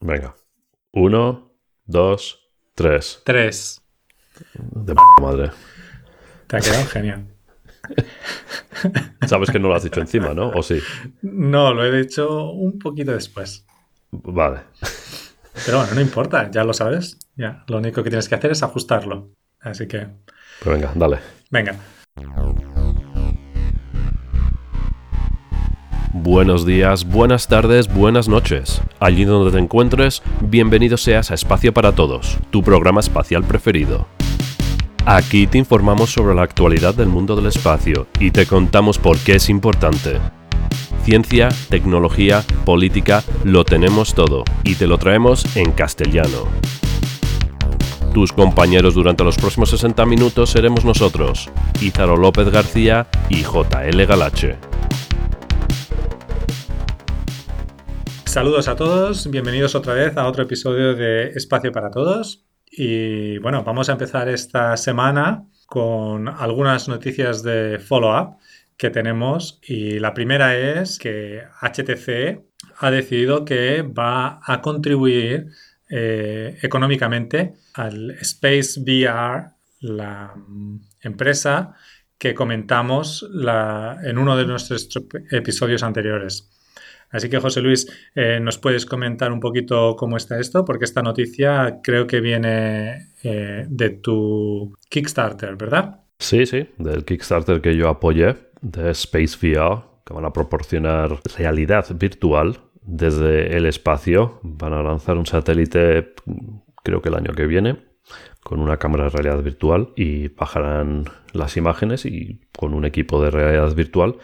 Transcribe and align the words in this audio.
Venga. 0.00 0.34
Uno, 0.92 1.52
dos, 1.84 2.48
tres. 2.74 3.20
Tres. 3.24 3.80
De 4.54 4.94
p 4.94 5.00
madre. 5.20 5.50
Te 6.46 6.56
ha 6.56 6.60
quedado 6.60 6.86
genial. 6.86 7.26
Sabes 9.26 9.50
que 9.50 9.58
no 9.58 9.68
lo 9.68 9.74
has 9.74 9.84
dicho 9.84 10.00
encima, 10.00 10.34
¿no? 10.34 10.48
¿O 10.48 10.62
sí? 10.62 10.80
No, 11.22 11.74
lo 11.74 11.84
he 11.84 12.02
dicho 12.02 12.50
un 12.50 12.78
poquito 12.78 13.12
después. 13.12 13.66
Vale. 14.10 14.60
Pero 15.64 15.78
bueno, 15.78 15.94
no 15.94 16.00
importa, 16.00 16.50
ya 16.50 16.64
lo 16.64 16.72
sabes. 16.72 17.18
Ya, 17.36 17.64
lo 17.68 17.78
único 17.78 18.02
que 18.02 18.10
tienes 18.10 18.28
que 18.28 18.34
hacer 18.34 18.52
es 18.52 18.62
ajustarlo. 18.62 19.30
Así 19.60 19.86
que. 19.86 20.08
Pues 20.62 20.76
venga, 20.76 20.92
dale. 20.94 21.18
Venga. 21.50 21.76
Buenos 26.32 26.64
días, 26.64 27.06
buenas 27.06 27.48
tardes, 27.48 27.92
buenas 27.92 28.28
noches. 28.28 28.80
Allí 29.00 29.24
donde 29.24 29.50
te 29.50 29.58
encuentres, 29.58 30.22
bienvenido 30.40 30.96
seas 30.96 31.32
a 31.32 31.34
Espacio 31.34 31.74
para 31.74 31.90
Todos, 31.90 32.38
tu 32.50 32.62
programa 32.62 33.00
espacial 33.00 33.42
preferido. 33.42 34.06
Aquí 35.06 35.48
te 35.48 35.58
informamos 35.58 36.12
sobre 36.12 36.36
la 36.36 36.42
actualidad 36.42 36.94
del 36.94 37.08
mundo 37.08 37.34
del 37.34 37.46
espacio 37.46 38.06
y 38.20 38.30
te 38.30 38.46
contamos 38.46 38.96
por 38.96 39.18
qué 39.18 39.34
es 39.34 39.50
importante. 39.50 40.18
Ciencia, 41.02 41.48
tecnología, 41.68 42.44
política, 42.64 43.24
lo 43.42 43.64
tenemos 43.64 44.14
todo 44.14 44.44
y 44.62 44.76
te 44.76 44.86
lo 44.86 44.98
traemos 44.98 45.56
en 45.56 45.72
castellano. 45.72 46.46
Tus 48.14 48.32
compañeros 48.32 48.94
durante 48.94 49.24
los 49.24 49.36
próximos 49.36 49.70
60 49.70 50.06
minutos 50.06 50.50
seremos 50.50 50.84
nosotros, 50.84 51.50
Ízaro 51.80 52.16
López 52.16 52.50
García 52.50 53.08
y 53.28 53.42
JL 53.42 54.06
Galache. 54.06 54.69
Saludos 58.30 58.68
a 58.68 58.76
todos, 58.76 59.28
bienvenidos 59.28 59.74
otra 59.74 59.92
vez 59.92 60.16
a 60.16 60.28
otro 60.28 60.44
episodio 60.44 60.94
de 60.94 61.30
Espacio 61.30 61.72
para 61.72 61.90
Todos. 61.90 62.46
Y 62.70 63.38
bueno, 63.38 63.64
vamos 63.64 63.88
a 63.88 63.92
empezar 63.94 64.28
esta 64.28 64.76
semana 64.76 65.48
con 65.66 66.28
algunas 66.28 66.86
noticias 66.86 67.42
de 67.42 67.80
follow-up 67.80 68.36
que 68.76 68.90
tenemos. 68.90 69.58
Y 69.64 69.98
la 69.98 70.14
primera 70.14 70.56
es 70.56 71.00
que 71.00 71.42
HTC 71.60 72.40
ha 72.78 72.90
decidido 72.92 73.44
que 73.44 73.82
va 73.82 74.38
a 74.44 74.60
contribuir 74.60 75.48
eh, 75.88 76.56
económicamente 76.62 77.56
al 77.74 78.12
Space 78.20 78.78
VR, 78.80 79.48
la 79.80 80.32
empresa 81.00 81.74
que 82.16 82.36
comentamos 82.36 83.28
en 84.04 84.18
uno 84.18 84.36
de 84.36 84.46
nuestros 84.46 84.88
episodios 85.32 85.82
anteriores. 85.82 86.48
Así 87.10 87.28
que, 87.28 87.38
José 87.38 87.60
Luis, 87.60 87.86
eh, 88.14 88.38
¿nos 88.40 88.58
puedes 88.58 88.86
comentar 88.86 89.32
un 89.32 89.40
poquito 89.40 89.96
cómo 89.96 90.16
está 90.16 90.38
esto? 90.38 90.64
Porque 90.64 90.84
esta 90.84 91.02
noticia 91.02 91.80
creo 91.82 92.06
que 92.06 92.20
viene 92.20 93.08
eh, 93.22 93.66
de 93.68 93.90
tu 93.90 94.76
Kickstarter, 94.88 95.56
¿verdad? 95.56 96.04
Sí, 96.18 96.46
sí, 96.46 96.68
del 96.78 97.04
Kickstarter 97.04 97.60
que 97.60 97.76
yo 97.76 97.88
apoyé, 97.88 98.36
de 98.60 98.90
Space 98.90 99.36
VR, 99.40 99.82
que 100.04 100.14
van 100.14 100.24
a 100.24 100.32
proporcionar 100.32 101.18
realidad 101.36 101.86
virtual 101.94 102.58
desde 102.82 103.56
el 103.56 103.66
espacio. 103.66 104.38
Van 104.42 104.72
a 104.72 104.82
lanzar 104.82 105.16
un 105.16 105.26
satélite, 105.26 106.14
creo 106.84 107.02
que 107.02 107.08
el 107.08 107.16
año 107.16 107.32
que 107.32 107.46
viene, 107.46 107.78
con 108.42 108.60
una 108.60 108.78
cámara 108.78 109.04
de 109.04 109.10
realidad 109.10 109.42
virtual 109.42 109.92
y 109.96 110.28
bajarán 110.28 111.04
las 111.32 111.56
imágenes 111.56 112.06
y 112.06 112.40
con 112.56 112.74
un 112.74 112.84
equipo 112.84 113.22
de 113.22 113.30
realidad 113.30 113.74
virtual 113.74 114.16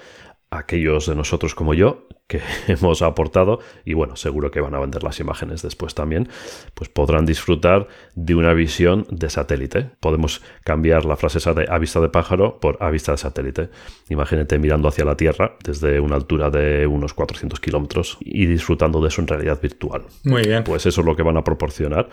aquellos 0.51 1.07
de 1.07 1.15
nosotros 1.15 1.55
como 1.55 1.75
yo 1.75 2.07
que 2.27 2.41
hemos 2.67 3.03
aportado 3.03 3.61
y 3.85 3.95
bueno, 3.95 4.17
seguro 4.17 4.51
que 4.51 4.61
van 4.61 4.75
a 4.75 4.81
vender 4.81 5.03
las 5.03 5.21
imágenes 5.21 5.63
después 5.63 5.95
también, 5.95 6.29
pues 6.75 6.89
podrán 6.89 7.27
disfrutar 7.27 7.89
de 8.15 8.35
una 8.35 8.53
visión 8.53 9.07
de 9.11 9.31
satélite. 9.31 9.91
Podemos 10.01 10.43
cambiar 10.65 11.05
la 11.05 11.17
frase 11.17 11.39
esa 11.39 11.55
de 11.55 11.67
a 11.69 11.79
vista 11.79 12.01
de 12.01 12.09
pájaro 12.09 12.59
por 12.61 12.79
a 12.81 12.91
vista 12.91 13.13
de 13.13 13.19
satélite. 13.19 13.71
Imagínate 14.09 14.59
mirando 14.59 14.89
hacia 14.89 15.05
la 15.05 15.17
Tierra 15.17 15.57
desde 15.63 16.01
una 16.01 16.17
altura 16.17 16.51
de 16.51 16.87
unos 16.87 17.15
400 17.15 17.61
kilómetros 17.61 18.19
y 18.21 18.47
disfrutando 18.47 19.01
de 19.01 19.09
eso 19.09 19.21
en 19.21 19.29
realidad 19.29 19.61
virtual. 19.61 20.03
Muy 20.25 20.43
bien. 20.43 20.65
Pues 20.65 20.87
eso 20.87 21.01
es 21.01 21.07
lo 21.07 21.17
que 21.17 21.23
van 21.23 21.37
a 21.37 21.45
proporcionar. 21.45 22.09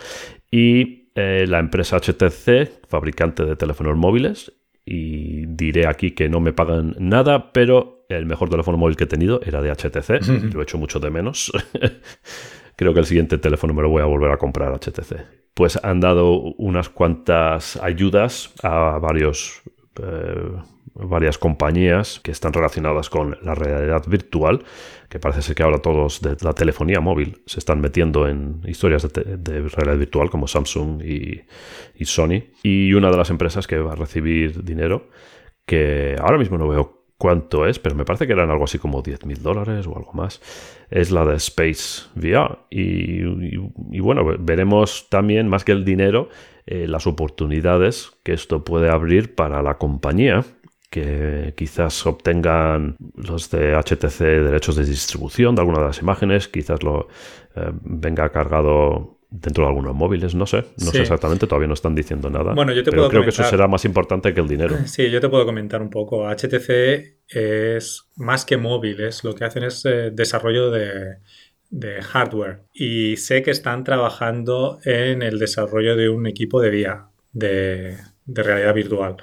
Y 0.52 1.10
eh, 1.16 1.46
la 1.48 1.60
empresa 1.60 1.98
HTC, 1.98 2.88
fabricante 2.88 3.46
de 3.46 3.56
teléfonos 3.56 3.98
móviles, 3.98 4.54
y 4.86 5.46
diré 5.46 5.88
aquí 5.88 6.12
que 6.12 6.28
no 6.28 6.40
me 6.40 6.54
pagan 6.54 6.96
nada, 7.00 7.54
pero 7.54 8.03
el 8.18 8.26
mejor 8.26 8.50
teléfono 8.50 8.78
móvil 8.78 8.96
que 8.96 9.06
he 9.06 9.08
tenido 9.08 9.42
era 9.44 9.62
de 9.62 9.72
HTC, 9.72 10.54
lo 10.54 10.60
he 10.60 10.64
hecho 10.64 10.78
mucho 10.78 11.00
de 11.00 11.10
menos. 11.10 11.52
Creo 12.76 12.94
que 12.94 13.00
el 13.00 13.06
siguiente 13.06 13.38
teléfono 13.38 13.74
me 13.74 13.82
lo 13.82 13.90
voy 13.90 14.02
a 14.02 14.06
volver 14.06 14.32
a 14.32 14.38
comprar 14.38 14.74
HTC. 14.74 15.16
Pues 15.54 15.80
han 15.84 16.00
dado 16.00 16.34
unas 16.58 16.90
cuantas 16.90 17.78
ayudas 17.78 18.54
a 18.64 18.98
varios 18.98 19.62
eh, 20.02 20.52
varias 20.96 21.38
compañías 21.38 22.20
que 22.20 22.32
están 22.32 22.54
relacionadas 22.54 23.10
con 23.10 23.38
la 23.42 23.56
realidad 23.56 24.04
virtual, 24.08 24.64
que 25.10 25.20
parece 25.20 25.42
ser 25.42 25.56
que 25.56 25.64
ahora 25.64 25.80
todos 25.80 26.22
de 26.22 26.38
la 26.42 26.54
telefonía 26.54 27.00
móvil 27.00 27.42
se 27.46 27.60
están 27.60 27.82
metiendo 27.82 28.28
en 28.28 28.62
historias 28.66 29.12
de, 29.12 29.62
realidad 29.70 29.98
virtual 29.98 30.30
como 30.30 30.48
Samsung 30.48 31.02
y, 31.04 31.42
y, 31.96 32.06
Sony. 32.06 32.44
Y 32.62 32.94
una 32.94 33.10
de 33.10 33.18
las 33.18 33.30
empresas 33.30 33.66
que 33.68 33.80
va 33.80 33.94
a 33.94 33.96
recibir 33.96 34.64
dinero, 34.64 35.10
que 35.66 36.16
ahora 36.20 36.38
mismo 36.38 36.58
no 36.58 36.68
veo 36.68 37.03
cuánto 37.18 37.66
es, 37.66 37.80
pero 37.80 37.96
me 37.96 38.06
parece 38.06 38.28
que 38.28 38.34
eran 38.34 38.50
algo 38.50 38.66
así 38.66 38.80
como 38.80 39.02
10 39.02 39.26
mil 39.26 39.42
dólares 39.42 39.88
o 39.88 39.98
algo 39.98 40.14
más, 40.14 40.42
es 40.90 41.12
la 41.12 41.26
de 41.26 41.36
Space 41.36 42.10
VR. 42.16 42.60
Y, 42.70 44.00
bueno, 44.00 44.26
veremos 44.40 45.08
también, 45.10 45.48
más 45.48 45.64
que 45.64 45.72
el 45.72 45.86
dinero, 45.86 46.30
eh, 46.66 46.88
las 46.88 47.08
oportunidades 47.08 48.12
que 48.24 48.34
esto 48.34 48.64
puede 48.64 48.90
abrir 48.90 49.36
para 49.36 49.62
la 49.62 49.78
compañía 49.78 50.44
que 50.94 51.56
quizás 51.58 52.06
obtengan 52.06 52.98
los 53.16 53.50
de 53.50 53.74
HTC 53.76 54.20
derechos 54.20 54.76
de 54.76 54.86
distribución 54.86 55.56
de 55.56 55.62
alguna 55.62 55.80
de 55.80 55.86
las 55.86 56.00
imágenes, 56.00 56.48
quizás 56.48 56.84
lo 56.84 57.08
eh, 57.56 57.72
venga 57.82 58.30
cargado 58.30 59.18
dentro 59.36 59.64
de 59.64 59.70
algunos 59.70 59.96
móviles, 59.96 60.36
no 60.36 60.46
sé, 60.46 60.64
no 60.78 60.92
sé 60.92 61.02
exactamente, 61.02 61.48
todavía 61.48 61.68
no 61.68 61.74
están 61.74 61.96
diciendo 61.96 62.30
nada. 62.30 62.54
Bueno, 62.54 62.72
yo 62.72 62.84
te 62.84 62.92
pero 62.92 63.02
puedo 63.02 63.10
creo 63.10 63.24
que 63.24 63.30
eso 63.30 63.44
será 63.44 63.68
más 63.68 63.84
importante 63.84 64.34
que 64.34 64.40
el 64.40 64.48
dinero. 64.48 64.78
Sí, 64.86 65.10
yo 65.10 65.20
te 65.20 65.28
puedo 65.28 65.46
comentar 65.46 65.82
un 65.82 65.90
poco. 65.90 66.30
HTC 66.30 66.70
es 67.30 68.10
más 68.16 68.46
que 68.46 68.58
móviles, 68.58 69.24
lo 69.24 69.34
que 69.34 69.46
hacen 69.46 69.64
es 69.64 69.84
eh, 69.86 70.12
desarrollo 70.14 70.70
de, 70.70 71.18
de 71.72 72.02
hardware 72.04 72.66
y 72.74 73.18
sé 73.18 73.42
que 73.42 73.50
están 73.50 73.84
trabajando 73.84 74.80
en 74.86 75.24
el 75.24 75.40
desarrollo 75.40 75.96
de 75.96 76.10
un 76.10 76.28
equipo 76.28 76.62
de 76.62 76.70
vía 76.70 77.08
de, 77.32 77.98
de 78.26 78.44
realidad 78.44 78.76
virtual. 78.76 79.16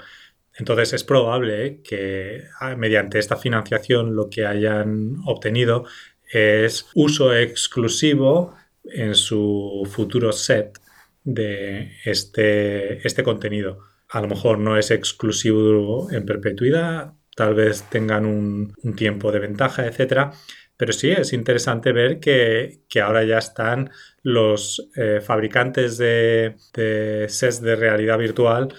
Entonces 0.58 0.92
es 0.92 1.04
probable 1.04 1.82
que 1.84 2.42
ah, 2.58 2.74
mediante 2.74 3.20
esta 3.20 3.36
financiación 3.36 4.16
lo 4.16 4.28
que 4.28 4.44
hayan 4.44 5.18
obtenido 5.24 5.84
es 6.32 6.88
uso 6.94 7.32
exclusivo 7.34 8.56
en 8.92 9.14
su 9.14 9.88
futuro 9.90 10.32
set 10.32 10.78
de 11.24 11.92
este, 12.04 13.06
este 13.06 13.22
contenido. 13.22 13.80
A 14.08 14.20
lo 14.20 14.28
mejor 14.28 14.58
no 14.58 14.76
es 14.76 14.90
exclusivo 14.90 16.10
en 16.10 16.26
perpetuidad, 16.26 17.12
tal 17.36 17.54
vez 17.54 17.84
tengan 17.90 18.26
un, 18.26 18.74
tiempo 18.96 19.30
de 19.32 19.38
ventaja, 19.38 19.86
etc. 19.86 20.32
Pero 20.76 20.92
sí 20.92 21.10
es 21.10 21.32
interesante 21.32 21.92
ver 21.92 22.18
que, 22.18 22.82
ahora 23.02 23.24
ya 23.24 23.38
están 23.38 23.90
los 24.22 24.90
eh, 24.96 25.20
fabricantes 25.20 25.96
de, 25.98 26.56
de 26.74 27.26
sets 27.28 27.60
de 27.60 27.76
realidad 27.76 28.18
virtual 28.18 28.74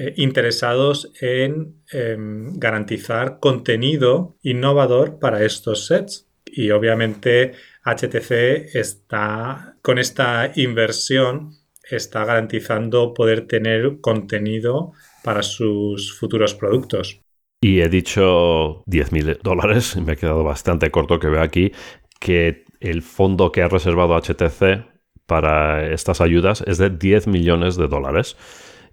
eh, 0.00 0.14
interesados 0.16 1.10
en 1.20 1.82
em, 1.90 2.56
garantizar 2.58 3.40
contenido 3.40 4.36
innovador 4.42 5.18
para 5.18 5.42
estos 5.44 5.86
sets. 5.86 6.28
Y 6.46 6.70
obviamente 6.70 7.52
HTC 7.84 8.74
está 8.74 9.76
con 9.82 9.98
esta 9.98 10.52
inversión 10.56 11.58
está 11.90 12.24
garantizando 12.24 13.14
poder 13.14 13.46
tener 13.46 14.00
contenido 14.00 14.92
para 15.24 15.42
sus 15.42 16.16
futuros 16.18 16.54
productos. 16.54 17.20
Y 17.60 17.80
he 17.80 17.88
dicho 17.88 18.84
10.000 18.86 19.40
dólares, 19.42 19.96
me 19.96 20.12
he 20.12 20.16
quedado 20.16 20.44
bastante 20.44 20.90
corto 20.90 21.18
que 21.18 21.28
veo 21.28 21.42
aquí, 21.42 21.72
que 22.20 22.64
el 22.80 23.02
fondo 23.02 23.50
que 23.50 23.62
ha 23.62 23.68
reservado 23.68 24.16
HTC 24.16 24.86
para 25.26 25.92
estas 25.92 26.20
ayudas 26.20 26.62
es 26.66 26.78
de 26.78 26.90
10 26.90 27.26
millones 27.26 27.76
de 27.76 27.88
dólares 27.88 28.36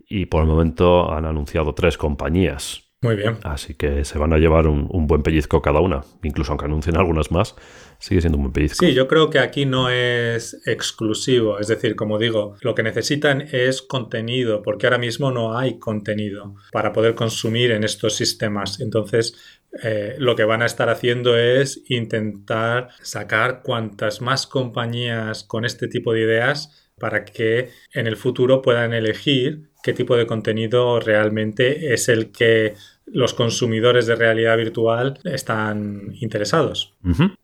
y 0.07 0.25
por 0.25 0.41
el 0.41 0.47
momento 0.47 1.11
han 1.13 1.25
anunciado 1.25 1.73
tres 1.73 1.97
compañías. 1.97 2.84
Muy 3.01 3.15
bien. 3.15 3.37
Así 3.43 3.75
que 3.75 4.03
se 4.03 4.17
van 4.17 4.33
a 4.33 4.37
llevar 4.37 4.67
un, 4.67 4.87
buen 5.07 5.21
pellizco 5.21 5.61
cada 5.61 5.79
una. 5.79 6.01
Incluso 6.23 6.51
aunque 6.51 6.65
anuncien 6.65 6.97
algunas 6.97 7.31
más, 7.31 7.55
sigue 7.99 8.21
siendo 8.21 8.37
un 8.37 8.45
buen 8.45 8.53
pellizco. 8.53 8.83
Sí, 8.83 8.93
yo 8.93 9.07
creo 9.07 9.29
que 9.29 9.39
aquí 9.39 9.65
no 9.65 9.89
es 9.89 10.61
exclusivo. 10.65 11.59
Es 11.59 11.67
decir, 11.67 11.95
como 11.95 12.17
digo, 12.17 12.55
lo 12.61 12.73
que 12.73 12.83
necesitan 12.83 13.41
es 13.51 13.81
contenido, 13.81 14.63
porque 14.63 14.87
ahora 14.87 14.97
mismo 14.97 15.31
no 15.31 15.57
hay 15.57 15.77
contenido 15.77 16.55
para 16.71 16.93
poder 16.93 17.13
consumir 17.13 17.71
en 17.71 17.83
estos 17.83 18.15
sistemas. 18.15 18.79
Entonces, 18.79 19.59
eh, 19.83 20.15
lo 20.17 20.35
que 20.35 20.45
van 20.45 20.61
a 20.61 20.65
estar 20.65 20.89
haciendo 20.89 21.37
es 21.37 21.83
intentar 21.89 22.89
sacar 23.01 23.61
cuantas 23.61 24.21
más 24.21 24.47
compañías 24.47 25.43
con 25.43 25.65
este 25.65 25.87
tipo 25.87 26.13
de 26.13 26.21
ideas 26.21 26.84
para 26.99 27.25
que 27.25 27.69
en 27.93 28.07
el 28.07 28.15
futuro 28.17 28.61
puedan 28.61 28.93
elegir 28.93 29.69
qué 29.83 29.93
tipo 29.93 30.15
de 30.17 30.25
contenido 30.25 30.99
realmente 30.99 31.93
es 31.93 32.09
el 32.09 32.31
que 32.31 32.73
los 33.05 33.35
consumidores 33.35 34.07
de 34.07 34.15
realidad 34.15 34.57
virtual 34.57 35.19
están 35.25 36.15
interesados. 36.21 36.95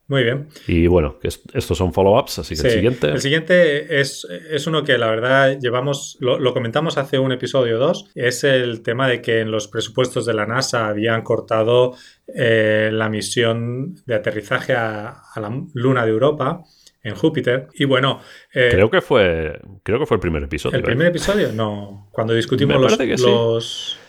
Muy 0.08 0.24
bien. 0.24 0.48
Y 0.68 0.88
bueno, 0.88 1.20
estos 1.22 1.78
son 1.78 1.94
follow-ups, 1.94 2.40
así 2.40 2.56
que 2.56 2.68
el 2.68 2.74
siguiente. 2.74 3.08
El 3.10 3.22
siguiente 3.22 4.02
es, 4.02 4.26
uno 4.66 4.84
que 4.84 4.98
la 4.98 5.08
verdad 5.08 5.60
llevamos, 5.60 6.18
lo, 6.20 6.54
comentamos 6.54 6.98
hace 6.98 7.20
un 7.20 7.32
episodio 7.32 7.76
o 7.76 7.80
dos, 7.80 8.10
es 8.16 8.44
el 8.44 8.82
tema 8.82 9.08
de 9.08 9.22
que 9.22 9.42
en 9.42 9.52
los 9.52 9.68
presupuestos 9.68 10.26
de 10.26 10.34
la 10.34 10.48
NASA 10.48 10.88
habían 10.88 11.22
cortado 11.22 11.96
eh, 12.34 12.90
la 12.92 13.08
misión 13.10 13.96
de 14.08 14.16
aterrizaje 14.16 14.74
a 14.74 15.22
la 15.36 15.64
Luna 15.76 16.06
de 16.06 16.12
Europa 16.12 16.64
en 17.04 17.16
Júpiter. 17.16 17.68
Y 17.74 17.86
bueno. 17.86 18.20
Eh, 18.54 18.70
creo 18.72 18.90
que 18.90 19.02
fue. 19.02 19.60
Creo 19.84 20.00
que 20.00 20.06
fue 20.06 20.16
el 20.16 20.22
primer 20.22 20.44
episodio. 20.44 20.78
¿El 20.78 20.84
¿eh? 20.84 20.86
primer 20.86 21.08
episodio? 21.08 21.52
No. 21.52 22.10
Cuando 22.12 22.34
discutimos 22.34 22.80
los, 22.80 22.98
los, 23.22 24.00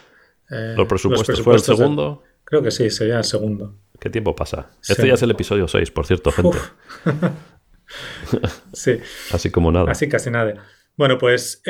eh, 0.50 0.74
los, 0.76 0.86
presupuestos, 0.86 1.40
¿Fue 1.40 1.54
el 1.54 1.60
segundo? 1.60 2.22
Creo 2.44 2.62
que 2.62 2.70
sí, 2.70 2.90
sería 2.90 3.18
el 3.18 3.24
segundo. 3.24 3.76
¿Qué 3.98 4.10
tiempo 4.10 4.34
pasa? 4.34 4.70
Este 4.86 5.06
ya 5.06 5.14
es 5.14 5.22
el 5.22 5.30
episodio 5.30 5.68
6, 5.68 5.90
por 5.92 6.06
cierto, 6.06 6.32
gente. 6.32 6.58
sí. 8.72 8.98
Así 9.30 9.50
como 9.50 9.70
nada. 9.70 9.90
Así 9.90 10.08
casi 10.08 10.30
nada. 10.30 10.54
Bueno, 10.96 11.16
pues 11.18 11.62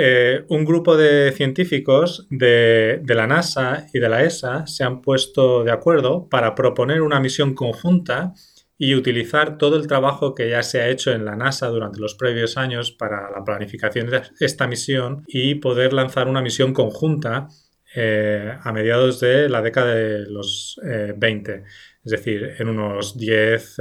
un 0.48 0.64
grupo 0.64 0.96
de 0.96 1.30
científicos 1.32 2.26
de, 2.30 3.00
de, 3.02 3.14
la 3.14 3.26
NASA 3.26 3.86
y 3.92 4.00
de 4.00 4.08
la 4.08 4.24
ESA 4.24 4.66
se 4.66 4.82
han 4.82 5.02
puesto 5.02 5.62
de 5.62 5.70
acuerdo 5.70 6.26
para 6.28 6.54
proponer 6.54 7.02
una 7.02 7.20
misión 7.20 7.54
conjunta 7.54 8.32
y 8.78 8.94
utilizar 8.94 9.58
todo 9.58 9.76
el 9.76 9.86
trabajo 9.86 10.34
que 10.34 10.50
ya 10.50 10.62
se 10.62 10.80
ha 10.80 10.88
hecho 10.88 11.12
en 11.12 11.24
la 11.24 11.36
NASA 11.36 11.68
durante 11.68 12.00
los 12.00 12.14
previos 12.14 12.56
años 12.56 12.90
para 12.90 13.30
la 13.30 13.44
planificación 13.44 14.08
de 14.10 14.22
esta 14.40 14.66
misión 14.66 15.24
y 15.26 15.56
poder 15.56 15.92
lanzar 15.92 16.28
una 16.28 16.42
misión 16.42 16.72
conjunta 16.72 17.48
eh, 17.94 18.56
a 18.60 18.72
mediados 18.72 19.20
de 19.20 19.48
la 19.48 19.62
década 19.62 19.94
de 19.94 20.26
los 20.28 20.80
20, 20.82 21.52
eh, 21.52 21.64
es 22.04 22.10
decir, 22.10 22.54
en 22.58 22.68
unos 22.68 23.16
10, 23.16 23.76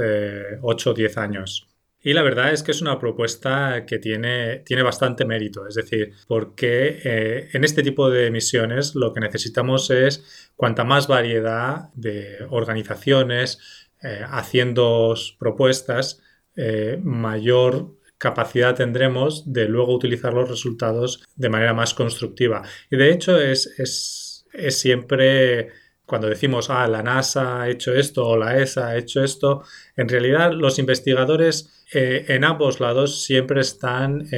8 0.60 0.90
o 0.90 0.94
10 0.94 1.18
años. 1.18 1.72
Y 2.04 2.14
la 2.14 2.22
verdad 2.22 2.52
es 2.52 2.64
que 2.64 2.72
es 2.72 2.82
una 2.82 2.98
propuesta 2.98 3.86
que 3.86 3.98
tiene, 3.98 4.58
tiene 4.66 4.82
bastante 4.82 5.24
mérito, 5.24 5.68
es 5.68 5.76
decir, 5.76 6.12
porque 6.26 7.00
eh, 7.04 7.48
en 7.52 7.62
este 7.62 7.84
tipo 7.84 8.10
de 8.10 8.28
misiones 8.32 8.96
lo 8.96 9.12
que 9.12 9.20
necesitamos 9.20 9.88
es 9.90 10.50
cuanta 10.56 10.82
más 10.82 11.06
variedad 11.06 11.90
de 11.94 12.38
organizaciones, 12.50 13.81
eh, 14.02 14.24
haciendo 14.28 15.14
propuestas, 15.38 16.20
eh, 16.56 16.98
mayor 17.02 17.96
capacidad 18.18 18.74
tendremos 18.74 19.52
de 19.52 19.66
luego 19.66 19.94
utilizar 19.94 20.34
los 20.34 20.48
resultados 20.48 21.22
de 21.36 21.48
manera 21.48 21.72
más 21.72 21.94
constructiva. 21.94 22.62
Y 22.90 22.96
de 22.96 23.12
hecho 23.12 23.40
es, 23.40 23.66
es, 23.78 24.46
es 24.52 24.78
siempre 24.78 25.70
cuando 26.04 26.28
decimos, 26.28 26.68
ah, 26.68 26.86
la 26.88 27.02
NASA 27.02 27.62
ha 27.62 27.68
hecho 27.70 27.94
esto 27.94 28.26
o 28.26 28.36
la 28.36 28.58
ESA 28.58 28.88
ha 28.88 28.96
hecho 28.96 29.22
esto, 29.22 29.62
en 29.96 30.08
realidad 30.08 30.52
los 30.52 30.78
investigadores 30.78 31.84
eh, 31.92 32.26
en 32.28 32.44
ambos 32.44 32.80
lados 32.80 33.24
siempre 33.24 33.60
están 33.60 34.28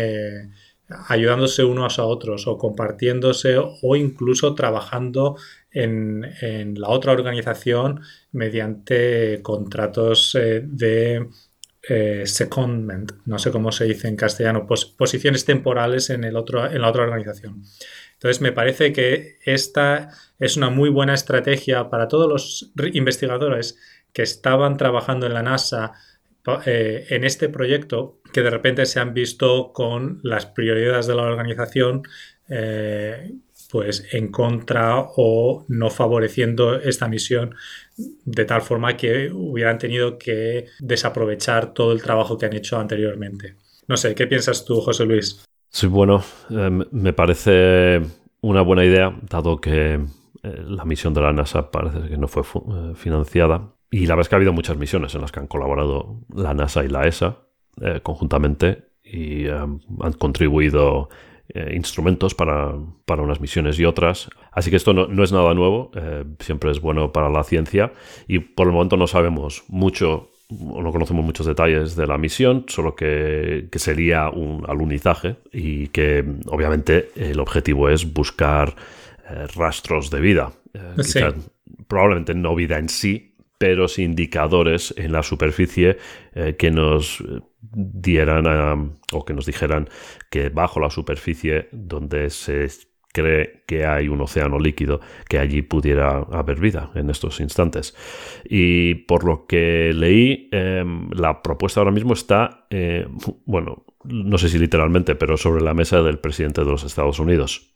ayudándose 1.08 1.64
unos 1.64 1.98
a 1.98 2.04
otros 2.04 2.46
o 2.46 2.58
compartiéndose 2.58 3.56
o 3.58 3.96
incluso 3.96 4.54
trabajando 4.54 5.36
en, 5.74 6.74
la 6.78 6.88
otra 6.88 7.12
organización 7.12 8.00
mediante 8.32 9.40
contratos 9.42 10.34
eh, 10.36 10.62
de 10.64 11.28
eh, 11.86 12.22
secondment, 12.24 13.12
no 13.26 13.38
sé 13.38 13.50
cómo 13.50 13.70
se 13.72 13.84
dice 13.84 14.08
en 14.08 14.16
castellano, 14.16 14.66
posiciones 14.66 15.44
temporales 15.44 16.08
en, 16.10 16.24
el 16.24 16.36
otro, 16.36 16.70
en 16.70 16.80
la 16.80 16.88
otra 16.88 17.02
organización. 17.02 17.62
Entonces, 18.14 18.40
me 18.40 18.52
parece 18.52 18.92
que 18.92 19.38
esta 19.44 20.08
es 20.38 20.56
una 20.56 20.70
muy 20.70 20.88
buena 20.88 21.12
estrategia 21.12 21.90
para 21.90 22.08
todos 22.08 22.28
los 22.28 22.72
investigadores 22.94 23.76
que 24.12 24.22
estaban 24.22 24.76
trabajando 24.78 25.26
en 25.26 25.34
la 25.34 25.42
NASA 25.42 25.92
eh, 26.64 27.06
en 27.10 27.24
este 27.24 27.48
proyecto, 27.48 28.20
que 28.32 28.42
de 28.42 28.50
repente 28.50 28.86
se 28.86 29.00
han 29.00 29.12
visto 29.12 29.72
con 29.72 30.20
las 30.22 30.46
prioridades 30.46 31.06
de 31.06 31.14
la 31.14 31.22
organización 31.22 32.02
pues 33.74 34.06
en 34.12 34.28
contra 34.28 35.00
o 35.16 35.64
no 35.66 35.90
favoreciendo 35.90 36.76
esta 36.76 37.08
misión 37.08 37.56
de 38.24 38.44
tal 38.44 38.62
forma 38.62 38.96
que 38.96 39.32
hubieran 39.32 39.78
tenido 39.78 40.16
que 40.16 40.66
desaprovechar 40.78 41.74
todo 41.74 41.90
el 41.90 42.00
trabajo 42.00 42.38
que 42.38 42.46
han 42.46 42.52
hecho 42.52 42.78
anteriormente. 42.78 43.56
No 43.88 43.96
sé, 43.96 44.14
¿qué 44.14 44.28
piensas 44.28 44.64
tú, 44.64 44.80
José 44.80 45.04
Luis? 45.06 45.44
Sí, 45.70 45.88
bueno, 45.88 46.22
em, 46.50 46.84
me 46.92 47.12
parece 47.12 48.00
una 48.42 48.62
buena 48.62 48.84
idea, 48.84 49.12
dado 49.28 49.60
que 49.60 49.94
eh, 49.94 50.64
la 50.68 50.84
misión 50.84 51.12
de 51.12 51.22
la 51.22 51.32
NASA 51.32 51.72
parece 51.72 52.08
que 52.08 52.16
no 52.16 52.28
fue 52.28 52.44
eh, 52.44 52.92
financiada. 52.94 53.74
Y 53.90 54.06
la 54.06 54.14
verdad 54.14 54.20
es 54.20 54.28
que 54.28 54.34
ha 54.36 54.38
habido 54.38 54.52
muchas 54.52 54.76
misiones 54.76 55.16
en 55.16 55.20
las 55.20 55.32
que 55.32 55.40
han 55.40 55.48
colaborado 55.48 56.20
la 56.32 56.54
NASA 56.54 56.84
y 56.84 56.88
la 56.88 57.08
ESA 57.08 57.38
eh, 57.80 57.98
conjuntamente 58.04 58.84
y 59.02 59.46
em, 59.46 59.80
han 60.00 60.12
contribuido 60.12 61.08
eh, 61.50 61.74
instrumentos 61.76 62.34
para, 62.34 62.72
unas 63.18 63.40
misiones 63.40 63.78
y 63.78 63.84
otras. 63.84 64.30
Así 64.50 64.70
que 64.70 64.76
esto 64.76 64.94
no, 64.94 65.24
es 65.24 65.30
nada 65.30 65.52
nuevo, 65.52 65.90
eh, 65.94 66.24
siempre 66.40 66.70
es 66.70 66.80
bueno 66.80 67.12
para 67.12 67.28
la 67.28 67.44
ciencia 67.44 67.92
y 68.26 68.38
por 68.38 68.66
el 68.66 68.72
momento 68.72 68.96
no 68.96 69.06
sabemos 69.06 69.64
mucho 69.68 70.30
o 70.48 70.82
no 70.82 70.90
conocemos 70.90 71.24
muchos 71.24 71.46
detalles 71.46 71.96
de 71.96 72.06
la 72.06 72.16
misión, 72.16 72.64
solo 72.68 72.94
que, 72.94 73.68
sería 73.76 74.30
un 74.30 74.64
alunizaje 74.68 75.36
y 75.52 75.88
que 75.88 76.24
obviamente 76.46 77.10
el 77.16 77.38
objetivo 77.40 77.90
es 77.90 78.10
buscar 78.12 78.74
eh, 79.28 79.46
rastros 79.54 80.10
de 80.10 80.20
vida. 80.20 80.52
probablemente 81.88 82.34
no 82.34 82.54
vida 82.54 82.78
en 82.78 82.88
sí, 82.88 83.33
pero 83.58 83.88
sí 83.88 84.02
indicadores 84.02 84.94
en 84.96 85.12
la 85.12 85.22
superficie 85.22 85.98
que 86.58 86.70
nos 86.70 87.22
dieran 87.60 88.98
o 89.12 89.24
que 89.24 89.34
nos 89.34 89.46
dijeran 89.46 89.88
que 90.30 90.48
bajo 90.48 90.80
la 90.80 90.90
superficie 90.90 91.68
donde 91.72 92.30
se 92.30 92.68
cree 93.14 93.62
que 93.66 93.86
hay 93.86 94.08
un 94.08 94.20
océano 94.20 94.58
líquido, 94.58 95.00
que 95.28 95.38
allí 95.38 95.62
pudiera 95.62 96.18
haber 96.32 96.58
vida 96.58 96.90
en 96.96 97.08
estos 97.10 97.40
instantes. 97.40 97.94
Y 98.44 98.94
por 99.06 99.24
lo 99.24 99.46
que 99.46 99.92
leí, 99.94 100.48
em, 100.50 101.08
la 101.12 101.40
propuesta 101.40 101.80
ahora 101.80 101.92
mismo 101.92 102.12
está, 102.12 102.66
eh, 102.70 103.06
bueno, 103.46 103.84
no 104.02 104.36
sé 104.36 104.48
si 104.48 104.58
literalmente, 104.58 105.14
pero 105.14 105.36
sobre 105.36 105.62
la 105.62 105.74
mesa 105.74 106.02
del 106.02 106.18
presidente 106.18 106.62
de 106.62 106.70
los 106.70 106.82
Estados 106.82 107.20
Unidos. 107.20 107.73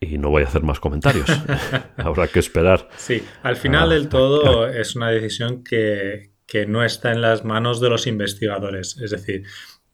Y 0.00 0.16
no 0.16 0.30
voy 0.30 0.42
a 0.42 0.46
hacer 0.46 0.62
más 0.62 0.80
comentarios. 0.80 1.28
Habrá 1.98 2.26
que 2.26 2.38
esperar. 2.38 2.88
Sí, 2.96 3.22
al 3.42 3.56
final 3.56 3.90
del 3.90 4.08
todo 4.08 4.66
es 4.66 4.96
una 4.96 5.10
decisión 5.10 5.62
que, 5.62 6.32
que 6.46 6.64
no 6.64 6.82
está 6.82 7.12
en 7.12 7.20
las 7.20 7.44
manos 7.44 7.80
de 7.80 7.90
los 7.90 8.06
investigadores. 8.06 8.96
Es 8.96 9.10
decir, 9.10 9.44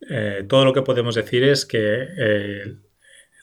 eh, 0.09 0.45
todo 0.49 0.65
lo 0.65 0.73
que 0.73 0.83
podemos 0.83 1.17
decir 1.17 1.43
es 1.43 1.67
que 1.67 2.07
eh, 2.19 2.77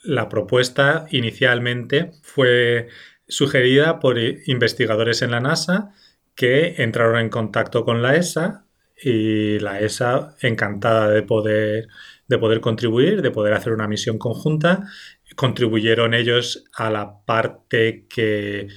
la 0.04 0.30
propuesta 0.30 1.06
inicialmente 1.12 2.12
fue 2.22 2.88
sugerida 3.28 4.00
por 4.00 4.18
investigadores 4.18 5.22
en 5.22 5.32
la 5.32 5.40
NASA 5.40 5.92
que 6.36 6.82
entraron 6.82 7.20
en 7.20 7.30
contacto 7.30 7.84
con 7.86 8.02
la 8.02 8.16
ESA 8.16 8.66
y 9.02 9.60
la 9.60 9.80
ESA 9.80 10.36
encantada 10.42 11.10
de 11.10 11.24
poder, 11.24 11.88
de 12.28 12.38
poder 12.38 12.62
contribuir, 12.62 13.22
de 13.22 13.32
poder 13.32 13.54
hacer 13.54 13.74
una 13.74 13.88
misión 13.88 14.18
conjunta. 14.18 14.88
Contribuyeron 15.36 16.14
ellos 16.14 16.66
a 16.74 16.90
la 16.90 17.24
parte 17.26 18.06
que 18.10 18.68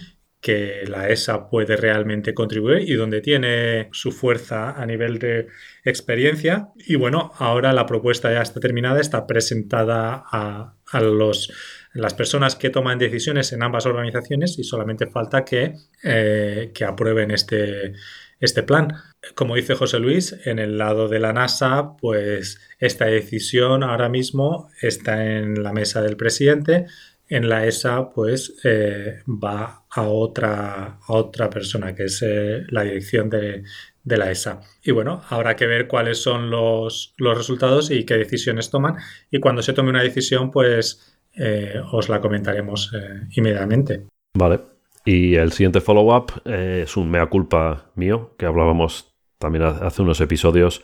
que 0.47 0.85
la 0.87 1.09
ESA 1.09 1.51
puede 1.51 1.75
realmente 1.77 2.33
contribuir 2.33 2.89
y 2.89 2.95
donde 2.95 3.21
tiene 3.21 3.89
su 3.91 4.13
fuerza 4.13 4.81
a 4.81 4.87
nivel 4.87 5.19
de 5.19 5.49
experiencia. 5.85 6.69
Y 6.77 6.95
bueno, 6.95 7.33
ahora 7.39 7.73
la 7.73 7.85
propuesta 7.85 8.33
ya 8.33 8.43
está 8.43 8.61
terminada, 8.61 9.01
está 9.01 9.27
presentada 9.27 10.23
a, 10.31 11.01
los, 11.01 11.53
las 11.95 12.15
personas 12.15 12.55
que 12.55 12.71
toman 12.71 12.97
decisiones 12.97 13.53
en 13.53 13.65
ambas 13.65 13.87
organizaciones 13.87 14.57
y 14.61 14.63
solamente 14.63 15.09
falta 15.09 15.45
que, 15.45 15.75
eh, 16.05 16.71
que 16.73 16.85
aprueben 16.85 17.33
este, 17.33 17.95
este 18.41 18.63
plan. 18.63 18.95
Como 19.35 19.57
dice 19.57 19.75
José 19.75 19.99
Luis, 19.99 20.37
en 20.45 20.59
el 20.59 20.79
lado 20.79 21.09
de 21.09 21.21
la 21.21 21.33
NASA, 21.33 21.97
pues 22.01 22.61
esta 22.79 23.07
decisión 23.07 23.83
ahora 23.83 24.09
mismo 24.09 24.69
está 24.81 25.25
en 25.25 25.63
la 25.63 25.73
mesa 25.73 26.03
del 26.03 26.17
presidente 26.17 26.87
en 27.29 27.49
la 27.49 27.67
ESA 27.67 28.11
pues 28.11 28.61
eh, 28.65 29.23
va 29.27 29.85
a 29.91 30.03
otra, 30.03 30.99
a 31.07 31.13
otra 31.13 31.51
persona 31.51 31.95
que 31.95 32.05
es 32.05 32.23
eh, 32.23 32.65
la 32.69 32.83
dirección 32.83 33.29
de, 33.31 33.65
la 34.05 34.31
ESA. 34.31 34.61
Y 34.83 34.93
bueno, 34.93 35.23
habrá 35.29 35.57
que 35.57 35.67
ver 35.67 35.89
cuáles 35.89 36.19
son 36.19 36.51
los, 36.51 37.15
resultados 37.19 37.91
y 37.91 38.05
qué 38.05 38.15
decisiones 38.15 38.71
toman. 38.71 38.97
Y 39.31 39.41
cuando 39.41 39.63
se 39.63 39.73
tome 39.73 39.91
una 39.91 40.03
decisión, 40.03 40.51
pues 40.53 41.19
eh, 41.35 41.75
os 41.91 42.09
la 42.09 42.21
comentaremos 42.21 42.93
inmediatamente. 43.33 44.07
Vale. 44.35 44.76
Y 45.07 45.37
el 45.37 45.53
siguiente 45.53 45.81
follow-up 45.81 46.33
eh, 46.45 46.81
es 46.83 46.97
un 46.97 47.09
mea 47.09 47.27
culpa 47.27 47.93
mío, 47.95 48.33
que 48.37 48.45
hablábamos 48.45 49.15
también 49.39 49.63
hace 49.65 50.03
unos 50.03 50.21
episodios 50.21 50.83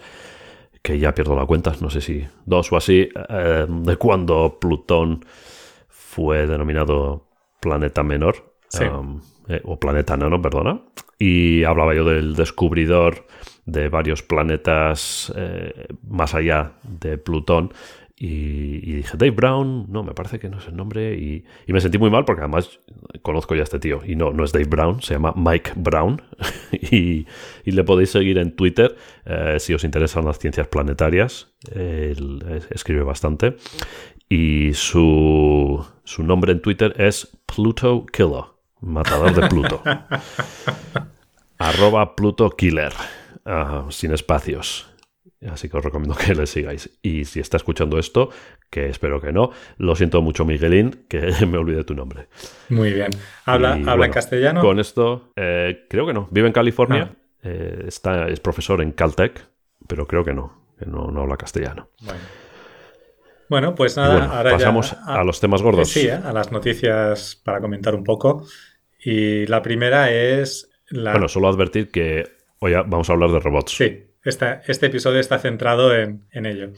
que 0.81 1.01
ya 1.01 1.13
pierdo 1.13 1.35
la 1.35 1.45
cuenta, 1.45 1.75
no 1.81 1.91
sé 1.91 2.01
si 2.01 2.25
dos 2.47 2.73
o 2.73 2.77
así, 2.77 3.09
eh, 3.29 3.67
de 3.69 3.97
cuando 3.97 4.59
Plutón 4.61 5.25
fue 5.89 6.47
denominado 6.47 7.27
planeta 7.61 8.05
menor, 8.05 8.55
um, 8.81 9.21
eh, 9.49 9.61
o 9.65 9.81
planeta 9.81 10.17
nano, 10.17 10.41
perdona, 10.41 10.81
y 11.19 11.65
hablaba 11.65 11.93
yo 11.93 12.05
del 12.05 12.37
descubridor 12.37 13.27
de 13.67 13.89
varios 13.89 14.23
planetas 14.23 15.33
más 16.09 16.35
allá 16.35 16.75
de 16.83 17.19
Plutón 17.19 17.73
y, 18.25 18.93
dije, 18.93 19.17
Dave 19.17 19.33
Brown, 19.33 19.87
no, 19.89 20.05
me 20.05 20.15
parece 20.15 20.39
que 20.39 20.49
no 20.49 20.59
es 20.59 20.69
el 20.69 20.77
nombre. 20.77 21.17
Y, 21.17 21.45
me 21.67 21.81
sentí 21.81 21.99
muy 21.99 22.09
mal 22.09 22.25
porque 22.25 22.43
además 22.43 22.79
conozco 23.21 23.57
ya 23.57 23.63
a 23.63 23.65
este 23.65 23.81
tío. 23.81 24.01
Y 24.07 24.15
no, 24.15 24.33
no 24.33 24.45
es 24.45 24.53
Dave 24.53 24.67
Brown, 24.67 25.03
se 25.03 25.15
llama 25.15 25.35
Mike 25.35 25.73
Brown. 25.75 26.23
y, 26.73 27.27
le 27.65 27.83
podéis 27.83 28.11
seguir 28.11 28.39
en 28.39 28.55
Twitter 28.55 28.95
eh, 29.25 29.57
si 29.59 29.75
os 29.75 29.83
interesan 29.83 30.25
las 30.25 30.39
ciencias 30.39 30.69
planetarias. 30.69 31.53
Él 31.75 32.63
escribe 32.71 33.03
bastante. 33.03 33.57
Y 34.29 34.73
su, 34.75 35.85
su 36.05 36.23
nombre 36.23 36.53
en 36.53 36.63
Twitter 36.63 36.95
es 36.99 37.37
Pluto 37.45 38.07
Killer, 38.07 38.45
matador 38.81 39.35
de 39.35 39.49
Pluto. 39.49 39.83
Arroba 41.59 42.15
Pluto 42.15 42.51
Killer, 42.51 42.93
sin 43.89 44.13
espacios. 44.13 44.92
Así 45.51 45.69
que 45.69 45.77
os 45.77 45.85
recomiendo 45.85 46.15
que 46.27 46.35
le 46.35 46.47
sigáis. 46.47 46.91
Y 47.03 47.25
si 47.25 47.41
está 47.41 47.57
escuchando 47.57 47.99
esto, 47.99 48.31
que 48.71 48.89
espero 48.89 49.21
que 49.21 49.33
no, 49.33 49.51
lo 49.79 49.97
siento 49.97 50.23
mucho, 50.23 50.45
Miguelín, 50.45 51.05
que 51.09 51.33
me 51.47 51.59
olvidé 51.59 51.85
tu 51.85 51.95
nombre. 51.95 52.29
Muy 52.69 52.93
bien. 52.93 53.11
¿Habla, 53.45 53.79
¿habla 53.87 54.07
en 54.07 54.13
castellano? 54.13 54.61
Con 54.61 54.79
esto, 54.79 55.33
eh, 55.37 55.87
creo 55.89 56.07
que 56.07 56.13
no. 56.13 56.29
Vive 56.31 56.47
en 56.47 56.53
California, 56.53 57.13
ah. 57.13 57.17
eh, 57.43 57.85
está, 57.87 58.29
es 58.29 58.41
profesor 58.41 58.83
en 58.83 58.93
Caltech, 58.93 59.45
pero 59.87 60.07
creo 60.07 60.25
que 60.25 60.33
no, 60.33 60.75
que 60.79 60.87
no, 60.87 61.09
habla 61.21 61.37
castellano. 61.37 61.89
Bueno. 63.49 63.75
pues 63.75 63.97
nada, 63.97 64.37
ahora 64.37 64.53
pasamos 64.53 64.95
a, 65.07 65.23
los 65.25 65.41
temas 65.41 65.63
gordos. 65.63 65.89
Sí, 65.89 66.07
¿eh? 66.07 66.13
a 66.13 66.33
las 66.33 66.53
noticias 66.53 67.41
para 67.45 67.61
comentar 67.61 67.95
un 67.95 68.05
poco. 68.05 68.47
Y 69.05 69.47
la 69.47 69.61
primera 69.61 70.13
es 70.13 70.71
la... 70.89 71.11
Bueno, 71.11 71.29
solo 71.29 71.49
advertir 71.49 71.91
que 71.91 72.25
hoy 72.61 72.73
vamos 72.73 73.11
a 73.11 73.13
hablar 73.15 73.31
de 73.31 73.41
robots. 73.41 73.77
Sí, 73.77 74.12
este 74.25 74.87
episodio 74.87 75.21
está 75.21 75.39
centrado 75.39 75.95
en, 75.95 76.27
ello. 76.33 76.73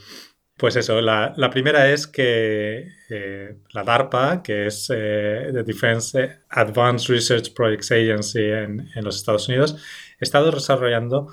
Pues 0.56 0.76
eso, 0.76 1.00
la, 1.00 1.34
primera 1.50 1.90
es 1.90 2.06
que 2.06 2.88
eh, 3.10 3.56
la 3.72 3.82
DARPA, 3.82 4.42
que 4.42 4.66
es 4.66 4.90
eh, 4.94 5.50
The 5.52 5.64
Defense 5.64 6.38
Advanced 6.48 7.12
Research 7.12 7.52
Projects 7.54 7.90
Agency 7.90 8.44
en, 8.44 8.88
los 9.02 9.16
Estados 9.16 9.48
Unidos, 9.48 9.76
ha 10.20 10.24
estado 10.24 10.52
desarrollando 10.52 11.28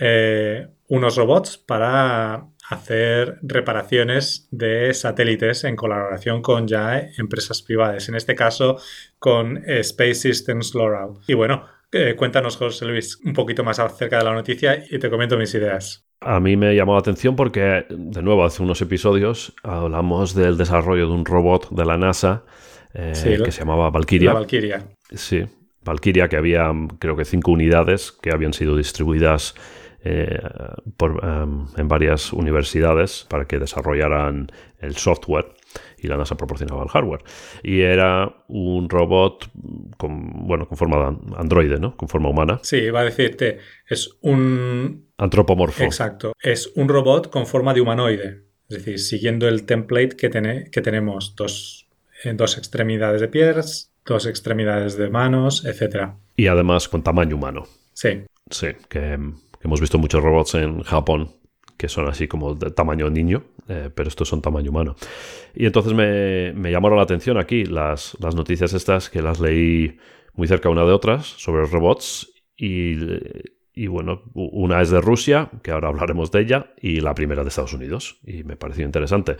eh, 0.00 0.66
unos 0.88 1.16
robots 1.16 1.56
para 1.56 2.48
hacer 2.68 3.38
reparaciones 3.42 4.48
de 4.50 4.92
satélites 4.94 5.64
en 5.64 5.76
colaboración 5.76 6.42
con 6.42 6.66
ya 6.66 6.98
empresas 7.18 7.62
privadas, 7.62 8.08
en 8.08 8.14
este 8.14 8.34
caso 8.34 8.78
con 9.18 9.62
Space 9.66 10.14
Systems 10.14 10.74
Loral. 10.74 11.20
Y 11.26 11.34
bueno, 11.34 11.66
eh, 11.94 12.16
cuéntanos, 12.16 12.56
José 12.56 12.84
Luis, 12.84 13.18
un 13.24 13.32
poquito 13.32 13.62
más 13.64 13.78
acerca 13.78 14.18
de 14.18 14.24
la 14.24 14.32
noticia 14.32 14.84
y 14.90 14.98
te 14.98 15.08
comento 15.08 15.38
mis 15.38 15.54
ideas. 15.54 16.04
A 16.20 16.40
mí 16.40 16.56
me 16.56 16.74
llamó 16.74 16.94
la 16.94 17.00
atención 17.00 17.36
porque, 17.36 17.86
de 17.88 18.22
nuevo, 18.22 18.44
hace 18.44 18.62
unos 18.62 18.80
episodios 18.82 19.54
hablamos 19.62 20.34
del 20.34 20.56
desarrollo 20.56 21.06
de 21.06 21.12
un 21.12 21.24
robot 21.24 21.70
de 21.70 21.84
la 21.84 21.96
NASA 21.96 22.44
eh, 22.94 23.12
que 23.44 23.52
se 23.52 23.60
llamaba 23.60 23.90
Valkyria. 23.90 24.32
La 24.32 24.40
Valkyria. 24.40 24.88
Sí, 25.12 25.44
Valkyria, 25.84 26.28
que 26.28 26.36
había, 26.36 26.70
creo 26.98 27.16
que 27.16 27.24
cinco 27.24 27.52
unidades 27.52 28.12
que 28.12 28.32
habían 28.32 28.52
sido 28.52 28.76
distribuidas 28.76 29.54
eh, 30.02 30.38
en 31.76 31.88
varias 31.88 32.32
universidades 32.32 33.26
para 33.28 33.46
que 33.46 33.58
desarrollaran 33.58 34.50
el 34.80 34.96
software 34.96 35.54
y 36.04 36.08
la 36.08 36.16
NASA 36.16 36.36
proporcionaba 36.36 36.82
el 36.82 36.88
hardware. 36.90 37.22
Y 37.62 37.80
era 37.80 38.44
un 38.48 38.88
robot 38.88 39.50
con, 39.96 40.46
bueno, 40.46 40.68
con 40.68 40.76
forma 40.76 40.98
de 40.98 41.16
androide, 41.38 41.78
¿no? 41.80 41.96
Con 41.96 42.08
forma 42.08 42.28
humana. 42.28 42.60
Sí, 42.62 42.76
iba 42.76 43.00
a 43.00 43.04
decirte, 43.04 43.58
es 43.88 44.16
un... 44.20 45.08
Antropomorfo. 45.16 45.82
Exacto. 45.82 46.34
Es 46.42 46.70
un 46.74 46.88
robot 46.88 47.30
con 47.30 47.46
forma 47.46 47.72
de 47.72 47.80
humanoide. 47.80 48.44
Es 48.68 48.78
decir, 48.78 48.98
siguiendo 48.98 49.48
el 49.48 49.64
template 49.64 50.16
que, 50.16 50.30
que 50.70 50.80
tenemos 50.82 51.34
dos, 51.36 51.88
en 52.22 52.36
dos 52.36 52.58
extremidades 52.58 53.20
de 53.20 53.28
pies, 53.28 53.92
dos 54.04 54.26
extremidades 54.26 54.98
de 54.98 55.08
manos, 55.08 55.64
etc. 55.64 56.10
Y 56.36 56.48
además 56.48 56.88
con 56.88 57.02
tamaño 57.02 57.36
humano. 57.36 57.64
Sí. 57.94 58.24
Sí, 58.50 58.68
que 58.88 59.18
hemos 59.62 59.80
visto 59.80 59.98
muchos 59.98 60.22
robots 60.22 60.54
en 60.54 60.82
Japón 60.82 61.30
que 61.76 61.88
son 61.88 62.08
así 62.08 62.28
como 62.28 62.54
de 62.54 62.70
tamaño 62.70 63.10
niño, 63.10 63.44
eh, 63.68 63.90
pero 63.94 64.08
estos 64.08 64.28
son 64.28 64.42
tamaño 64.42 64.70
humano. 64.70 64.96
Y 65.54 65.66
entonces 65.66 65.92
me, 65.92 66.70
llamaron 66.70 66.98
la 66.98 67.04
atención 67.04 67.38
aquí 67.38 67.64
las, 67.64 68.16
noticias 68.20 68.72
estas 68.72 69.10
que 69.10 69.22
las 69.22 69.40
leí 69.40 69.98
muy 70.34 70.48
cerca 70.48 70.68
una 70.68 70.84
de 70.84 70.92
otras 70.92 71.26
sobre 71.26 71.66
robots 71.66 72.32
y, 72.56 72.96
y, 73.72 73.86
bueno, 73.88 74.22
una 74.34 74.80
es 74.80 74.90
de 74.90 75.00
Rusia, 75.00 75.50
que 75.62 75.72
ahora 75.72 75.88
hablaremos 75.88 76.30
de 76.30 76.40
ella, 76.40 76.72
y 76.80 77.00
la 77.00 77.14
primera 77.14 77.42
de 77.42 77.48
Estados 77.48 77.72
Unidos, 77.72 78.18
y 78.24 78.44
me 78.44 78.56
pareció 78.56 78.84
interesante. 78.84 79.36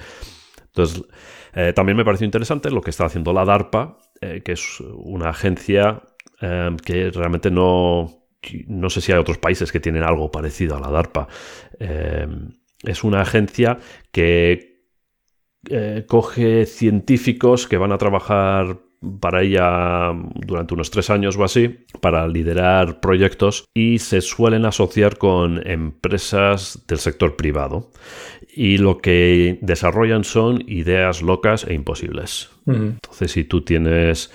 Entonces, 0.67 1.05
eh, 1.55 1.73
también 1.73 1.97
me 1.97 2.05
pareció 2.05 2.25
interesante 2.25 2.71
lo 2.71 2.81
que 2.81 2.91
está 2.91 3.05
haciendo 3.05 3.33
la 3.33 3.45
DARPA, 3.45 3.99
eh, 4.21 4.43
que 4.45 4.53
es 4.53 4.81
una 4.81 5.31
agencia 5.31 6.03
que 6.85 7.11
realmente 7.11 7.51
no, 7.51 8.24
no 8.67 8.91
sé 8.91 9.01
si 9.01 9.13
hay 9.13 9.19
otros 9.19 9.39
países 9.39 9.73
que 9.73 9.81
tienen 9.81 10.03
algo 10.03 10.31
parecido 10.31 10.77
a 10.77 10.81
la 10.81 10.91
DARPA. 10.91 11.29
Eh, 11.79 12.27
es 12.83 13.05
una 13.05 13.23
agencia 13.23 13.79
que 14.13 14.75
eh, 15.71 16.05
coge 16.07 16.67
científicos 16.67 17.67
que 17.67 17.79
van 17.79 17.93
a 17.93 17.99
trabajar 17.99 18.79
para 19.21 19.43
ella 19.43 20.13
durante 20.35 20.75
unos 20.75 20.91
tres 20.91 21.11
años 21.11 21.37
o 21.37 21.45
así, 21.45 21.85
para 22.01 22.27
liderar 22.27 23.01
proyectos 23.01 23.65
y 23.75 23.99
se 23.99 24.21
suelen 24.21 24.65
asociar 24.65 25.19
con 25.19 25.67
empresas 25.67 26.85
del 26.89 26.99
sector 26.99 27.37
privado. 27.37 27.91
Y 28.57 28.79
lo 28.79 28.99
que 28.99 29.59
desarrollan 29.63 30.25
son 30.25 30.63
ideas 30.69 31.23
locas 31.23 31.65
e 31.65 31.75
imposibles. 31.75 32.51
Entonces, 32.67 33.33
si 33.33 33.45
tú 33.45 33.63
tienes 33.63 34.33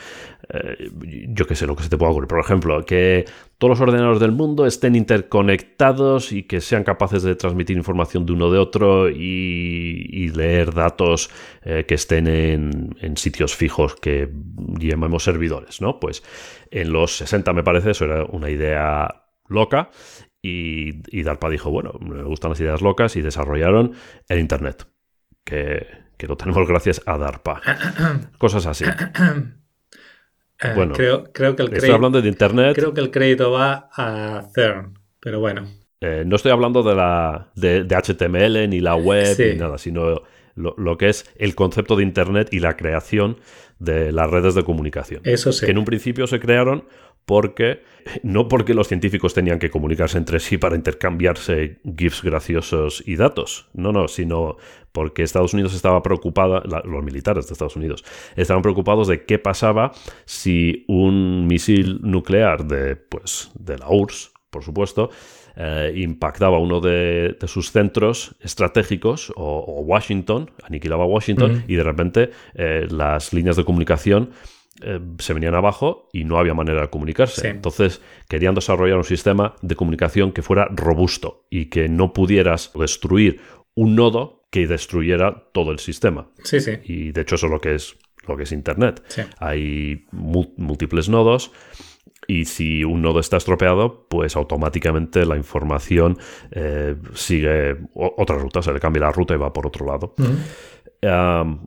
eh, 0.52 0.90
yo 1.30 1.46
qué 1.46 1.54
sé, 1.54 1.68
lo 1.68 1.76
que 1.76 1.84
se 1.84 1.90
te 1.90 1.98
pueda 1.98 2.12
ocurrir. 2.12 2.28
Por 2.28 2.40
ejemplo, 2.40 2.84
que 2.84 3.26
todos 3.60 3.70
los 3.70 3.82
ordenadores 3.82 4.20
del 4.20 4.32
mundo 4.32 4.66
estén 4.66 4.96
interconectados 4.96 6.32
y 6.32 6.44
que 6.44 6.60
sean 6.60 6.84
capaces 6.84 7.22
de 7.22 7.36
transmitir 7.36 7.78
información 7.78 8.26
de 8.26 8.34
uno 8.34 8.50
de 8.50 8.58
otro 8.58 9.10
y, 9.10 10.30
leer 10.30 10.74
datos 10.74 11.30
eh, 11.64 11.86
que 11.88 11.96
estén 11.96 12.28
en, 12.28 13.18
sitios 13.18 13.56
fijos 13.56 13.96
que 13.96 14.30
llamamos 14.80 15.24
servidores, 15.24 15.82
¿no? 15.82 16.00
Pues 16.00 16.24
en 16.72 16.94
los 16.94 17.18
60 17.18 17.52
me 17.54 17.64
parece 17.64 17.92
eso 17.92 18.06
era 18.06 18.24
una 18.26 18.50
idea 18.50 19.26
loca 19.48 19.90
y, 20.42 21.02
y 21.16 21.24
DARPA 21.24 21.50
dijo, 21.50 21.70
bueno, 21.72 21.94
me 22.00 22.24
gustan 22.24 22.52
las 22.52 22.62
ideas 22.62 22.82
locas 22.82 23.16
y 23.16 23.22
desarrollaron 23.22 23.94
el 24.30 24.40
Internet, 24.40 24.88
que, 25.44 25.86
que 26.18 26.28
lo 26.28 26.38
tenemos 26.38 26.68
gracias 26.68 27.02
a 27.06 27.18
DARPA. 27.18 27.62
Cosas 28.38 28.66
así. 28.66 28.86
Eh, 30.62 30.74
bueno, 30.76 30.94
creo, 30.94 31.32
creo, 31.32 31.56
que 31.56 31.64
el 31.64 31.74
estoy 31.74 31.92
hablando 31.92 32.22
de 32.22 32.28
Internet. 32.28 32.76
Creo 32.76 32.94
que 32.94 33.02
el 33.02 33.12
crédito 33.12 33.52
va 33.52 33.90
a 33.94 34.48
CERN, 34.54 35.00
pero 35.20 35.40
bueno. 35.40 35.68
Eh, 36.02 36.24
no 36.26 36.36
estoy 36.36 36.52
hablando 36.52 36.84
de, 36.84 36.96
la, 36.96 37.52
de, 37.56 37.86
HTML 37.86 38.70
ni 38.70 38.80
la 38.80 38.96
web 38.96 39.36
ni 39.38 39.58
nada, 39.58 39.78
sino 39.78 40.22
lo, 40.56 40.98
que 40.98 41.10
es 41.10 41.30
el 41.38 41.56
concepto 41.56 41.96
de 41.96 42.04
Internet 42.04 42.50
y 42.52 42.60
la 42.60 42.76
creación 42.76 43.38
de 43.80 44.12
las 44.12 44.30
redes 44.30 44.56
de 44.56 44.64
comunicación. 44.64 45.22
Eso 45.24 45.52
sí. 45.52 45.66
Que 45.66 45.72
en 45.72 45.78
un 45.78 45.86
principio 45.86 46.28
se 46.28 46.40
crearon 46.40 46.86
porque 47.30 47.84
no 48.24 48.48
porque 48.48 48.74
los 48.74 48.88
científicos 48.88 49.36
tenían 49.36 49.60
que 49.60 49.70
comunicarse 49.70 50.18
entre 50.18 50.40
sí 50.40 50.58
para 50.58 50.76
intercambiarse 50.76 51.78
GIFs 51.96 52.24
graciosos 52.24 53.04
y 53.06 53.18
datos, 53.18 53.70
no, 53.76 53.92
no, 53.92 54.08
sino 54.08 54.58
porque 54.92 55.22
Estados 55.22 55.54
Unidos 55.54 55.76
estaba 55.76 56.02
preocupada, 56.02 56.64
los 56.86 57.04
militares 57.04 57.46
de 57.46 57.54
Estados 57.54 57.76
Unidos 57.76 58.04
estaban 58.36 58.64
preocupados 58.64 59.08
de 59.08 59.26
qué 59.26 59.38
pasaba 59.38 59.92
si 60.26 60.86
un 60.88 61.46
misil 61.46 62.00
nuclear 62.02 62.66
de, 62.66 62.96
pues, 62.96 63.52
de 63.54 63.78
la 63.78 63.90
URSS, 63.92 64.32
por 64.50 64.64
supuesto, 64.64 65.12
eh, 65.56 65.94
impactaba 65.98 66.58
uno 66.58 66.82
de, 66.82 67.38
sus 67.46 67.72
centros 67.72 68.36
estratégicos 68.40 69.32
o, 69.36 69.82
Washington, 69.82 70.50
aniquilaba 70.64 71.06
Washington 71.06 71.64
y 71.68 71.76
de 71.76 71.84
repente 71.84 72.32
eh, 72.56 72.88
las 72.90 73.34
líneas 73.34 73.56
de 73.56 73.66
comunicación 73.66 74.32
eh, 74.82 75.00
se 75.20 75.34
venían 75.34 75.56
abajo 75.56 76.10
y 76.14 76.24
no 76.24 76.38
había 76.38 76.54
manera 76.54 76.82
de 76.82 76.90
comunicarse. 76.90 77.50
Entonces 77.50 78.02
querían 78.28 78.56
desarrollar 78.56 78.98
un 78.98 79.04
sistema 79.04 79.56
de 79.62 79.76
comunicación 79.76 80.32
que 80.32 80.42
fuera 80.42 80.68
robusto 80.72 81.46
y 81.50 81.66
que 81.66 81.90
no 81.90 82.14
pudieras 82.14 82.72
destruir 82.74 83.42
un 83.76 83.96
nodo 83.96 84.46
que 84.52 84.68
destruyera 84.68 85.50
todo 85.54 85.72
el 85.72 85.80
sistema. 85.80 86.30
Sí, 86.44 86.60
sí. 86.60 86.72
Y 86.84 87.12
de 87.12 87.22
hecho 87.22 87.36
eso 87.36 87.48
es 87.48 87.52
lo 87.52 87.62
que 87.62 87.76
es 87.76 87.98
lo 88.28 88.38
que 88.38 88.44
es 88.44 88.52
Internet. 88.52 89.04
Hay 89.40 90.06
múltiples 90.12 91.10
nodos 91.10 91.52
y 92.28 92.46
si 92.46 92.84
un 92.84 93.02
nodo 93.02 93.20
está 93.20 93.38
estropeado, 93.38 94.08
pues 94.08 94.36
automáticamente 94.36 95.26
la 95.26 95.36
información 95.36 96.18
eh, 96.52 96.96
sigue 97.16 97.78
otra 97.96 98.38
ruta, 98.38 98.62
se 98.62 98.72
le 98.72 98.80
cambia 98.80 99.02
la 99.02 99.12
ruta 99.12 99.34
y 99.34 99.38
va 99.38 99.52
por 99.52 99.66
otro 99.66 99.86
lado. 99.86 100.14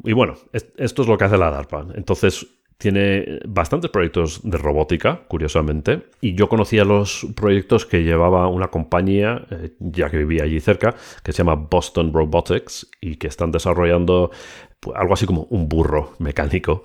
y 0.04 0.12
bueno, 0.12 0.34
esto 0.52 1.02
es 1.02 1.08
lo 1.08 1.18
que 1.18 1.24
hace 1.24 1.36
la 1.36 1.50
DARPA. 1.50 1.88
Entonces, 1.94 2.46
tiene 2.82 3.38
bastantes 3.46 3.92
proyectos 3.92 4.40
de 4.42 4.58
robótica, 4.58 5.20
curiosamente, 5.28 6.02
y 6.20 6.34
yo 6.34 6.48
conocía 6.48 6.84
los 6.84 7.28
proyectos 7.36 7.86
que 7.86 8.02
llevaba 8.02 8.48
una 8.48 8.72
compañía, 8.72 9.46
eh, 9.52 9.70
ya 9.78 10.10
que 10.10 10.18
vivía 10.18 10.42
allí 10.42 10.58
cerca, 10.58 10.96
que 11.22 11.30
se 11.30 11.38
llama 11.38 11.54
Boston 11.54 12.12
Robotics 12.12 12.88
y 13.00 13.16
que 13.16 13.28
están 13.28 13.52
desarrollando 13.52 14.32
pues, 14.80 14.96
algo 14.96 15.14
así 15.14 15.26
como 15.26 15.46
un 15.50 15.68
burro 15.68 16.14
mecánico 16.18 16.82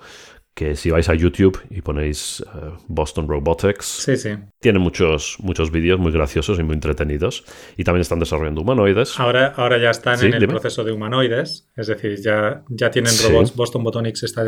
que 0.54 0.76
si 0.76 0.90
vais 0.90 1.08
a 1.08 1.14
YouTube 1.14 1.60
y 1.70 1.82
ponéis 1.82 2.44
eh, 2.46 2.70
Boston 2.86 3.28
Robotics, 3.28 3.84
sí, 3.84 4.16
sí. 4.16 4.30
tiene 4.60 4.78
muchos, 4.78 5.36
muchos 5.40 5.70
vídeos 5.72 6.00
muy 6.00 6.12
graciosos 6.12 6.58
y 6.58 6.64
muy 6.64 6.74
entretenidos. 6.74 7.44
Y 7.76 7.84
también 7.84 8.00
están 8.00 8.18
desarrollando 8.18 8.62
humanoides. 8.62 9.20
Ahora, 9.20 9.54
ahora 9.56 9.78
ya 9.78 9.90
están 9.90 10.20
en 10.24 10.34
el 10.34 10.48
proceso 10.48 10.82
de 10.82 10.90
humanoides, 10.90 11.68
es 11.76 11.86
decir, 11.86 12.20
ya, 12.20 12.64
ya 12.68 12.90
tienen 12.90 13.12
robots. 13.24 13.54
Boston 13.54 13.84
Botonics 13.84 14.24
está, 14.24 14.42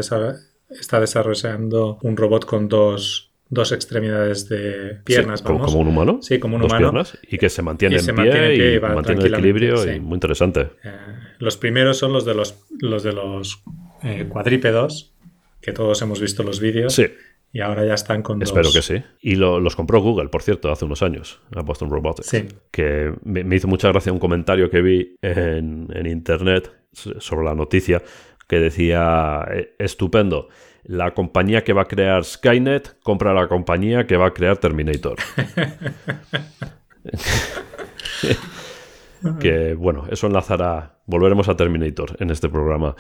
está 0.71 1.01
desarrollando 1.01 1.99
un 2.03 2.17
robot 2.17 2.45
con 2.45 2.69
dos, 2.69 3.33
dos 3.49 3.73
extremidades 3.73 4.49
de 4.49 5.01
piernas. 5.05 5.43
como, 5.43 5.65
un 5.79 5.89
humano. 5.89 6.19
Sí, 6.23 6.39
como 6.39 6.57
un 6.57 6.65
humano. 6.65 6.91
Piernas, 6.91 7.19
y 7.29 7.39
que 7.39 7.49
se 7.49 7.63
mantiene, 7.63 7.97
en, 7.97 8.15
pie 8.17 8.77
y, 8.77 8.81
mantiene 8.81 9.25
el 9.25 9.35
equilibrio 9.35 9.93
y 9.93 10.01
muy 10.01 10.15
interesante. 10.15 10.71
Eh, 10.85 10.93
los 11.39 11.57
primeros 11.57 11.99
son 11.99 12.13
los 12.13 12.25
de 12.25 12.35
los, 12.35 12.65
los, 12.81 13.03
de 13.03 13.13
los 13.13 13.63
eh, 14.03 14.27
cuadrípedos 14.29 15.15
que 15.61 15.73
todos 15.73 16.01
hemos 16.03 16.21
visto 16.21 16.43
los 16.43 16.61
vídeos. 16.61 16.95
Sí. 16.95 17.07
Y 17.53 17.61
ahora 17.61 17.85
ya 17.85 17.95
están 17.95 18.23
con 18.23 18.41
Espero 18.43 18.71
que 18.73 18.81
sí. 18.81 19.03
Y 19.21 19.35
los 19.35 19.75
compró 19.75 20.01
Google, 20.01 20.29
por 20.29 20.43
cierto, 20.43 20.71
hace 20.71 20.85
unos 20.85 21.03
años, 21.03 21.41
a 21.55 21.63
Boston 21.63 21.91
Robotics. 21.91 22.29
Sí. 22.29 22.47
Que 22.71 23.13
me, 23.25 23.57
hizo 23.57 23.67
mucha 23.67 23.89
gracia 23.89 24.13
un 24.13 24.21
comentario 24.21 24.71
que 24.71 24.81
vi 24.81 25.17
en, 25.21 25.89
internet 26.07 26.71
sobre 26.93 27.45
la 27.45 27.55
noticia 27.55 28.03
que 28.51 28.59
decía, 28.59 29.47
eh, 29.49 29.77
estupendo, 29.79 30.49
la 30.83 31.15
compañía 31.15 31.63
que 31.63 31.73
va 31.73 31.83
a 31.83 31.85
crear 31.85 32.25
Skynet 32.25 32.99
compra 33.01 33.33
la 33.33 33.47
compañía 33.47 34.09
que 34.09 34.17
va 34.17 34.27
a 34.27 34.35
crear 34.35 34.59
Terminator. 34.59 35.19
que 39.41 39.75
bueno, 39.75 40.07
eso 40.11 40.27
enlazará, 40.27 40.99
volveremos 41.07 41.49
a 41.49 41.55
Terminator 41.55 42.17
en 42.19 42.31
este 42.31 42.49
programa. 42.49 42.97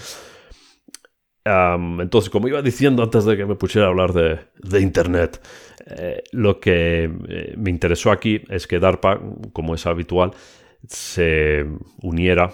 Entonces, 1.45 2.31
como 2.31 2.47
iba 2.47 2.63
diciendo 2.63 3.03
antes 3.03 3.25
de 3.25 3.37
que 3.37 3.45
me 3.45 3.57
pusiera 3.57 3.89
a 3.89 3.91
hablar 3.91 4.13
de, 4.13 4.81
Internet, 4.81 5.41
eh, 5.85 6.23
lo 6.31 6.61
que 6.61 7.11
eh, 7.29 7.55
me 7.57 7.71
interesó 7.71 8.13
aquí 8.13 8.41
es 8.51 8.69
que 8.69 8.79
DARPA, 8.79 9.21
como 9.53 9.75
es 9.75 9.85
habitual, 9.85 10.31
se 10.87 11.67
uniera 12.03 12.53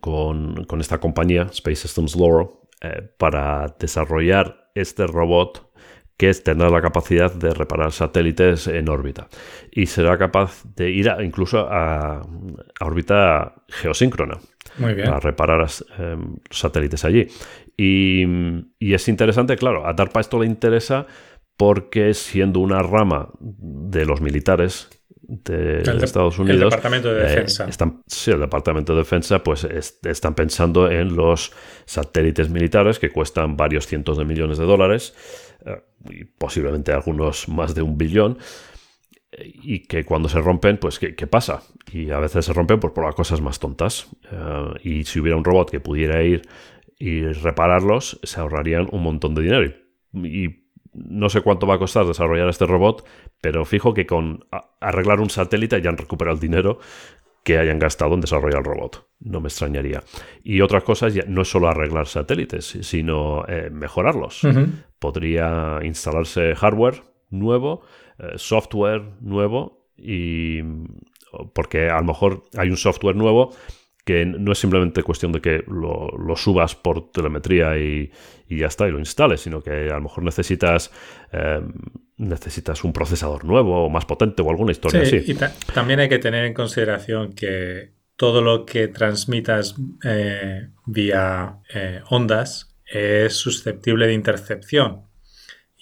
con, 0.00 0.66
esta 0.80 0.98
compañía, 0.98 1.48
Space 1.52 1.76
Systems 1.76 2.16
Laurel, 2.16 2.48
eh, 2.80 3.02
para 3.18 3.74
desarrollar 3.78 4.70
este 4.74 5.06
robot 5.06 5.70
que 6.16 6.32
tendrá 6.34 6.70
la 6.70 6.80
capacidad 6.80 7.32
de 7.32 7.52
reparar 7.52 7.90
satélites 7.90 8.68
en 8.68 8.88
órbita 8.88 9.28
y 9.72 9.86
será 9.86 10.16
capaz 10.16 10.62
de 10.76 10.90
ir 10.90 11.10
incluso 11.20 11.68
a, 11.68 12.20
a 12.20 12.86
órbita 12.86 13.54
geosíncrona. 13.68 14.38
Muy 14.78 14.94
bien. 14.94 15.06
Para 15.06 15.20
reparar 15.20 15.66
satélites 16.50 17.04
allí. 17.04 17.28
Y, 17.76 18.24
es 18.80 19.08
interesante, 19.08 19.56
claro, 19.56 19.86
a 19.86 19.92
DARPA 19.92 20.20
esto 20.20 20.40
le 20.40 20.46
interesa 20.46 21.06
porque 21.56 22.14
siendo 22.14 22.60
una 22.60 22.82
rama 22.82 23.30
de 23.40 24.04
los 24.06 24.20
militares 24.20 24.88
de 25.28 25.82
Estados 26.02 26.38
Unidos. 26.38 26.62
El 26.62 26.70
Departamento 26.70 27.12
de 27.12 27.20
eh, 27.20 27.28
Defensa. 27.28 27.66
sí, 28.06 28.30
el 28.30 28.40
Departamento 28.40 28.92
de 28.92 28.98
Defensa, 28.98 29.42
pues 29.42 29.64
están 29.64 30.34
pensando 30.34 30.90
en 30.90 31.16
los 31.16 31.52
satélites 31.84 32.50
militares 32.50 32.98
que 32.98 33.10
cuestan 33.10 33.56
varios 33.56 33.86
cientos 33.86 34.18
de 34.18 34.24
millones 34.24 34.58
de 34.58 34.64
dólares 34.64 35.14
eh, 35.64 35.82
y 36.10 36.24
posiblemente 36.24 36.92
algunos 36.92 37.48
más 37.48 37.74
de 37.74 37.82
un 37.82 37.98
billón. 37.98 38.38
Y 39.36 39.80
que 39.80 40.04
cuando 40.04 40.28
se 40.28 40.40
rompen, 40.40 40.78
pues, 40.78 41.00
¿qué, 41.00 41.26
pasa? 41.26 41.64
Y 41.92 42.12
a 42.12 42.20
veces 42.20 42.44
se 42.44 42.52
rompen 42.52 42.78
por, 42.78 42.94
por 42.94 43.04
las 43.04 43.16
cosas 43.16 43.40
más 43.40 43.58
tontas. 43.58 44.06
Eh, 44.30 44.80
y 44.84 45.04
si 45.04 45.18
hubiera 45.18 45.36
un 45.36 45.44
robot 45.44 45.70
que 45.70 45.80
pudiera 45.80 46.22
ir 46.22 46.42
y 46.98 47.24
repararlos, 47.24 48.20
se 48.22 48.40
ahorrarían 48.40 48.88
un 48.92 49.02
montón 49.02 49.34
de 49.34 49.42
dinero. 49.42 49.72
Y, 50.12 50.63
no 50.94 51.28
sé 51.28 51.40
cuánto 51.40 51.66
va 51.66 51.74
a 51.74 51.78
costar 51.78 52.06
desarrollar 52.06 52.48
este 52.48 52.66
robot, 52.66 53.04
pero 53.40 53.64
fijo 53.64 53.94
que 53.94 54.06
con 54.06 54.46
arreglar 54.80 55.20
un 55.20 55.30
satélite 55.30 55.80
ya 55.82 55.90
han 55.90 55.98
recuperado 55.98 56.34
el 56.34 56.40
dinero 56.40 56.78
que 57.42 57.58
hayan 57.58 57.78
gastado 57.78 58.14
en 58.14 58.20
desarrollar 58.20 58.60
el 58.60 58.64
robot. 58.64 59.06
No 59.20 59.40
me 59.40 59.48
extrañaría. 59.48 60.02
Y 60.42 60.62
otras 60.62 60.82
cosas, 60.82 61.14
ya 61.14 61.24
no 61.28 61.42
es 61.42 61.48
solo 61.48 61.68
arreglar 61.68 62.06
satélites, 62.06 62.78
sino 62.80 63.44
eh, 63.46 63.68
mejorarlos. 63.70 64.40
Podría 64.98 65.78
instalarse 65.82 66.54
hardware 66.54 67.02
nuevo, 67.30 67.82
eh, 68.18 68.32
software 68.36 69.02
nuevo, 69.20 69.90
y 69.96 70.62
porque 71.52 71.90
a 71.90 71.98
lo 71.98 72.04
mejor 72.04 72.44
hay 72.56 72.70
un 72.70 72.76
software 72.76 73.16
nuevo 73.16 73.54
que 74.04 74.26
no 74.26 74.52
es 74.52 74.58
simplemente 74.58 75.02
cuestión 75.02 75.32
de 75.32 75.40
que 75.40 75.64
lo, 75.66 76.36
subas 76.36 76.74
por 76.74 77.10
telemetría 77.10 77.78
y, 77.78 78.12
ya 78.48 78.66
está, 78.66 78.86
y 78.86 78.92
lo 78.92 78.98
instales, 78.98 79.40
sino 79.40 79.62
que 79.62 79.90
a 79.90 79.94
lo 79.94 80.02
mejor 80.02 80.24
necesitas, 80.24 80.92
em, 81.32 81.72
necesitas 82.18 82.84
un 82.84 82.92
procesador 82.92 83.44
nuevo 83.44 83.86
o 83.86 83.90
más 83.90 84.04
potente 84.04 84.42
o 84.42 84.50
alguna 84.50 84.72
historia 84.72 85.02
así. 85.02 85.22
Y 85.26 85.34
también 85.72 86.00
hay 86.00 86.08
que 86.08 86.18
tener 86.18 86.44
en 86.44 86.52
consideración 86.52 87.32
que 87.32 87.94
todo 88.16 88.42
lo 88.42 88.66
que 88.66 88.88
transmitas 88.88 89.74
eh, 90.04 90.68
vía 90.86 91.58
eh, 91.74 92.00
ondas 92.10 92.76
es 92.86 93.34
susceptible 93.34 94.06
de 94.06 94.12
intercepción. 94.12 95.02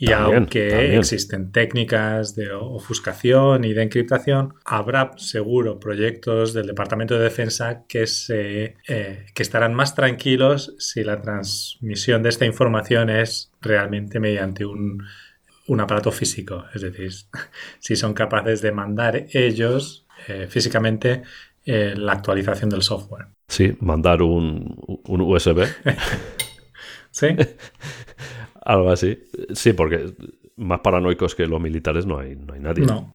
Y 0.04 0.10
aunque 0.10 0.96
existen 0.96 1.52
técnicas 1.52 2.34
de 2.34 2.50
ofuscación 2.50 3.62
y 3.62 3.72
de 3.72 3.84
encriptación, 3.84 4.54
habrá 4.64 5.12
seguro 5.16 5.78
proyectos 5.78 6.52
del 6.52 6.66
Departamento 6.66 7.14
de 7.14 7.22
Defensa 7.22 7.84
que, 7.86 8.08
se, 8.08 8.74
eh, 8.88 9.26
que 9.32 9.42
estarán 9.44 9.74
más 9.74 9.94
tranquilos 9.94 10.74
si 10.80 11.04
la 11.04 11.22
transmisión 11.22 12.24
de 12.24 12.30
esta 12.30 12.44
información 12.44 13.10
es 13.10 13.52
realmente 13.60 14.18
mediante 14.18 14.64
un, 14.64 15.04
aparato 15.78 16.10
físico. 16.10 16.64
Es 16.74 16.82
decir, 16.82 17.12
si 17.78 17.94
son 17.94 18.12
capaces 18.12 18.60
de 18.60 18.72
mandar 18.72 19.26
ellos 19.32 20.04
eh, 20.26 20.48
físicamente 20.50 21.22
eh, 21.64 21.94
la 21.96 22.14
actualización 22.14 22.70
del 22.70 22.82
software. 22.82 23.26
Sí, 23.46 23.76
mandar 23.78 24.20
un, 24.22 24.74
un 25.04 25.20
USB. 25.20 25.64
sí. 27.12 27.28
Algo 28.64 28.90
así. 28.90 29.18
Sí, 29.54 29.72
porque 29.72 30.14
más 30.56 30.80
paranoicos 30.80 31.34
que 31.34 31.46
los 31.46 31.60
militares 31.60 32.06
no 32.06 32.18
hay, 32.18 32.36
no 32.36 32.54
hay 32.54 32.60
nadie. 32.60 32.86
No. 32.86 33.14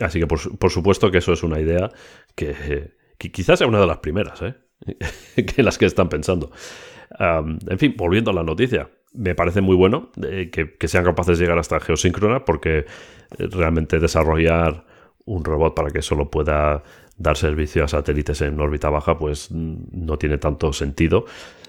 Así 0.00 0.18
que 0.18 0.26
por, 0.26 0.70
supuesto 0.70 1.10
que 1.10 1.18
eso 1.18 1.32
es 1.32 1.42
una 1.42 1.60
idea 1.60 1.90
que, 2.34 2.92
quizás 3.18 3.58
sea 3.60 3.68
una 3.68 3.80
de 3.80 3.86
las 3.86 3.98
primeras, 3.98 4.42
¿eh? 4.42 4.54
que 5.46 5.62
las 5.62 5.78
que 5.78 5.86
están 5.86 6.08
pensando. 6.08 6.50
en 7.18 7.78
fin, 7.78 7.94
volviendo 7.96 8.30
a 8.30 8.34
la 8.34 8.42
noticia, 8.42 8.90
me 9.14 9.34
parece 9.34 9.60
muy 9.60 9.76
bueno 9.76 10.10
eh, 10.22 10.50
que, 10.50 10.88
sean 10.88 11.04
capaces 11.04 11.38
de 11.38 11.44
llegar 11.44 11.58
hasta 11.58 11.80
geosíncrona 11.80 12.44
porque 12.44 12.78
eh, 12.78 12.84
realmente 13.50 14.00
desarrollar 14.00 14.84
un 15.24 15.44
robot 15.44 15.74
para 15.74 15.90
que 15.90 16.02
solo 16.02 16.30
pueda 16.30 16.82
dar 17.16 17.36
servicio 17.36 17.84
a 17.84 17.88
satélites 17.88 18.42
en 18.42 18.60
órbita 18.60 18.90
baja 18.90 19.16
pues 19.16 19.50
no 19.52 20.18
tiene 20.18 20.38
tanto 20.38 20.72
sentido. 20.72 21.24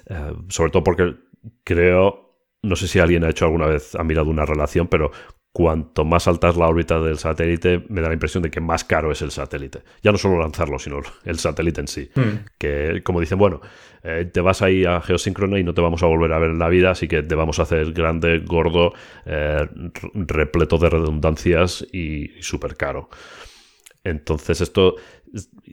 Eh, 0.08 0.34
sobre 0.49 0.71
todo 0.71 0.84
porque 0.84 1.15
creo 1.63 2.25
no 2.65 2.75
sé 2.75 2.88
si 2.88 2.99
alguien 2.99 3.23
ha 3.23 3.30
hecho 3.30 3.45
alguna 3.45 3.67
vez, 3.67 3.95
ha 3.95 4.04
mirado 4.04 4.30
una 4.30 4.45
relación, 4.45 4.88
pero 4.88 5.12
cuanto 5.56 6.04
más 6.04 6.28
alta 6.28 6.49
es 6.49 6.58
la 6.58 6.67
órbita 6.67 6.99
del 6.99 7.17
satélite, 7.17 7.86
me 7.88 8.01
da 8.01 8.10
la 8.10 8.13
impresión 8.13 8.43
de 8.43 8.51
que 8.51 8.60
más 8.60 8.84
caro 8.84 9.12
es 9.12 9.21
el 9.21 9.32
satélite. 9.32 9.84
Ya 10.04 10.12
no 10.12 10.17
solo 10.17 10.38
lanzarlo, 10.38 10.78
sino 10.80 10.99
el 11.23 11.39
satélite 11.39 11.80
en 11.80 11.88
sí. 11.88 12.10
Hmm. 12.13 12.45
Que, 12.58 13.01
como 13.04 13.21
dicen, 13.21 13.38
bueno, 13.38 13.62
eh, 14.04 14.30
te 14.32 14.41
vas 14.41 14.62
ahí 14.62 14.84
a 14.84 14.99
geosíncrona 14.99 15.58
y 15.58 15.63
no 15.63 15.73
te 15.73 15.80
vamos 15.80 16.04
a 16.04 16.08
volver 16.08 16.34
a 16.34 16.39
ver 16.39 16.49
en 16.49 16.60
la 16.60 16.67
vida, 16.67 16.91
así 16.91 17.08
que 17.08 17.23
te 17.23 17.36
vamos 17.36 17.60
a 17.60 17.62
hacer 17.62 17.93
grande, 17.93 18.39
gordo, 18.39 18.93
eh, 19.25 19.65
repleto 20.13 20.78
de 20.78 20.89
redundancias 20.89 21.88
y, 21.89 22.38
y 22.38 22.43
súper 22.43 22.75
caro. 22.75 23.10
Entonces 24.04 24.60
esto 24.62 24.95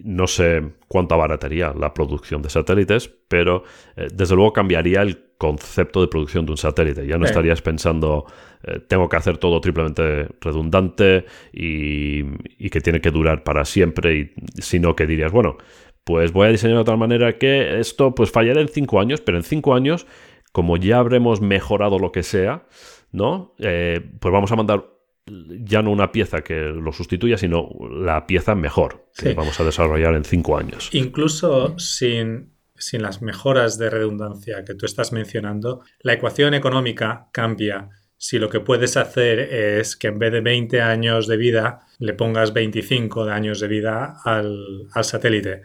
no 0.05 0.27
sé 0.27 0.63
cuánto 0.89 1.15
abarataría 1.15 1.73
la 1.73 1.95
producción 1.95 2.43
de 2.43 2.51
satélites, 2.51 3.09
pero 3.29 3.65
eh, 3.97 4.09
desde 4.13 4.35
luego 4.35 4.53
cambiaría 4.53 5.03
el 5.03 5.33
concepto 5.39 6.01
de 6.01 6.09
producción 6.09 6.47
de 6.47 6.53
un 6.53 6.57
satélite. 6.57 7.07
Ya 7.07 7.19
no 7.19 7.25
estarías 7.25 7.63
pensando, 7.63 8.27
eh, 8.63 8.81
tengo 8.87 9.09
que 9.09 9.17
hacer 9.17 9.39
todo 9.39 9.61
triplemente 9.61 10.29
redundante 10.41 11.27
y, 11.53 12.23
que 12.69 12.81
tiene 12.81 13.01
que 13.01 13.11
durar 13.11 13.43
para 13.43 13.65
siempre, 13.65 14.15
y, 14.17 14.33
sino 14.61 14.95
que 14.95 15.07
dirías, 15.07 15.33
bueno, 15.33 15.57
pues 16.05 16.33
voy 16.33 16.49
a 16.49 16.51
diseñar 16.51 16.79
de 16.79 16.85
tal 16.85 16.99
manera 16.99 17.39
que 17.39 17.81
esto 17.81 18.15
pues 18.15 18.31
fallará 18.31 18.61
en 18.61 18.69
cinco 18.69 19.01
años, 19.01 19.21
pero 19.21 19.37
en 19.37 19.45
cinco 19.45 19.75
años 19.75 20.07
como 20.53 20.77
ya 20.77 20.99
habremos 20.99 21.41
mejorado 21.41 21.99
lo 21.99 22.13
que 22.13 22.23
sea, 22.23 22.67
¿no? 23.11 23.55
Eh, 23.59 24.01
pues 24.21 24.33
vamos 24.33 24.53
a 24.53 24.57
mandar 24.57 24.85
ya 25.27 25.83
no 25.83 25.91
una 25.91 26.11
pieza 26.11 26.43
que 26.43 26.55
lo 26.55 26.93
sustituya, 26.93 27.39
sino 27.39 27.69
la 27.91 28.27
pieza 28.27 28.55
mejor 28.55 29.07
que 29.17 29.35
vamos 29.35 29.59
a 29.61 29.65
desarrollar 29.65 30.15
en 30.15 30.25
cinco 30.25 30.59
años. 30.59 30.91
Incluso 30.93 31.79
sin, 31.79 32.53
sin 32.77 33.03
las 33.03 33.23
mejoras 33.23 33.79
de 33.79 33.91
redundancia 33.91 34.65
que 34.65 34.75
tú 34.75 34.87
estás 34.87 35.13
mencionando, 35.13 35.83
la 36.01 36.15
ecuación 36.15 36.55
económica 36.55 37.29
cambia 37.33 37.91
si 38.23 38.39
lo 38.39 38.49
que 38.49 38.61
puedes 38.61 38.97
hacer 38.97 39.41
es 39.41 39.97
que 39.97 40.07
en 40.07 40.21
vez 40.21 40.31
de 40.31 40.41
20 40.41 40.81
años 40.81 41.27
de 41.27 41.37
vida 41.37 41.81
le 41.99 42.15
pongas 42.15 42.53
25 42.53 43.27
de 43.27 43.33
años 43.33 43.59
de 43.59 43.67
vida 43.67 44.17
al, 44.25 44.87
satélite, 45.03 45.63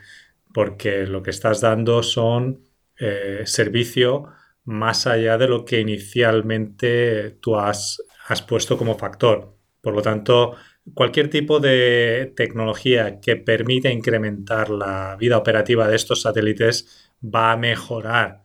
porque 0.54 1.06
lo 1.06 1.22
que 1.22 1.30
estás 1.30 1.62
dando 1.62 2.02
son 2.02 2.64
eh, 3.00 3.42
servicio 3.46 4.26
más 4.64 5.06
allá 5.06 5.38
de 5.38 5.48
lo 5.48 5.66
que 5.66 5.80
inicialmente 5.80 7.38
tú 7.40 7.58
has 7.58 8.02
has 8.28 8.42
puesto 8.42 8.78
como 8.78 8.98
factor. 8.98 9.56
Por 9.82 9.94
lo 9.94 10.02
tanto, 10.02 10.56
cualquier 10.94 11.30
tipo 11.30 11.60
de 11.60 12.34
tecnología 12.36 13.20
que 13.20 13.38
permita 13.38 13.90
incrementar 13.90 14.70
la 14.70 15.16
vida 15.18 15.38
operativa 15.38 15.88
de 15.88 15.96
estos 15.96 16.22
satélites 16.22 17.12
va 17.24 17.54
a 17.54 17.58
mejorar 17.58 18.44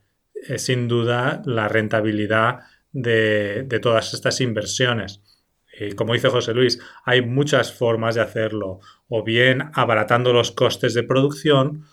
eh, 0.49 0.59
sin 0.59 0.89
duda 0.89 1.43
la 1.45 1.69
rentabilidad 1.69 2.61
de, 2.93 3.67
todas 3.83 4.15
estas 4.15 4.41
inversiones. 4.41 5.23
Y 5.79 5.93
como 5.93 6.13
dice 6.13 6.29
José 6.29 6.53
Luis, 6.55 6.79
hay 7.05 7.23
muchas 7.23 7.73
formas 7.73 8.15
de 8.15 8.21
hacerlo, 8.21 8.81
o 9.09 9.25
bien 9.25 9.71
abaratando 9.73 10.33
los 10.33 10.53
costes 10.53 10.95
de 10.95 11.03
producción 11.03 11.87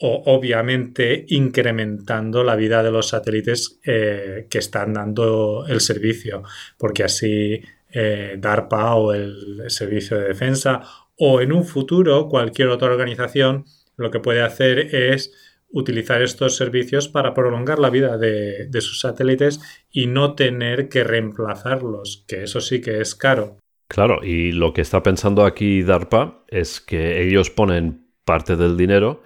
o 0.00 0.22
obviamente 0.26 1.24
incrementando 1.28 2.42
la 2.42 2.56
vida 2.56 2.82
de 2.82 2.90
los 2.90 3.08
satélites 3.08 3.80
eh, 3.84 4.46
que 4.50 4.58
están 4.58 4.92
dando 4.92 5.66
el 5.68 5.80
servicio, 5.80 6.42
porque 6.78 7.04
así 7.04 7.60
eh, 7.92 8.36
DARPA 8.38 8.96
o 8.96 9.12
el 9.12 9.64
Servicio 9.68 10.18
de 10.18 10.28
Defensa 10.28 10.82
o 11.16 11.40
en 11.40 11.52
un 11.52 11.64
futuro 11.64 12.28
cualquier 12.28 12.68
otra 12.68 12.88
organización 12.88 13.64
lo 13.96 14.10
que 14.10 14.18
puede 14.18 14.42
hacer 14.42 14.94
es 14.94 15.32
utilizar 15.70 16.22
estos 16.22 16.56
servicios 16.56 17.08
para 17.08 17.34
prolongar 17.34 17.78
la 17.78 17.90
vida 17.90 18.16
de, 18.18 18.66
de 18.66 18.80
sus 18.80 19.00
satélites 19.00 19.60
y 19.90 20.06
no 20.06 20.34
tener 20.34 20.88
que 20.88 21.04
reemplazarlos, 21.04 22.24
que 22.28 22.44
eso 22.44 22.60
sí 22.60 22.80
que 22.80 23.00
es 23.00 23.14
caro. 23.14 23.58
Claro, 23.88 24.24
y 24.24 24.52
lo 24.52 24.72
que 24.72 24.80
está 24.80 25.02
pensando 25.02 25.44
aquí 25.44 25.82
DARPA 25.82 26.44
es 26.48 26.80
que 26.80 27.22
ellos 27.22 27.50
ponen 27.50 28.08
parte 28.24 28.56
del 28.56 28.76
dinero 28.76 29.22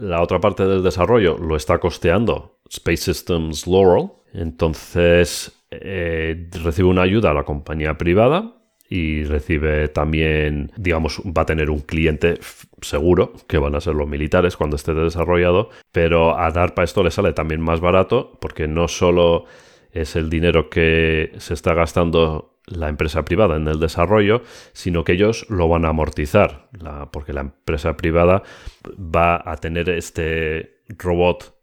la 0.00 0.22
otra 0.22 0.40
parte 0.40 0.66
del 0.66 0.82
desarrollo 0.82 1.36
lo 1.38 1.56
está 1.56 1.78
costeando 1.78 2.58
Space 2.68 3.12
Systems 3.12 3.66
Laurel. 3.66 4.10
Entonces 4.32 5.64
eh, 5.70 6.48
recibe 6.64 6.88
una 6.88 7.02
ayuda 7.02 7.30
a 7.30 7.34
la 7.34 7.44
compañía 7.44 7.98
privada 7.98 8.56
y 8.88 9.22
recibe 9.24 9.88
también, 9.88 10.72
digamos, 10.76 11.20
va 11.20 11.42
a 11.42 11.46
tener 11.46 11.70
un 11.70 11.80
cliente 11.80 12.40
seguro, 12.80 13.34
que 13.46 13.58
van 13.58 13.76
a 13.76 13.80
ser 13.80 13.94
los 13.94 14.08
militares 14.08 14.56
cuando 14.56 14.74
esté 14.74 14.94
desarrollado, 14.94 15.70
pero 15.92 16.36
a 16.36 16.50
DARPA 16.50 16.82
esto 16.82 17.04
le 17.04 17.12
sale 17.12 17.32
también 17.32 17.60
más 17.60 17.80
barato 17.80 18.36
porque 18.40 18.66
no 18.66 18.88
solo 18.88 19.44
es 19.92 20.16
el 20.16 20.28
dinero 20.28 20.70
que 20.70 21.32
se 21.38 21.54
está 21.54 21.74
gastando 21.74 22.49
la 22.66 22.88
empresa 22.88 23.24
privada 23.24 23.56
en 23.56 23.66
el 23.68 23.80
desarrollo, 23.80 24.42
sino 24.72 25.04
que 25.04 25.12
ellos 25.12 25.46
lo 25.48 25.68
van 25.68 25.84
a 25.84 25.88
amortizar, 25.88 26.68
porque 27.10 27.32
la 27.32 27.40
empresa 27.40 27.96
privada 27.96 28.42
va 28.98 29.42
a 29.44 29.56
tener 29.56 29.88
este 29.88 30.82
robot 30.88 31.59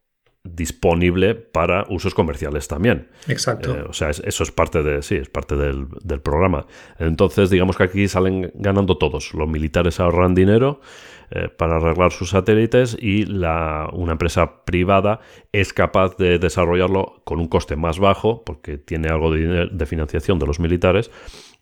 disponible 0.56 1.36
para 1.36 1.86
usos 1.90 2.14
comerciales 2.14 2.68
también. 2.68 3.10
Exacto. 3.28 3.76
Eh, 3.76 3.86
o 3.88 3.94
sea, 3.94 4.10
eso 4.10 4.44
es 4.44 4.52
parte 4.52 4.84
de, 4.84 5.02
sí, 5.02 5.16
es 5.16 5.30
parte 5.30 5.56
del, 5.56 5.88
del, 6.04 6.22
programa. 6.22 6.66
Entonces, 7.00 7.50
digamos 7.50 7.78
que 7.78 7.84
aquí 7.84 8.08
salen 8.08 8.52
ganando 8.56 8.98
todos. 8.98 9.34
Los 9.34 9.48
militares 9.48 10.00
ahorran 10.00 10.36
dinero 10.36 10.82
eh, 11.30 11.50
para 11.50 11.76
arreglar 11.78 12.12
sus 12.12 12.30
satélites 12.30 12.98
y 13.00 13.26
la, 13.26 13.90
una 13.92 14.14
empresa 14.14 14.64
privada 14.64 15.20
es 15.52 15.74
capaz 15.74 16.16
de 16.18 16.40
desarrollarlo 16.40 17.22
con 17.26 17.40
un 17.40 17.48
coste 17.48 17.76
más 17.76 18.00
bajo 18.00 18.44
porque 18.46 18.78
tiene 18.78 19.10
algo 19.10 19.32
de, 19.32 19.68
de 19.72 19.86
financiación 19.86 20.40
de 20.40 20.46
los 20.46 20.60
militares 20.60 21.12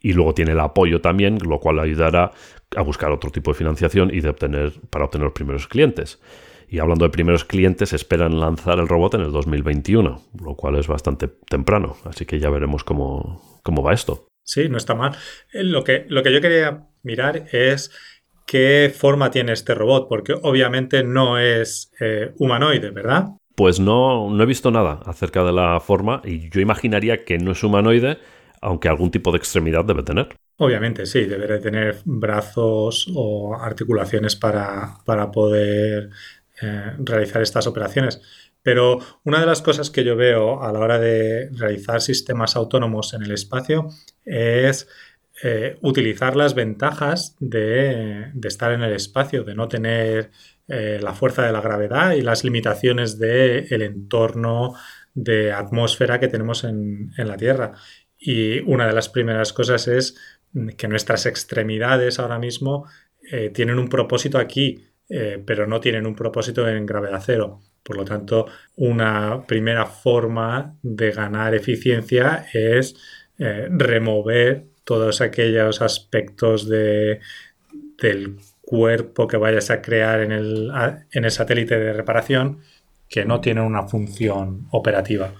y 0.01 0.13
luego 0.13 0.35
tiene 0.35 0.51
el 0.51 0.59
apoyo 0.59 1.01
también, 1.01 1.39
lo 1.43 1.59
cual 1.59 1.79
ayudará 1.79 2.31
a 2.75 2.81
buscar 2.83 3.11
otro 3.11 3.31
tipo 3.31 3.51
de 3.51 3.57
financiación 3.57 4.11
y 4.13 4.21
de 4.21 4.29
obtener 4.29 4.73
para 4.91 5.05
obtener 5.05 5.25
los 5.25 5.33
primeros 5.33 5.67
clientes. 5.67 6.21
Y 6.75 6.79
hablando 6.79 7.05
de 7.05 7.09
primeros 7.09 7.45
clientes, 7.45 7.93
esperan 7.93 8.37
lanzar 8.37 8.79
el 8.79 8.89
robot 8.89 9.13
en 9.13 9.21
el 9.21 9.31
2021, 9.31 10.21
lo 10.43 10.55
cual 10.55 10.75
es 10.75 10.89
bastante 10.89 11.29
temprano. 11.29 11.95
Así 12.03 12.25
que 12.25 12.37
ya 12.37 12.49
veremos 12.49 12.83
cómo, 12.83 13.61
cómo 13.63 13.81
va 13.81 13.93
esto. 13.93 14.27
Sí, 14.43 14.67
no 14.67 14.75
está 14.75 14.93
mal. 14.93 15.15
Eh, 15.53 15.63
lo 15.63 15.85
que, 15.85 16.05
lo 16.09 16.21
que 16.21 16.33
yo 16.33 16.41
quería 16.41 16.89
mirar 17.01 17.45
es 17.53 17.91
qué 18.45 18.93
forma 18.93 19.31
tiene 19.31 19.53
este 19.53 19.73
robot, 19.73 20.09
porque 20.09 20.33
obviamente 20.33 21.01
no 21.01 21.39
es 21.39 21.93
eh, 22.01 22.33
humanoide, 22.39 22.89
¿verdad? 22.89 23.27
Pues 23.55 23.79
no, 23.79 24.29
no 24.29 24.43
he 24.43 24.45
visto 24.45 24.69
nada 24.69 24.99
acerca 25.05 25.45
de 25.45 25.53
la 25.53 25.79
forma 25.79 26.21
y 26.25 26.49
yo 26.49 26.59
imaginaría 26.59 27.23
que 27.23 27.37
no 27.37 27.53
es 27.53 27.63
humanoide, 27.63 28.17
aunque 28.59 28.89
algún 28.89 29.11
tipo 29.11 29.31
de 29.31 29.37
extremidad 29.37 29.85
debe 29.85 30.03
tener. 30.03 30.35
Obviamente, 30.57 31.05
sí, 31.05 31.23
debe 31.23 31.47
de 31.47 31.59
tener 31.59 31.99
brazos 32.03 33.09
o 33.15 33.55
articulaciones 33.55 34.35
para, 34.35 34.97
para 35.05 35.31
poder 35.31 36.09
eh, 36.61 36.93
realizar 36.99 37.41
estas 37.41 37.67
operaciones. 37.67 38.21
Pero 38.63 38.99
una 39.25 39.41
de 39.41 39.45
las 39.45 39.61
cosas 39.61 39.89
que 39.89 40.05
yo 40.05 40.15
veo 40.15 40.63
a 40.63 40.71
la 40.71 40.79
hora 40.79 40.99
de 40.99 41.49
realizar 41.51 41.99
sistemas 42.01 42.55
autónomos 42.55 43.13
en 43.13 43.23
el 43.23 43.31
espacio 43.31 43.89
es 44.23 44.87
eh, 45.43 45.77
utilizar 45.81 46.37
las 46.37 46.55
ventajas 46.55 47.35
de, 47.41 48.31
estar 48.41 48.71
en 48.71 48.83
el 48.83 48.93
espacio, 48.93 49.43
de 49.43 49.53
no 49.53 49.67
tener 49.67 50.31
eh, 50.69 50.97
la 51.01 51.13
fuerza 51.13 51.45
de 51.45 51.51
la 51.51 51.59
gravedad 51.59 52.13
y 52.13 52.21
las 52.21 52.45
limitaciones 52.45 53.19
del 53.19 53.81
entorno 53.81 54.75
de 55.13 55.51
atmósfera 55.51 56.21
que 56.21 56.29
tenemos 56.29 56.63
en, 56.63 57.11
la 57.17 57.35
Tierra. 57.35 57.73
Y 58.17 58.59
una 58.61 58.87
de 58.87 58.93
las 58.93 59.09
primeras 59.09 59.51
cosas 59.51 59.89
es 59.89 60.15
que 60.77 60.87
nuestras 60.87 61.25
extremidades 61.25 62.17
ahora 62.17 62.39
mismo 62.39 62.87
tienen 63.53 63.77
un 63.77 63.89
propósito 63.89 64.37
aquí, 64.37 64.85
pero 65.07 65.67
no 65.67 65.79
tienen 65.79 66.05
un 66.05 66.15
propósito 66.15 66.67
en 66.67 66.85
gravedad 66.85 67.21
cero. 67.23 67.61
Por 67.83 67.97
lo 67.97 68.05
tanto, 68.05 68.47
una 68.75 69.45
primera 69.45 69.85
forma 69.85 70.75
de 70.81 71.11
ganar 71.11 71.53
eficiencia 71.53 72.47
es 72.51 72.95
remover 73.37 74.65
todos 74.83 75.21
aquellos 75.21 75.81
aspectos 75.81 76.67
de, 76.67 77.19
del 78.01 78.37
cuerpo 78.61 79.27
que 79.27 79.37
vayas 79.37 79.69
a 79.69 79.81
crear 79.81 80.21
en 80.21 80.31
el, 80.31 80.71
en 81.11 81.25
el 81.25 81.31
satélite 81.31 81.77
de 81.77 81.93
reparación 81.93 82.59
que 83.07 83.25
no 83.25 83.39
tienen 83.39 83.63
una 83.63 83.83
función 83.83 84.67
operativa. 84.71 85.33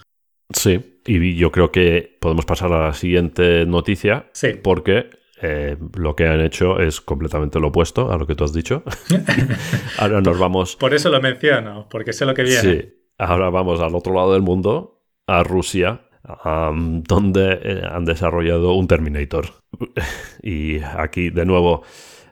Sí, 0.53 0.99
y 1.05 1.35
yo 1.35 1.51
creo 1.51 1.71
que 1.71 2.17
podemos 2.19 2.45
pasar 2.45 2.71
a 2.71 2.87
la 2.87 2.93
siguiente 2.93 3.65
noticia. 3.65 4.27
Sí. 4.33 4.59
Porque 4.61 5.09
eh, 5.47 5.77
lo 5.95 6.15
que 6.15 6.25
han 6.25 6.41
hecho 6.41 6.79
es 6.79 7.01
completamente 7.01 7.59
lo 7.59 7.67
opuesto 7.67 8.11
a 8.11 8.17
lo 8.17 8.25
que 8.25 8.33
tú 8.33 8.43
has 8.43 8.51
dicho. 8.51 8.81
ahora 9.99 10.19
nos 10.21 10.39
vamos. 10.39 10.75
Por 10.75 10.95
eso 10.95 11.11
lo 11.11 11.21
menciono, 11.21 11.87
porque 11.89 12.13
sé 12.13 12.25
lo 12.25 12.33
que 12.33 12.41
viene. 12.41 12.61
Sí, 12.61 12.83
ahora 13.19 13.51
vamos 13.51 13.79
al 13.79 13.93
otro 13.93 14.15
lado 14.15 14.33
del 14.33 14.41
mundo, 14.41 15.03
a 15.27 15.43
Rusia, 15.43 16.01
donde 16.43 17.59
eh, 17.61 17.83
han 17.87 18.05
desarrollado 18.05 18.73
un 18.73 18.87
Terminator. 18.87 19.45
y 20.41 20.79
aquí, 20.79 21.29
de 21.29 21.45
nuevo, 21.45 21.83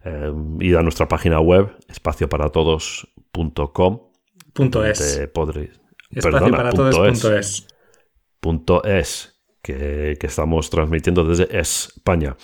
eh, 0.06 0.34
id 0.60 0.76
a 0.76 0.82
nuestra 0.82 1.08
página 1.08 1.39
web, 1.39 1.69
espacioparatodos.com. 1.89 3.99
Punto 4.54 4.84
es. 4.84 5.30
perdona, 6.19 6.71
punto 6.71 7.38
es. 7.38 7.67
Punto 8.39 8.84
es, 8.84 9.39
que, 9.62 10.17
que 10.19 10.28
estamos 10.28 10.71
transmitiendo 10.71 11.23
desde 11.23 11.60
España. 11.60 12.36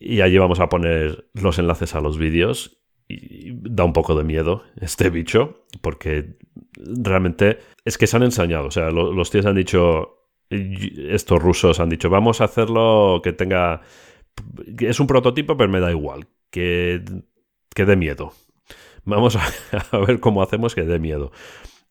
Y 0.00 0.22
allí 0.22 0.38
vamos 0.38 0.58
a 0.60 0.68
poner 0.68 1.28
los 1.34 1.58
enlaces 1.58 1.94
a 1.94 2.00
los 2.00 2.18
vídeos 2.18 2.82
y 3.06 3.52
da 3.52 3.84
un 3.84 3.92
poco 3.92 4.16
de 4.16 4.24
miedo 4.24 4.62
este 4.80 5.10
bicho, 5.10 5.66
porque 5.82 6.38
realmente 6.76 7.58
es 7.84 7.98
que 7.98 8.06
se 8.06 8.16
han 8.16 8.22
ensañado. 8.22 8.68
O 8.68 8.70
sea, 8.70 8.90
los 8.90 9.30
tíos 9.30 9.46
han 9.46 9.56
dicho, 9.56 10.26
estos 10.48 11.42
rusos 11.42 11.80
han 11.80 11.90
dicho, 11.90 12.08
vamos 12.08 12.40
a 12.40 12.44
hacerlo 12.44 13.20
que 13.22 13.32
tenga... 13.32 13.82
Es 14.78 15.00
un 15.00 15.06
prototipo, 15.06 15.56
pero 15.56 15.70
me 15.70 15.80
da 15.80 15.90
igual, 15.90 16.28
que, 16.50 17.02
que 17.74 17.84
dé 17.84 17.96
miedo. 17.96 18.32
Vamos 19.04 19.36
a, 19.92 19.98
ver 19.98 20.20
cómo 20.20 20.42
hacemos 20.42 20.74
que 20.74 20.82
dé 20.82 20.98
miedo. 20.98 21.32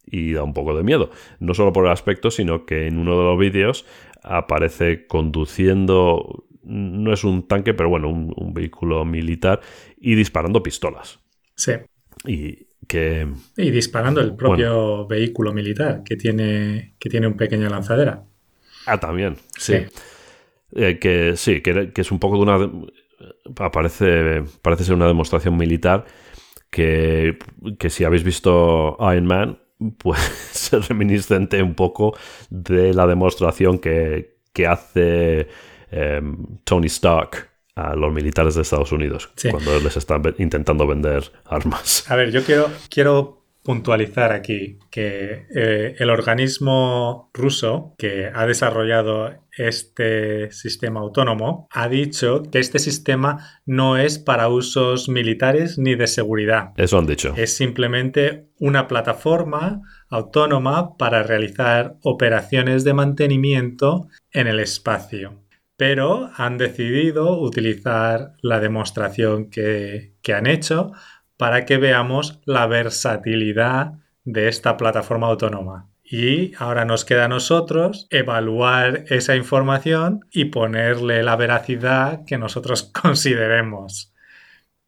Y 0.05 0.33
da 0.33 0.43
un 0.43 0.53
poco 0.53 0.75
de 0.75 0.83
miedo. 0.83 1.11
No 1.39 1.53
solo 1.53 1.71
por 1.71 1.85
el 1.85 1.91
aspecto, 1.91 2.31
sino 2.31 2.65
que 2.65 2.87
en 2.87 2.97
uno 2.97 3.17
de 3.17 3.23
los 3.25 3.37
vídeos 3.37 3.85
aparece 4.23 5.05
conduciendo, 5.05 6.47
no 6.63 7.13
es 7.13 7.23
un 7.23 7.47
tanque, 7.47 7.73
pero 7.73 7.89
bueno, 7.89 8.09
un, 8.09 8.33
un 8.35 8.53
vehículo 8.53 9.05
militar 9.05 9.61
y 9.97 10.15
disparando 10.15 10.63
pistolas. 10.63 11.19
Sí. 11.55 11.73
Y 12.25 12.69
que... 12.87 13.27
Y 13.55 13.69
disparando 13.69 14.19
el 14.19 14.35
propio 14.35 15.07
vehículo 15.07 15.53
militar 15.53 16.03
que 16.03 16.15
tiene, 16.15 16.95
que 16.99 17.09
tiene 17.09 17.27
un 17.27 17.35
pequeño 17.35 17.69
lanzadera. 17.69 18.23
Ah, 18.85 18.99
también, 18.99 19.35
sí. 19.57 19.85
Eh, 20.75 20.97
que 20.99 21.35
sí, 21.35 21.61
que, 21.61 21.91
es 21.95 22.11
un 22.11 22.19
poco 22.19 22.37
de 22.37 22.41
una... 22.41 22.71
Aparece, 23.57 24.43
parece 24.61 24.85
ser 24.85 24.95
una 24.95 25.07
demostración 25.07 25.57
militar 25.57 26.05
que, 26.69 27.37
que 27.77 27.89
si 27.89 28.03
habéis 28.03 28.23
visto 28.23 28.97
Iron 28.99 29.25
Man, 29.25 29.59
pues 29.97 30.19
es 30.73 30.87
reminiscente 30.87 31.61
un 31.61 31.75
poco 31.75 32.17
de 32.49 32.93
la 32.93 33.07
demostración 33.07 33.79
que, 33.79 34.37
que 34.53 34.67
hace 34.67 35.47
em, 35.91 36.37
Tony 36.63 36.87
Stark 36.87 37.49
a 37.75 37.95
los 37.95 38.11
militares 38.11 38.55
de 38.55 38.61
Estados 38.61 38.91
Unidos 38.91 39.29
cuando 39.49 39.79
les 39.79 39.95
están 39.95 40.21
intentando 40.37 40.85
vender 40.85 41.23
armas. 41.45 42.09
A 42.11 42.15
ver, 42.15 42.31
yo 42.31 42.43
quiero, 42.43 42.69
quiero 42.89 43.39
puntualizar 43.63 44.31
aquí 44.31 44.79
que 44.89 45.45
eh, 45.55 45.95
el 45.99 46.09
organismo 46.09 47.29
ruso 47.33 47.93
que 47.97 48.29
ha 48.33 48.45
desarrollado 48.45 49.31
este 49.57 50.51
sistema 50.51 51.01
autónomo 51.01 51.67
ha 51.71 51.89
dicho 51.89 52.43
que 52.43 52.59
este 52.59 52.79
sistema 52.79 53.61
no 53.65 53.97
es 53.97 54.17
para 54.17 54.47
usos 54.47 55.09
militares 55.09 55.77
ni 55.77 55.95
de 55.95 56.07
seguridad. 56.07 56.71
Eso 56.77 56.97
han 56.97 57.05
dicho. 57.05 57.33
Es 57.35 57.55
simplemente 57.55 58.47
una 58.59 58.87
plataforma 58.87 59.81
autónoma 60.09 60.97
para 60.97 61.23
realizar 61.23 61.97
operaciones 62.01 62.83
de 62.83 62.93
mantenimiento 62.93 64.07
en 64.31 64.47
el 64.47 64.59
espacio. 64.59 65.43
Pero 65.79 66.29
han 66.35 66.57
decidido 66.57 67.39
utilizar 67.39 68.33
la 68.41 68.59
demostración 68.59 69.49
que, 69.49 70.11
que 70.21 70.33
han 70.33 70.45
hecho 70.45 70.91
para 71.37 71.65
que 71.65 71.77
veamos 71.77 72.41
la 72.43 72.67
versatilidad 72.67 73.93
de 74.25 74.49
esta 74.49 74.75
plataforma 74.75 75.27
autónoma. 75.27 75.89
Y 76.03 76.51
ahora 76.57 76.83
nos 76.83 77.05
queda 77.05 77.25
a 77.25 77.29
nosotros 77.29 78.07
evaluar 78.09 79.05
esa 79.07 79.37
información 79.37 80.25
y 80.31 80.45
ponerle 80.45 81.23
la 81.23 81.37
veracidad 81.37 82.25
que 82.25 82.37
nosotros 82.37 82.83
consideremos. 83.01 84.13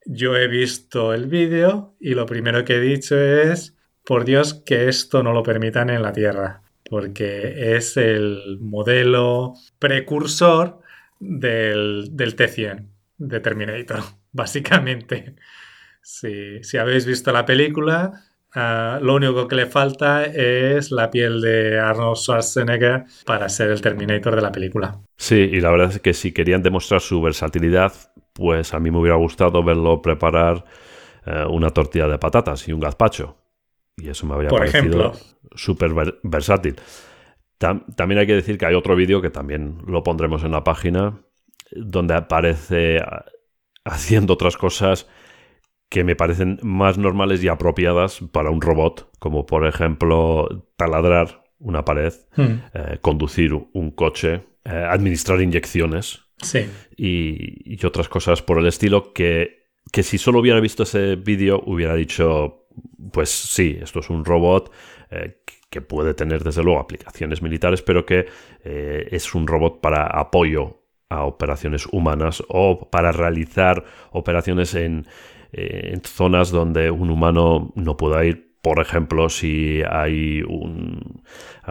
Yo 0.06 0.36
he 0.36 0.50
visto 0.50 1.14
el 1.14 1.28
vídeo 1.28 1.96
y 2.02 2.16
lo 2.16 2.26
primero 2.26 2.66
que 2.66 2.76
he 2.76 2.82
dicho 2.82 3.18
es, 3.18 3.78
por 4.04 4.26
Dios, 4.26 4.54
que 4.54 4.90
esto 4.90 5.24
no 5.24 5.32
lo 5.32 5.42
permitan 5.42 5.90
en 5.90 6.02
la 6.02 6.12
Tierra, 6.12 6.64
porque 6.84 7.78
es 7.78 7.96
el 7.96 8.58
modelo 8.60 9.54
precursor 9.80 10.81
del, 11.22 12.10
del 12.12 12.36
T100 12.36 12.88
de 13.18 13.40
Terminator, 13.40 14.00
básicamente. 14.32 15.36
Si, 16.02 16.78
habéis 16.78 17.06
visto 17.06 17.32
la 17.32 17.46
película, 17.46 18.24
ah, 18.56 19.00
lo 19.02 19.16
único 19.16 19.48
que 19.48 19.56
le 19.56 19.68
falta 19.68 20.26
es 20.26 20.92
la 20.92 21.12
piel 21.12 21.40
de 21.42 21.80
Arnold 21.80 22.18
Schwarzenegger 22.18 23.06
para 23.26 23.48
ser 23.48 23.70
el 23.70 23.82
Terminator 23.82 24.36
de 24.36 24.42
la 24.42 24.52
película. 24.52 25.00
Sí, 25.16 25.36
y 25.36 25.62
la 25.62 25.70
verdad 25.70 25.92
es 25.92 26.00
que 26.00 26.14
si 26.14 26.34
querían 26.34 26.64
demostrar 26.64 27.02
su 27.02 27.22
versatilidad, 27.22 27.94
pues 28.34 28.74
a 28.74 28.80
mí 28.80 28.90
me 28.90 28.98
hubiera 28.98 29.18
gustado 29.18 29.64
verlo 29.64 30.02
preparar 30.02 30.66
eh, 31.26 31.46
una 31.48 31.70
tortilla 31.70 32.08
de 32.08 32.18
patatas 32.18 32.68
y 32.68 32.74
un 32.74 32.80
gazpacho. 32.80 33.38
Y 33.98 34.10
eso 34.10 34.26
me 34.26 34.34
habría 34.34 34.50
parecido 34.50 35.14
súper 35.54 35.92
versátil. 36.24 36.78
También 37.62 38.20
hay 38.20 38.28
que 38.28 38.36
decir 38.36 38.58
que 38.58 38.66
hay 38.66 38.74
otro 38.74 38.96
vídeo 38.96 39.22
que 39.22 39.30
también 39.30 39.78
lo 39.86 40.04
pondremos 40.04 40.44
en 40.44 40.52
la 40.52 40.64
página, 40.64 41.22
donde 41.72 42.16
aparece 42.16 43.00
haciendo 43.86 44.34
otras 44.34 44.58
cosas 44.58 45.08
que 45.90 46.04
me 46.04 46.16
parecen 46.16 46.60
más 46.64 46.98
normales 46.98 47.44
y 47.44 47.50
apropiadas 47.50 48.22
para 48.32 48.50
un 48.50 48.62
robot, 48.62 49.12
como 49.20 49.46
por 49.46 49.68
ejemplo 49.68 50.70
taladrar 50.76 51.44
una 51.60 51.86
pared, 51.86 52.14
hmm. 52.36 52.56
eh, 52.74 52.98
conducir 53.02 53.54
un 53.54 53.92
coche, 53.92 54.44
eh, 54.64 54.70
administrar 54.70 55.42
inyecciones 55.42 56.22
y, 56.98 57.86
otras 57.86 58.10
cosas 58.10 58.42
por 58.42 58.58
el 58.60 58.68
estilo 58.68 59.12
que, 59.14 59.68
que 59.92 60.02
si 60.04 60.18
solo 60.18 60.40
hubiera 60.40 60.60
visto 60.60 60.84
ese 60.84 61.16
vídeo 61.16 61.62
hubiera 61.66 61.94
dicho, 61.96 62.68
pues 63.12 63.30
sí, 63.30 63.78
esto 63.82 64.00
es 64.00 64.10
un 64.10 64.24
robot 64.24 64.72
eh, 65.10 65.41
que 65.72 65.82
puede 65.82 66.14
tener 66.14 66.44
desde 66.44 66.62
luego 66.62 66.80
aplicaciones 66.80 67.42
militares, 67.42 67.82
pero 67.82 68.06
que 68.06 68.28
es 68.64 69.34
un 69.34 69.48
robot 69.48 69.82
para 69.82 70.06
apoyo 70.06 70.82
a 71.12 71.26
operaciones 71.26 71.88
humanas 71.92 72.42
o 72.48 72.90
para 72.90 73.12
realizar 73.12 73.84
operaciones 74.12 74.74
en, 74.76 75.06
eh, 75.52 75.92
en 75.94 76.02
zonas 76.02 76.52
donde 76.52 76.90
un 76.90 77.10
humano 77.10 77.72
no 77.76 77.98
pueda 77.98 78.24
ir. 78.24 78.50
Por 78.62 78.80
ejemplo, 78.80 79.28
si 79.28 79.82
hay 79.90 80.44
un, 80.44 81.24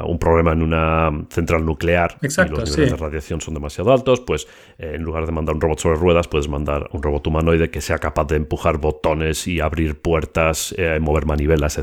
un 0.05 0.19
problema 0.19 0.53
en 0.53 0.63
una 0.63 1.11
central 1.31 1.65
nuclear 1.65 2.19
y 2.21 2.27
los 2.27 2.37
niveles 2.77 2.91
de 2.91 2.97
radiación 2.97 3.41
son 3.41 3.55
demasiado 3.55 3.93
altos, 3.93 4.21
pues 4.21 4.49
eh, 4.77 4.93
en 4.97 5.03
lugar 5.03 5.25
de 5.25 5.33
mandar 5.33 5.55
un 5.55 5.61
robot 5.61 5.79
sobre 5.79 5.99
ruedas, 5.99 6.27
puedes 6.27 6.49
mandar 6.49 6.89
un 6.93 7.03
robot 7.03 7.29
humanoide 7.29 7.71
que 7.71 7.81
sea 7.81 7.99
capaz 7.99 8.27
de 8.27 8.37
empujar 8.37 8.79
botones 8.79 9.47
y 9.47 9.61
abrir 9.61 10.01
puertas, 10.01 10.75
eh, 10.77 10.99
mover 11.01 11.27
manivelas, 11.27 11.79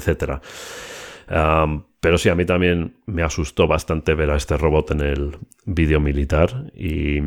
pero 1.28 2.18
sí, 2.18 2.30
a 2.30 2.36
mí 2.36 2.46
también 2.46 2.98
me 3.06 3.24
asustó 3.24 3.68
bastante 3.68 4.16
ver 4.16 4.32
a 4.32 4.38
este 4.38 4.58
robot 4.58 4.92
en 4.92 5.02
el 5.02 5.38
vídeo 5.66 6.00
militar 6.00 6.72
y, 6.74 7.20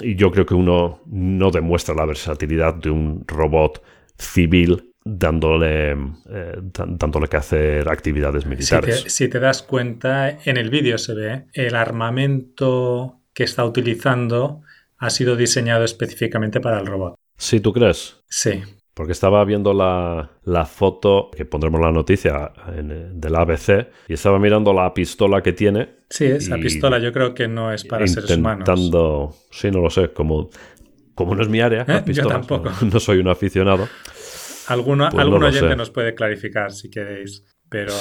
y 0.00 0.14
yo 0.16 0.30
creo 0.30 0.46
que 0.46 0.54
uno 0.54 1.00
no 1.06 1.50
demuestra 1.50 1.94
la 1.94 2.04
versatilidad 2.04 2.74
de 2.74 2.90
un 2.90 3.24
robot 3.26 3.82
civil 4.18 4.92
dándole, 5.06 5.92
eh, 5.92 6.56
dándole 6.62 7.28
que 7.28 7.36
hacer 7.36 7.88
actividades 7.88 8.44
militares. 8.44 9.04
Si 9.06 9.28
te, 9.28 9.38
das 9.38 9.62
cuenta, 9.62 10.30
en 10.44 10.56
el 10.56 10.68
vídeo 10.68 10.98
se 10.98 11.14
ve 11.14 11.44
el 11.52 11.76
armamento 11.76 13.20
que 13.32 13.44
está 13.44 13.64
utilizando 13.64 14.62
ha 14.98 15.10
sido 15.10 15.36
diseñado 15.36 15.84
específicamente 15.84 16.60
para 16.60 16.80
el 16.80 16.86
robot. 16.86 17.14
¿Sí, 17.36 17.60
tú 17.60 17.72
crees? 17.72 18.16
Sí. 18.28 18.62
Porque 18.96 19.12
estaba 19.12 19.44
viendo 19.44 19.74
la, 19.74 20.64
foto, 20.64 21.30
que 21.36 21.44
pondremos 21.44 21.82
la 21.82 21.92
noticia 21.92 22.50
en, 22.74 23.20
del 23.20 23.36
ABC, 23.36 23.88
y 24.08 24.14
estaba 24.14 24.38
mirando 24.38 24.72
la 24.72 24.94
pistola 24.94 25.42
que 25.42 25.52
tiene. 25.52 25.96
Sí, 26.08 26.24
esa 26.24 26.56
pistola 26.56 26.98
yo 26.98 27.12
creo 27.12 27.34
que 27.34 27.46
no 27.46 27.70
es 27.70 27.84
para 27.84 28.06
seres 28.06 28.30
humanos. 28.34 28.66
Intentando, 28.66 29.34
sí, 29.50 29.70
no 29.70 29.80
lo 29.82 29.90
sé, 29.90 30.14
como 30.14 30.48
como 31.16 31.34
no 31.34 31.42
es 31.42 31.48
mi 31.48 31.60
área, 31.60 31.84
¿Eh? 31.88 32.02
yo 32.12 32.26
tampoco. 32.26 32.70
No, 32.92 33.00
soy 33.00 33.18
un 33.18 33.28
aficionado. 33.28 33.88
Alguno, 34.68 35.08
pues 35.10 35.20
algún 35.20 35.42
oyente 35.42 35.74
nos 35.74 35.90
puede 35.90 36.14
clarificar 36.14 36.72
si 36.72 36.90
queréis. 36.90 37.42
Pero 37.68 37.92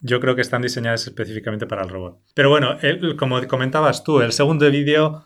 yo 0.00 0.20
creo 0.20 0.36
que 0.36 0.42
están 0.42 0.62
diseñadas 0.62 1.06
específicamente 1.06 1.66
para 1.66 1.82
el 1.82 1.88
robot. 1.88 2.20
Pero 2.34 2.50
bueno, 2.50 2.76
como 3.18 3.44
comentabas 3.48 4.04
tú, 4.04 4.20
el 4.20 4.32
segundo 4.32 4.70
vídeo, 4.70 5.24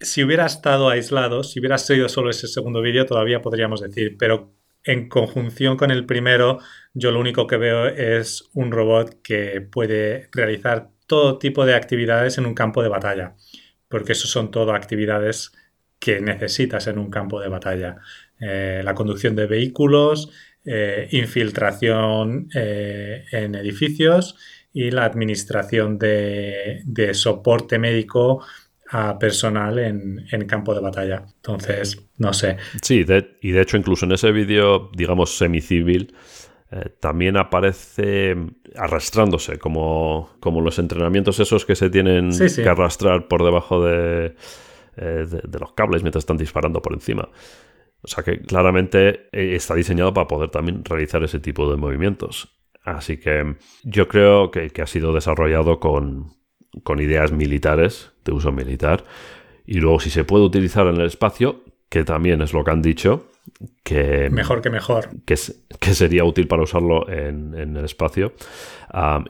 si 0.00 0.24
hubiera 0.24 0.46
estado 0.46 0.88
aislado, 0.88 1.42
si 1.42 1.60
hubiera 1.60 1.78
sido 1.78 2.08
solo 2.08 2.30
ese 2.30 2.48
segundo 2.48 2.80
vídeo, 2.80 3.06
todavía 3.06 3.42
podríamos 3.42 3.80
decir. 3.80 4.16
Pero 4.18 4.54
en 4.84 5.08
conjunción 5.08 5.76
con 5.76 5.90
el 5.90 6.06
primero, 6.06 6.58
yo 6.94 7.10
lo 7.10 7.20
único 7.20 7.46
que 7.46 7.56
veo 7.56 7.86
es 7.86 8.48
un 8.54 8.72
robot 8.72 9.20
que 9.22 9.60
puede 9.60 10.28
realizar 10.32 10.90
todo 11.06 11.38
tipo 11.38 11.66
de 11.66 11.74
actividades 11.74 12.38
en 12.38 12.46
un 12.46 12.54
campo 12.54 12.82
de 12.82 12.88
batalla. 12.88 13.36
Porque 13.88 14.12
eso 14.12 14.28
son 14.28 14.50
todo 14.50 14.72
actividades 14.72 15.52
que 15.98 16.20
necesitas 16.20 16.86
en 16.86 16.98
un 16.98 17.10
campo 17.10 17.40
de 17.40 17.48
batalla. 17.48 17.98
Eh, 18.40 18.80
la 18.82 18.94
conducción 18.94 19.36
de 19.36 19.46
vehículos, 19.46 20.30
eh, 20.64 21.08
infiltración 21.12 22.48
eh, 22.54 23.24
en 23.32 23.54
edificios 23.54 24.36
y 24.72 24.90
la 24.90 25.04
administración 25.04 25.98
de, 25.98 27.10
soporte 27.12 27.78
médico 27.78 28.44
a 28.90 29.18
personal 29.18 29.78
en, 29.78 30.46
campo 30.46 30.74
de 30.74 30.80
batalla. 30.80 31.24
Entonces, 31.36 32.10
no 32.18 32.32
sé. 32.32 32.56
Sí, 32.82 33.04
y 33.40 33.50
de 33.52 33.60
hecho 33.62 33.76
incluso 33.76 34.04
en 34.04 34.12
ese 34.12 34.32
vídeo, 34.32 34.90
digamos, 34.94 35.36
semicivil, 35.36 36.14
también 37.00 37.36
aparece 37.36 38.36
arrastrándose, 38.76 39.58
como, 39.58 40.30
como 40.38 40.60
los 40.60 40.78
entrenamientos 40.78 41.40
esos 41.40 41.64
que 41.64 41.74
se 41.74 41.90
tienen 41.90 42.30
que 42.30 42.68
arrastrar 42.68 43.26
por 43.26 43.44
debajo 43.44 43.84
de, 43.84 44.36
eh, 44.96 45.26
de, 45.26 45.58
los 45.58 45.72
cables 45.72 46.02
mientras 46.02 46.22
están 46.22 46.36
disparando 46.36 46.82
por 46.82 46.92
encima. 46.92 47.28
O 48.02 48.08
sea 48.08 48.24
que 48.24 48.40
claramente 48.40 49.28
eh, 49.32 49.54
está 49.54 49.74
diseñado 49.74 50.12
para 50.12 50.26
poder 50.26 50.50
también 50.50 50.84
realizar 50.84 51.22
ese 51.22 51.38
tipo 51.40 51.70
de 51.70 51.76
movimientos. 51.76 52.56
Así 52.82 53.18
que 53.18 53.56
yo 53.82 54.08
creo 54.08 54.50
que, 54.50 54.70
ha 54.82 54.86
sido 54.86 55.12
desarrollado 55.12 55.80
con, 55.80 56.32
ideas 56.98 57.32
militares, 57.32 58.09
de 58.24 58.32
uso 58.32 58.52
militar. 58.52 59.04
Y 59.66 59.80
luego 59.80 60.00
si 60.00 60.10
se 60.10 60.24
puede 60.24 60.44
utilizar 60.44 60.86
en 60.86 60.96
el 60.96 61.06
espacio, 61.06 61.62
que 61.88 62.04
también 62.04 62.42
es 62.42 62.52
lo 62.52 62.64
que 62.64 62.70
han 62.70 62.82
dicho, 62.82 63.28
que... 63.82 64.30
Mejor 64.30 64.62
que 64.62 64.70
mejor. 64.70 65.08
Que, 65.24 65.36
que 65.78 65.94
sería 65.94 66.24
útil 66.24 66.46
para 66.46 66.62
usarlo 66.62 67.08
en, 67.08 67.54
el 67.54 67.84
espacio. 67.84 68.32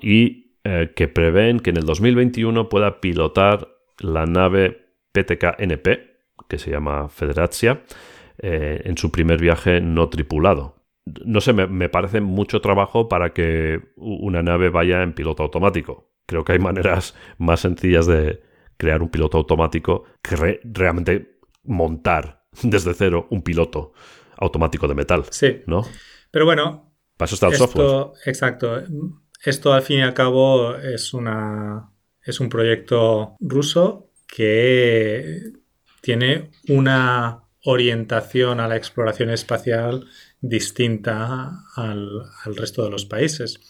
y 0.01 0.57
eh, 0.65 0.93
que 0.95 1.09
prevén 1.09 1.61
que 1.61 1.71
en 1.71 1.79
el 1.79 1.87
2021 1.87 2.69
pueda 2.69 3.01
pilotar 3.01 3.69
la 3.99 4.27
nave 4.27 4.89
PTK-NP, 5.13 6.11
que 6.49 6.59
se 6.59 6.71
llama 6.71 7.09
Federacia, 7.09 7.83
eh, 8.39 8.83
en 8.85 8.97
su 8.99 9.11
primer 9.11 9.41
viaje 9.41 9.81
no 9.81 10.09
tripulado. 10.09 10.77
no 11.25 11.41
sé, 11.41 11.53
me, 11.53 11.89
parece 11.89 12.21
mucho 12.21 12.61
trabajo 12.61 13.09
para 13.09 13.33
que 13.33 13.81
una 13.97 14.43
nave 14.43 14.69
vaya 14.69 15.03
en 15.03 15.15
piloto 15.15 15.43
automático. 15.43 16.11
Creo 16.27 16.45
que 16.45 16.53
hay 16.53 16.59
maneras 16.59 17.17
más 17.39 17.61
sencillas 17.61 18.07
de 18.07 18.43
crear 18.81 19.03
un 19.03 19.11
piloto 19.11 19.37
automático 19.37 20.05
que 20.23 20.61
realmente 20.65 21.39
montar 21.65 22.47
desde 22.63 22.95
cero 22.95 23.29
un 23.31 23.43
piloto 23.43 23.93
automático 24.39 24.89
de 24.89 24.95
metal. 24.95 25.25
Sí. 25.31 25.63
¿No? 25.67 25.85
Pero 26.31 26.47
bueno. 26.47 26.95
Para 27.17 27.27
eso 27.27 27.35
está 27.35 27.49
el 27.49 27.57
software. 27.57 28.13
Exacto. 28.25 28.83
Esto 29.45 29.73
al 29.75 29.83
fin 29.83 29.99
y 29.99 30.03
al 30.03 30.15
cabo 30.15 30.75
es 30.77 31.13
una. 31.13 31.93
es 32.25 32.41
un 32.41 32.49
proyecto 32.49 33.37
ruso 33.41 34.11
que 34.27 35.53
tiene 36.01 36.51
una 36.69 37.45
orientación 37.65 38.61
a 38.61 38.69
la 38.69 38.77
exploración 38.77 39.29
espacial 39.31 40.07
distinta 40.41 41.65
al, 41.77 42.09
resto 42.57 42.85
de 42.85 42.91
los 42.91 43.05
países. 43.05 43.61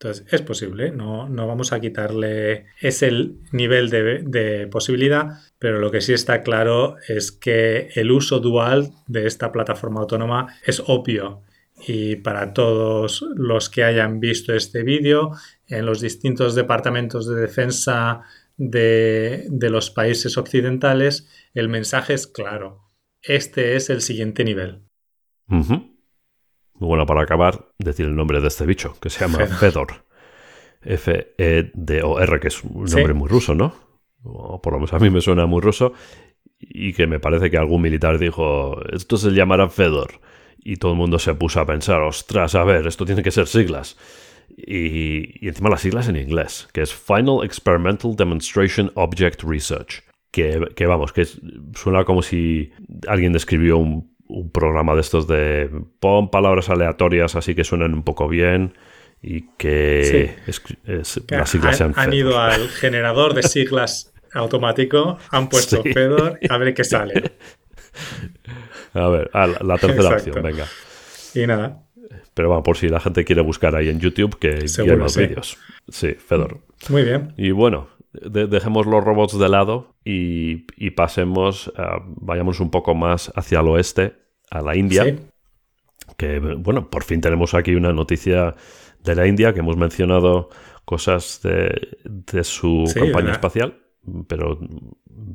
Entonces, 0.00 0.26
es 0.32 0.42
posible, 0.42 0.92
no, 0.92 1.28
no 1.28 1.48
vamos 1.48 1.72
a 1.72 1.80
quitarle 1.80 2.66
ese 2.80 3.10
nivel 3.50 3.90
de, 3.90 4.22
de, 4.22 4.68
posibilidad, 4.68 5.40
pero 5.58 5.80
lo 5.80 5.90
que 5.90 6.00
sí 6.00 6.12
está 6.12 6.42
claro 6.42 6.94
es 7.08 7.32
que 7.32 7.88
el 7.96 8.12
uso 8.12 8.38
dual 8.38 8.92
de 9.08 9.26
esta 9.26 9.50
plataforma 9.50 10.00
autónoma 10.00 10.54
es 10.64 10.80
obvio. 10.86 11.42
Y 11.84 12.14
para 12.16 12.52
todos 12.52 13.24
los 13.34 13.70
que 13.70 13.82
hayan 13.82 14.20
visto 14.20 14.54
este 14.54 14.84
vídeo, 14.84 15.32
en 15.66 15.84
los 15.84 16.00
distintos 16.00 16.54
departamentos 16.54 17.26
de 17.26 17.34
defensa 17.34 18.22
de, 18.56 19.46
de 19.50 19.70
los 19.70 19.90
países 19.90 20.38
occidentales, 20.38 21.28
el 21.54 21.68
mensaje 21.68 22.14
es 22.14 22.28
claro. 22.28 22.84
Este 23.20 23.74
es 23.74 23.90
el 23.90 24.00
siguiente 24.00 24.44
nivel. 24.44 24.82
Bueno, 26.78 27.06
para 27.06 27.22
acabar, 27.22 27.66
decir 27.78 28.06
el 28.06 28.14
nombre 28.14 28.40
de 28.40 28.48
este 28.48 28.64
bicho, 28.66 28.94
que 29.00 29.10
se 29.10 29.20
llama 29.20 29.46
Fedor. 29.46 30.04
F-E-D-O-R, 30.82 32.40
que 32.40 32.48
es 32.48 32.62
un 32.62 32.84
nombre 32.84 33.14
muy 33.14 33.28
ruso, 33.28 33.54
¿no? 33.54 33.74
O 34.22 34.60
por 34.62 34.72
lo 34.72 34.78
menos 34.78 34.92
a 34.92 34.98
mí 34.98 35.10
me 35.10 35.20
suena 35.20 35.46
muy 35.46 35.60
ruso. 35.60 35.92
Y 36.60 36.92
que 36.92 37.06
me 37.06 37.20
parece 37.20 37.50
que 37.50 37.56
algún 37.56 37.82
militar 37.82 38.18
dijo, 38.18 38.80
esto 38.92 39.16
se 39.16 39.30
llamará 39.30 39.68
Fedor. 39.68 40.20
Y 40.58 40.76
todo 40.76 40.92
el 40.92 40.98
mundo 40.98 41.18
se 41.18 41.34
puso 41.34 41.60
a 41.60 41.66
pensar, 41.66 42.00
ostras, 42.00 42.54
a 42.54 42.64
ver, 42.64 42.86
esto 42.86 43.04
tiene 43.04 43.22
que 43.22 43.30
ser 43.30 43.46
siglas. 43.46 43.96
Y, 44.56 45.44
y 45.44 45.48
encima 45.48 45.70
las 45.70 45.82
siglas 45.82 46.08
en 46.08 46.16
inglés, 46.16 46.68
que 46.72 46.82
es 46.82 46.92
Final 46.92 47.44
Experimental 47.44 48.16
Demonstration 48.16 48.90
Object 48.94 49.42
Research. 49.42 50.04
Que, 50.30 50.60
que 50.76 50.86
vamos, 50.86 51.12
que 51.12 51.26
suena 51.74 52.04
como 52.04 52.22
si 52.22 52.70
alguien 53.06 53.32
describió 53.32 53.78
un 53.78 54.14
un 54.28 54.50
programa 54.50 54.94
de 54.94 55.00
estos 55.00 55.26
de 55.26 55.70
pon 56.00 56.30
palabras 56.30 56.68
aleatorias 56.68 57.34
así 57.34 57.54
que 57.54 57.64
suenen 57.64 57.94
un 57.94 58.02
poco 58.02 58.28
bien 58.28 58.74
y 59.22 59.48
que, 59.56 60.36
las 61.26 61.48
siglas 61.48 61.76
sean 61.76 61.92
han 61.96 62.12
ido 62.12 62.38
al 62.40 62.68
generador 62.68 63.34
de 63.34 63.42
siglas 63.42 64.12
automático, 64.32 65.18
han 65.30 65.48
puesto 65.48 65.82
Fedor 65.82 66.38
a 66.48 66.58
ver 66.58 66.74
qué 66.74 66.84
sale. 66.84 67.32
A 68.94 69.08
ver, 69.08 69.30
la, 69.32 69.78
tercera 69.78 70.16
opción, 70.16 70.42
venga. 70.42 70.66
Y 71.34 71.46
nada. 71.46 71.82
Pero 72.34 72.48
bueno, 72.48 72.62
por 72.62 72.76
si 72.76 72.88
la 72.88 73.00
gente 73.00 73.24
quiere 73.24 73.42
buscar 73.42 73.74
ahí 73.74 73.88
en 73.88 74.00
YouTube, 74.00 74.38
que 74.38 74.64
hay 74.78 74.96
más 74.96 75.16
vídeos. 75.16 75.58
Sí, 75.88 76.14
Fedor. 76.14 76.60
Muy 76.88 77.02
bien. 77.02 77.34
Y 77.36 77.50
bueno, 77.50 77.88
dejemos 78.22 78.86
los 78.86 79.04
robots 79.04 79.38
de 79.38 79.48
lado 79.48 79.94
y, 80.04 80.90
pasemos, 80.90 81.72
vayamos 82.06 82.60
un 82.60 82.70
poco 82.70 82.94
más 82.94 83.32
hacia 83.34 83.60
el 83.60 83.68
oeste, 83.68 84.14
a 84.50 84.62
la 84.62 84.76
India. 84.76 85.16
Que, 86.16 86.38
bueno, 86.38 86.88
por 86.90 87.04
fin 87.04 87.20
tenemos 87.20 87.54
aquí 87.54 87.74
una 87.74 87.92
noticia 87.92 88.54
de 89.04 89.14
la 89.14 89.26
India, 89.26 89.52
que 89.52 89.60
hemos 89.60 89.76
mencionado 89.76 90.48
cosas 90.84 91.40
de, 91.42 92.44
su 92.44 92.90
campaña 92.94 93.32
espacial, 93.32 93.78
pero, 94.26 94.58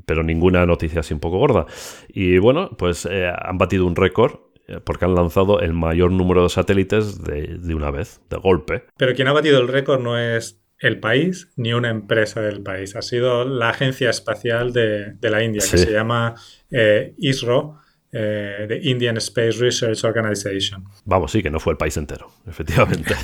pero 0.06 0.24
ninguna 0.24 0.66
noticia 0.66 1.02
así 1.02 1.14
un 1.14 1.20
poco 1.20 1.38
gorda. 1.38 1.68
Y 2.08 2.40
bueno, 2.40 2.72
pues 2.78 3.06
eh, 3.10 3.32
han 3.38 3.58
batido 3.58 3.86
un 3.86 3.96
récord 3.96 4.40
eh, 4.68 4.80
porque 4.84 5.06
han 5.06 5.14
lanzado 5.14 5.60
el 5.60 5.74
mayor 5.74 6.12
número 6.12 6.44
de 6.44 6.50
satélites 6.50 7.24
de, 7.24 7.60
de, 7.60 7.76
una 7.76 7.92
vez, 7.92 8.22
de 8.30 8.38
golpe. 8.38 8.86
Pero 8.98 9.14
quien 9.14 9.28
ha 9.28 9.34
batido 9.34 9.60
el 9.60 9.68
récord 9.68 10.02
no 10.02 10.18
es 10.18 10.63
el 10.84 11.00
país 11.00 11.50
ni 11.56 11.74
una 11.74 11.90
empresa 11.90 12.42
del 12.42 12.62
país. 12.62 12.96
Ha 12.98 13.02
sido 13.02 13.46
la 13.46 13.70
Agencia 13.70 14.10
Espacial 14.10 14.74
de, 14.74 15.16
la 15.22 15.42
India, 15.42 15.62
que 15.62 15.78
se 15.78 15.92
llama 15.92 16.36
eh, 16.70 17.16
ISRO, 17.18 17.78
eh, 18.12 18.66
de 18.68 18.82
Indian 18.84 19.16
Space 19.18 19.58
Research 19.60 20.04
Organization. 20.04 20.84
Vamos, 21.06 21.32
sí, 21.32 21.42
que 21.42 21.50
no 21.50 21.62
fue 21.62 21.72
el 21.72 21.78
país 21.78 21.96
entero, 21.96 22.28
efectivamente. 22.48 23.16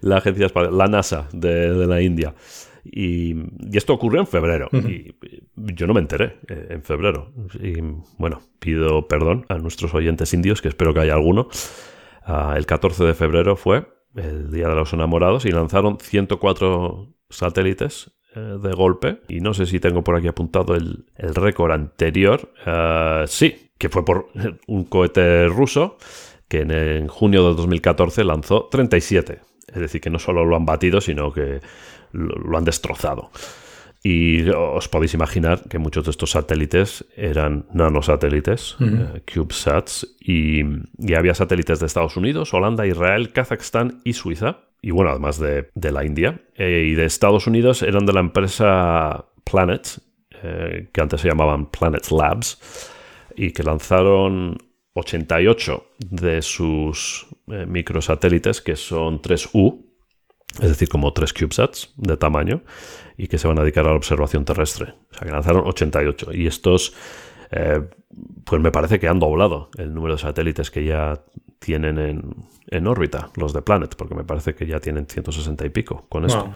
la 0.00 0.16
agencia 0.16 0.46
espacial, 0.46 0.76
la 0.76 0.86
NASA 0.86 1.28
de, 1.34 1.68
la 1.86 2.00
India. 2.00 2.34
Y, 2.82 3.34
esto 3.74 3.92
ocurrió 3.92 4.20
en 4.20 4.26
febrero. 4.26 4.70
Y 4.72 5.14
yo 5.52 5.86
no 5.86 5.92
me 5.92 6.00
enteré 6.00 6.38
eh, 6.48 6.68
en 6.70 6.82
febrero. 6.82 7.34
Y 7.60 7.74
bueno, 8.16 8.40
pido 8.58 9.06
perdón 9.06 9.44
a 9.50 9.58
nuestros 9.58 9.92
oyentes 9.92 10.32
indios, 10.32 10.62
que 10.62 10.68
espero 10.68 10.94
que 10.94 11.00
haya 11.00 11.12
alguno. 11.12 11.48
Ah, 12.22 12.54
el 12.56 12.64
14 12.64 13.04
de 13.04 13.14
febrero 13.14 13.54
fue 13.54 13.95
el 14.16 14.50
Día 14.50 14.68
de 14.68 14.74
los 14.74 14.92
Enamorados, 14.92 15.44
y 15.44 15.50
lanzaron 15.50 15.98
104 16.00 17.08
satélites 17.30 18.10
eh, 18.34 18.40
de 18.40 18.72
golpe. 18.72 19.20
Y 19.28 19.40
no 19.40 19.54
sé 19.54 19.66
si 19.66 19.80
tengo 19.80 20.02
por 20.02 20.16
aquí 20.16 20.28
apuntado 20.28 20.74
el, 20.74 21.04
récord 21.16 21.72
anterior. 21.72 22.52
Eh, 22.66 23.24
sí, 23.26 23.70
que 23.78 23.88
fue 23.88 24.04
por 24.04 24.28
un 24.66 24.84
cohete 24.84 25.46
ruso 25.48 25.96
que 26.48 26.60
en, 26.60 27.08
junio 27.08 27.48
de 27.48 27.54
2014 27.56 28.24
lanzó 28.24 28.68
37. 28.70 29.40
Es 29.68 29.80
decir, 29.80 30.00
que 30.00 30.10
no 30.10 30.18
solo 30.18 30.44
lo 30.44 30.56
han 30.56 30.64
batido, 30.64 31.00
sino 31.00 31.32
que 31.32 31.60
lo 32.12 32.56
han 32.56 32.64
destrozado. 32.64 33.30
Y 34.08 34.48
os 34.50 34.86
podéis 34.86 35.14
imaginar 35.14 35.68
que 35.68 35.80
muchos 35.80 36.04
de 36.04 36.12
estos 36.12 36.30
satélites 36.30 37.04
eran 37.16 37.66
nanosatélites, 37.72 38.76
eh, 38.78 39.22
CubeSats, 39.26 40.06
y, 40.20 40.62
había 41.12 41.34
satélites 41.34 41.80
de 41.80 41.86
Estados 41.86 42.16
Unidos, 42.16 42.54
Holanda, 42.54 42.86
Israel, 42.86 43.32
Kazajstán 43.32 44.02
y 44.04 44.12
Suiza. 44.12 44.58
Y 44.80 44.92
bueno, 44.92 45.10
además 45.10 45.40
de, 45.40 45.72
la 45.90 46.04
India. 46.04 46.40
Eh, 46.54 46.86
y 46.92 46.94
de 46.94 47.04
Estados 47.04 47.48
Unidos 47.48 47.82
eran 47.82 48.06
de 48.06 48.12
la 48.12 48.20
empresa 48.20 49.24
Planet, 49.42 50.00
eh, 50.40 50.88
que 50.92 51.00
antes 51.00 51.22
se 51.22 51.28
llamaban 51.28 51.66
Planet 51.72 52.08
Labs, 52.12 52.60
y 53.34 53.50
que 53.50 53.64
lanzaron 53.64 54.56
88 54.94 55.84
de 55.98 56.42
sus 56.42 57.26
microsatélites, 57.46 58.60
que 58.60 58.76
son 58.76 59.20
3U, 59.20 59.85
es 60.60 60.68
decir, 60.68 60.88
como 60.88 61.12
tres 61.12 61.32
CubeSats 61.32 61.92
de 61.96 62.16
tamaño, 62.16 62.62
y 63.16 63.28
que 63.28 63.38
se 63.38 63.48
van 63.48 63.58
a 63.58 63.62
dedicar 63.62 63.86
a 63.86 63.90
la 63.90 63.96
observación 63.96 64.44
terrestre. 64.44 64.94
O 65.10 65.14
sea, 65.14 65.26
que 65.26 65.32
lanzaron 65.32 65.66
88. 65.66 66.32
Y 66.32 66.46
estos, 66.46 66.94
eh, 67.50 67.82
pues 68.44 68.60
me 68.60 68.70
parece 68.70 68.98
que 68.98 69.08
han 69.08 69.18
doblado 69.18 69.70
el 69.78 69.94
número 69.94 70.14
de 70.14 70.20
satélites 70.20 70.70
que 70.70 70.84
ya 70.84 71.22
tienen 71.58 71.98
en, 72.68 72.86
órbita, 72.86 73.30
los 73.36 73.52
de 73.52 73.62
Planet, 73.62 73.94
porque 73.96 74.14
me 74.14 74.24
parece 74.24 74.54
que 74.54 74.66
ya 74.66 74.80
tienen 74.80 75.06
160 75.06 75.64
y 75.64 75.70
pico 75.70 76.06
con 76.08 76.26
esto. 76.26 76.54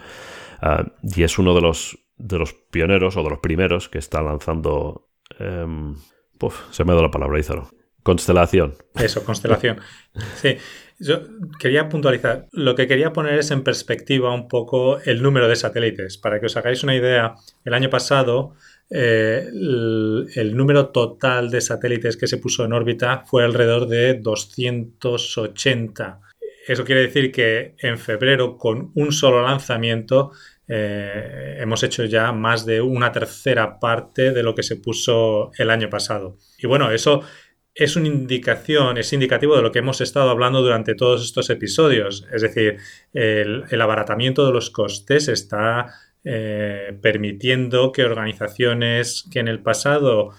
Ah, 0.61 0.85
y 1.01 1.23
es 1.23 1.39
uno 1.39 1.55
de 1.55 1.61
los, 1.61 1.97
de 2.17 2.37
los 2.37 2.53
pioneros 2.53 3.17
o 3.17 3.23
de 3.23 3.29
los 3.29 3.39
primeros 3.39 3.89
que 3.89 3.97
está 3.97 4.21
lanzando... 4.21 5.09
Em, 5.39 5.95
se 6.71 6.83
me 6.83 6.91
ha 6.91 6.95
dado 6.95 7.05
la 7.05 7.11
palabra, 7.11 7.39
Ízaro. 7.39 7.69
Constelación. 8.03 8.75
Eso, 8.95 9.23
constelación. 9.23 9.79
Sí, 10.35 10.57
yo 11.01 11.21
quería 11.59 11.89
puntualizar. 11.89 12.47
Lo 12.51 12.75
que 12.75 12.87
quería 12.87 13.11
poner 13.11 13.39
es 13.39 13.51
en 13.51 13.63
perspectiva 13.63 14.33
un 14.33 14.47
poco 14.47 14.99
el 15.01 15.21
número 15.21 15.47
de 15.47 15.55
satélites. 15.55 16.17
Para 16.17 16.39
que 16.39 16.45
os 16.45 16.57
hagáis 16.57 16.83
una 16.83 16.95
idea, 16.95 17.35
el 17.65 17.73
año 17.73 17.89
pasado 17.89 18.53
eh, 18.93 19.47
el, 19.47 20.55
número 20.55 20.89
total 20.89 21.49
de 21.49 21.61
satélites 21.61 22.17
que 22.17 22.27
se 22.27 22.37
puso 22.37 22.65
en 22.65 22.73
órbita 22.73 23.23
fue 23.25 23.43
alrededor 23.43 23.87
de 23.87 24.15
280. 24.15 26.21
Eso 26.67 26.85
quiere 26.85 27.01
decir 27.01 27.31
que 27.31 27.75
en 27.79 27.97
febrero, 27.97 28.57
con 28.57 28.91
un 28.93 29.11
solo 29.11 29.41
lanzamiento, 29.41 30.31
eh, 30.67 31.57
hemos 31.59 31.83
hecho 31.83 32.05
ya 32.05 32.31
más 32.31 32.65
de 32.65 32.81
una 32.81 33.11
tercera 33.11 33.79
parte 33.79 34.31
de 34.31 34.43
lo 34.43 34.53
que 34.53 34.63
se 34.63 34.75
puso 34.75 35.51
el 35.57 35.69
año 35.69 35.89
pasado. 35.89 36.37
Y 36.59 36.67
bueno, 36.67 36.91
eso 36.91 37.23
es 37.73 37.95
una 37.95 38.07
indicación, 38.07 38.97
es 38.97 39.13
indicativo 39.13 39.55
de 39.55 39.61
lo 39.61 39.71
que 39.71 39.79
hemos 39.79 40.01
estado 40.01 40.29
hablando 40.29 40.61
durante 40.61 40.95
todos 40.95 41.23
estos 41.23 41.49
episodios. 41.49 42.27
Es 42.33 42.41
decir, 42.41 42.77
el, 43.13 43.81
abaratamiento 43.81 44.45
de 44.45 44.53
los 44.53 44.69
costes 44.69 45.27
está 45.27 45.93
eh, 46.23 46.97
permitiendo 47.01 47.91
que 47.91 48.03
organizaciones 48.03 49.25
que 49.31 49.39
en 49.39 49.47
el 49.47 49.61
pasado 49.61 50.31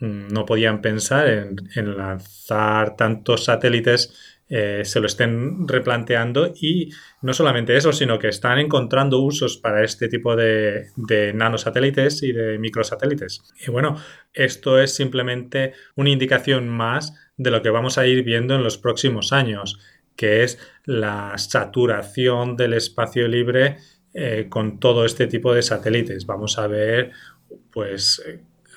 mm, 0.00 0.28
no 0.28 0.44
podían 0.44 0.80
pensar 0.82 1.28
en 1.28 1.96
lanzar 1.96 2.96
tantos 2.96 3.44
satélites 3.44 4.31
eh, 4.48 4.82
se 4.84 5.00
lo 5.00 5.06
estén 5.06 5.66
replanteando 5.66 6.52
y 6.54 6.90
no 7.22 7.32
solamente 7.32 7.76
eso, 7.76 7.92
sino 7.92 8.18
que 8.18 8.28
están 8.28 8.58
encontrando 8.58 9.20
usos 9.20 9.56
para 9.56 9.82
este 9.82 10.08
tipo 10.08 10.36
de, 10.36 10.88
nanosatélites 11.34 12.22
y 12.22 12.32
de 12.32 12.58
microsatélites. 12.58 13.54
Y 13.66 13.70
bueno, 13.70 13.96
esto 14.34 14.78
es 14.78 14.94
simplemente 14.94 15.72
una 15.94 16.10
indicación 16.10 16.68
más 16.68 17.14
de 17.36 17.50
lo 17.50 17.62
que 17.62 17.70
vamos 17.70 17.96
a 17.96 18.06
ir 18.06 18.24
viendo 18.24 18.54
en 18.54 18.62
los 18.62 18.76
próximos 18.76 19.32
años, 19.32 19.78
que 20.16 20.42
es 20.42 20.58
la 20.84 21.38
saturación 21.38 22.56
del 22.56 22.74
espacio 22.74 23.28
libre 23.28 23.78
eh, 24.12 24.48
con 24.50 24.78
todo 24.78 25.06
este 25.06 25.26
tipo 25.28 25.54
de 25.54 25.62
satélites. 25.62 26.26
Vamos 26.26 26.58
a 26.58 26.66
ver, 26.66 27.12
pues, 27.72 28.22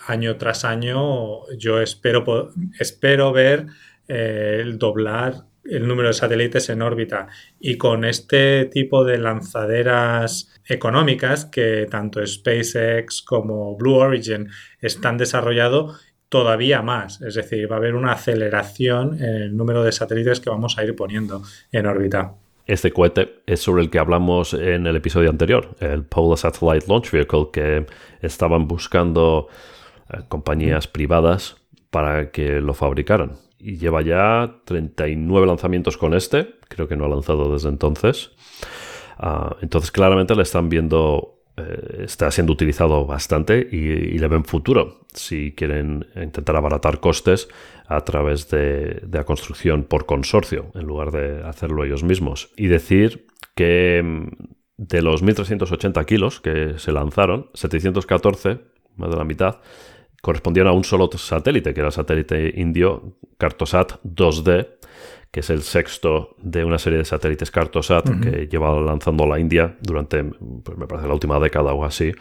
año 0.07 0.37
tras 0.37 0.63
año, 0.63 1.45
yo 1.57 1.81
espero, 1.81 2.53
espero 2.79 3.33
ver 3.33 3.67
eh, 4.07 4.59
el 4.61 4.77
doblar 4.77 5.45
el 5.69 5.87
número 5.87 6.09
de 6.09 6.13
satélites 6.13 6.69
en 6.69 6.81
órbita. 6.81 7.27
Y 7.59 7.77
con 7.77 8.05
este 8.05 8.65
tipo 8.65 9.03
de 9.03 9.17
lanzaderas 9.17 10.53
económicas 10.67 11.45
que 11.45 11.87
tanto 11.89 12.25
SpaceX 12.25 13.21
como 13.21 13.75
Blue 13.75 13.95
Origin 13.95 14.49
están 14.79 15.17
desarrollando 15.17 15.95
todavía 16.29 16.81
más, 16.81 17.21
es 17.21 17.35
decir, 17.35 17.71
va 17.71 17.75
a 17.75 17.79
haber 17.79 17.95
una 17.95 18.13
aceleración 18.13 19.21
en 19.21 19.35
el 19.35 19.57
número 19.57 19.83
de 19.83 19.91
satélites 19.91 20.39
que 20.39 20.49
vamos 20.49 20.77
a 20.77 20.83
ir 20.83 20.95
poniendo 20.95 21.43
en 21.71 21.85
órbita. 21.85 22.33
Este 22.65 22.91
cohete 22.91 23.43
es 23.45 23.59
sobre 23.59 23.83
el 23.83 23.91
que 23.91 23.99
hablamos 23.99 24.55
en 24.55 24.87
el 24.87 24.95
episodio 24.95 25.29
anterior, 25.29 25.75
el 25.79 26.03
Polar 26.03 26.39
Satellite 26.39 26.87
Launch 26.87 27.11
Vehicle, 27.11 27.49
que 27.53 27.85
estaban 28.21 28.67
buscando 28.67 29.47
eh, 30.11 30.21
compañías 30.27 30.87
privadas 30.87 31.57
para 31.91 32.31
que 32.31 32.59
lo 32.59 32.73
fabricaran 32.73 33.44
y 33.59 33.77
lleva 33.77 34.01
ya 34.01 34.61
39 34.65 35.47
lanzamientos 35.47 35.97
con 35.97 36.13
este. 36.13 36.55
Creo 36.67 36.87
que 36.87 36.95
no 36.95 37.05
ha 37.05 37.09
lanzado 37.09 37.51
desde 37.51 37.69
entonces. 37.69 38.31
Ah, 39.17 39.55
entonces 39.61 39.91
claramente 39.91 40.35
le 40.35 40.43
están 40.43 40.69
viendo, 40.69 41.39
eh, 41.57 42.03
está 42.03 42.29
siendo 42.31 42.53
utilizado 42.53 43.05
bastante 43.05 43.67
y, 43.71 44.17
le 44.17 44.27
ven 44.27 44.43
futuro 44.43 45.05
si 45.13 45.53
quieren 45.53 46.05
intentar 46.15 46.57
abaratar 46.57 46.99
costes 46.99 47.47
a 47.87 48.01
través 48.01 48.49
de, 48.49 49.01
de, 49.03 49.17
la 49.17 49.23
construcción 49.23 49.83
por 49.83 50.05
consorcio 50.05 50.71
en 50.73 50.85
lugar 50.85 51.11
de 51.11 51.43
hacerlo 51.43 51.85
ellos 51.85 52.03
mismos. 52.03 52.51
Y 52.57 52.67
decir 52.67 53.27
que 53.55 54.01
mm, 54.03 54.27
de 54.77 55.01
los 55.01 55.23
1.380 55.23 56.05
kilos 56.05 56.41
que 56.41 56.77
se 56.77 56.91
lanzaron, 56.91 57.49
714, 57.53 58.59
más 58.97 59.09
de 59.09 59.17
la 59.17 59.23
mitad, 59.23 59.57
correspondían 60.25 60.65
a 60.65 60.71
un 60.71 60.83
solo 60.83 61.07
satélite, 61.15 61.71
que 61.71 61.81
era 61.81 61.89
el 61.89 61.93
satélite 61.93 62.51
indio 62.55 63.19
Cartosat 63.37 64.01
2D, 64.03 64.67
que 65.29 65.41
es 65.41 65.51
el 65.51 65.61
sexto 65.61 66.35
de 66.41 66.65
una 66.65 66.79
serie 66.79 66.97
de 66.97 67.05
satélites 67.05 67.51
Cartosat 67.51 68.09
que 68.23 68.47
lleva 68.47 68.73
lanzando 68.81 69.27
la 69.27 69.39
India 69.39 69.77
durante, 69.81 70.23
pues 70.23 70.79
me 70.79 70.87
parece, 70.87 71.07
la 71.07 71.13
última 71.13 71.39
década 71.39 71.73
o 71.73 71.85
así, 71.85 72.11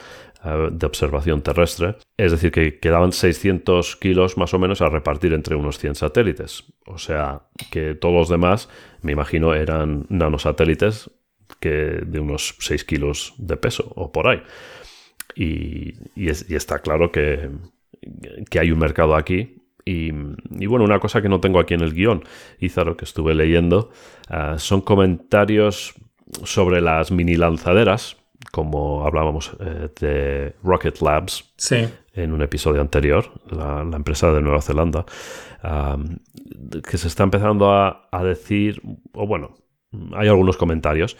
eh, 0.44 0.68
de 0.70 0.86
observación 0.86 1.40
terrestre. 1.40 1.96
Es 2.18 2.30
decir, 2.30 2.52
que 2.52 2.78
quedaban 2.78 3.12
600 3.12 3.96
kilos 3.96 4.36
más 4.36 4.52
o 4.52 4.58
menos 4.58 4.82
a 4.82 4.90
repartir 4.90 5.32
entre 5.32 5.56
unos 5.56 5.78
100 5.78 5.94
satélites. 5.94 6.64
O 6.84 6.98
sea, 6.98 7.44
que 7.70 7.94
todos 7.94 8.14
los 8.14 8.28
demás, 8.28 8.68
me 9.00 9.12
imagino, 9.12 9.54
eran 9.54 10.04
nanosatélites 10.10 11.10
que 11.58 12.02
de 12.04 12.20
unos 12.20 12.54
6 12.58 12.84
kilos 12.84 13.32
de 13.38 13.56
peso 13.56 13.90
o 13.96 14.12
por 14.12 14.28
ahí. 14.28 14.42
Y, 15.34 15.94
y 16.14 16.54
está 16.54 16.80
claro 16.80 17.10
que, 17.10 17.48
que 18.50 18.58
hay 18.58 18.70
un 18.70 18.78
mercado 18.78 19.16
aquí. 19.16 19.60
Y, 19.86 20.12
bueno, 20.66 20.84
una 20.84 20.98
cosa 20.98 21.20
que 21.20 21.28
no 21.28 21.40
tengo 21.40 21.60
aquí 21.60 21.74
en 21.74 21.82
el 21.82 21.92
guion, 21.92 22.24
Izaro, 22.58 22.96
que 22.96 23.04
estuve 23.04 23.34
leyendo, 23.34 23.90
ah, 24.28 24.54
son 24.58 24.80
comentarios 24.80 25.94
sobre 26.42 26.80
las 26.80 27.10
mini 27.10 27.36
lanzaderas, 27.36 28.16
como 28.50 29.06
hablábamos 29.06 29.54
eh, 29.60 29.90
de 30.00 30.54
Rocket 30.62 31.00
Labs 31.02 31.52
en 32.14 32.32
un 32.32 32.40
episodio 32.40 32.80
anterior, 32.80 33.26
la, 33.50 33.82
empresa 33.94 34.32
de 34.32 34.40
Nueva 34.40 34.62
Zelanda, 34.62 35.04
que 36.88 36.96
se 36.98 37.08
está 37.08 37.24
empezando 37.24 37.70
a, 37.70 38.08
a 38.10 38.24
decir, 38.24 38.80
o 39.12 39.26
bueno, 39.26 39.56
hay 40.14 40.28
algunos 40.28 40.56
comentarios, 40.56 41.16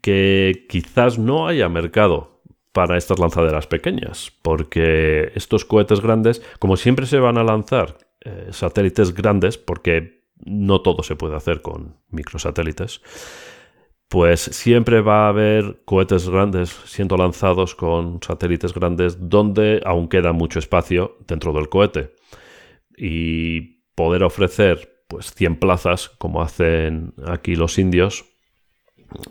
que 0.00 0.66
quizás 0.68 1.18
no 1.18 1.46
haya 1.46 1.68
mercado 1.68 2.31
para 2.72 2.96
estas 2.96 3.18
lanzaderas 3.18 3.66
pequeñas, 3.66 4.32
porque 4.42 5.30
estos 5.34 5.64
cohetes 5.64 6.00
grandes, 6.00 6.42
como 6.58 6.76
siempre 6.76 7.06
se 7.06 7.18
van 7.18 7.38
a 7.38 7.44
lanzar 7.44 7.98
eh, 8.24 8.48
satélites 8.50 9.14
grandes, 9.14 9.58
porque 9.58 10.22
no 10.44 10.80
todo 10.80 11.02
se 11.02 11.16
puede 11.16 11.36
hacer 11.36 11.62
con 11.62 11.96
microsatélites, 12.08 13.02
pues 14.08 14.40
siempre 14.40 15.00
va 15.00 15.24
a 15.24 15.28
haber 15.28 15.82
cohetes 15.84 16.28
grandes 16.28 16.70
siendo 16.84 17.16
lanzados 17.16 17.74
con 17.74 18.20
satélites 18.22 18.74
grandes 18.74 19.30
donde 19.30 19.80
aún 19.86 20.08
queda 20.08 20.32
mucho 20.32 20.58
espacio 20.58 21.16
dentro 21.26 21.52
del 21.52 21.68
cohete. 21.68 22.14
Y 22.96 23.82
poder 23.94 24.22
ofrecer 24.22 25.04
pues 25.08 25.32
100 25.34 25.56
plazas, 25.56 26.10
como 26.18 26.42
hacen 26.42 27.14
aquí 27.26 27.54
los 27.54 27.78
indios, 27.78 28.31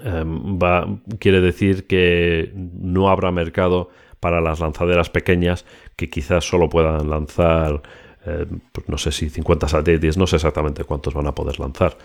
va, 0.03 0.87
quiere 1.19 1.41
decir 1.41 1.87
que 1.87 2.51
no 2.55 3.09
habrá 3.09 3.31
mercado 3.31 3.89
para 4.19 4.39
las 4.39 4.59
lanzaderas 4.59 5.09
pequeñas 5.09 5.65
que 5.97 6.09
quizás 6.09 6.45
solo 6.45 6.69
puedan 6.69 7.09
lanzar, 7.09 7.81
eh, 8.25 8.45
pues 8.71 8.87
no 8.87 8.97
sé 8.97 9.11
si 9.11 9.29
50 9.29 9.67
satélites, 9.67 10.17
no 10.17 10.27
sé 10.27 10.37
exactamente 10.37 10.83
cuántos 10.83 11.13
van 11.13 11.27
a 11.27 11.35
poder 11.35 11.59
lanzar. 11.59 11.97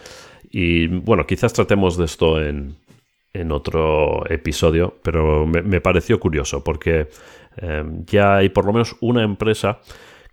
Y 0.50 0.88
bueno, 0.88 1.26
quizás 1.26 1.52
tratemos 1.52 1.96
de 1.96 2.06
esto 2.06 2.42
en, 2.42 2.76
otro 3.50 4.24
episodio, 4.30 4.96
pero 5.02 5.46
me, 5.46 5.80
pareció 5.82 6.18
curioso 6.18 6.64
porque 6.64 7.08
em, 7.58 8.06
ya 8.06 8.36
hay 8.36 8.48
por 8.48 8.64
lo 8.64 8.72
menos 8.72 8.96
una 9.00 9.22
empresa 9.22 9.80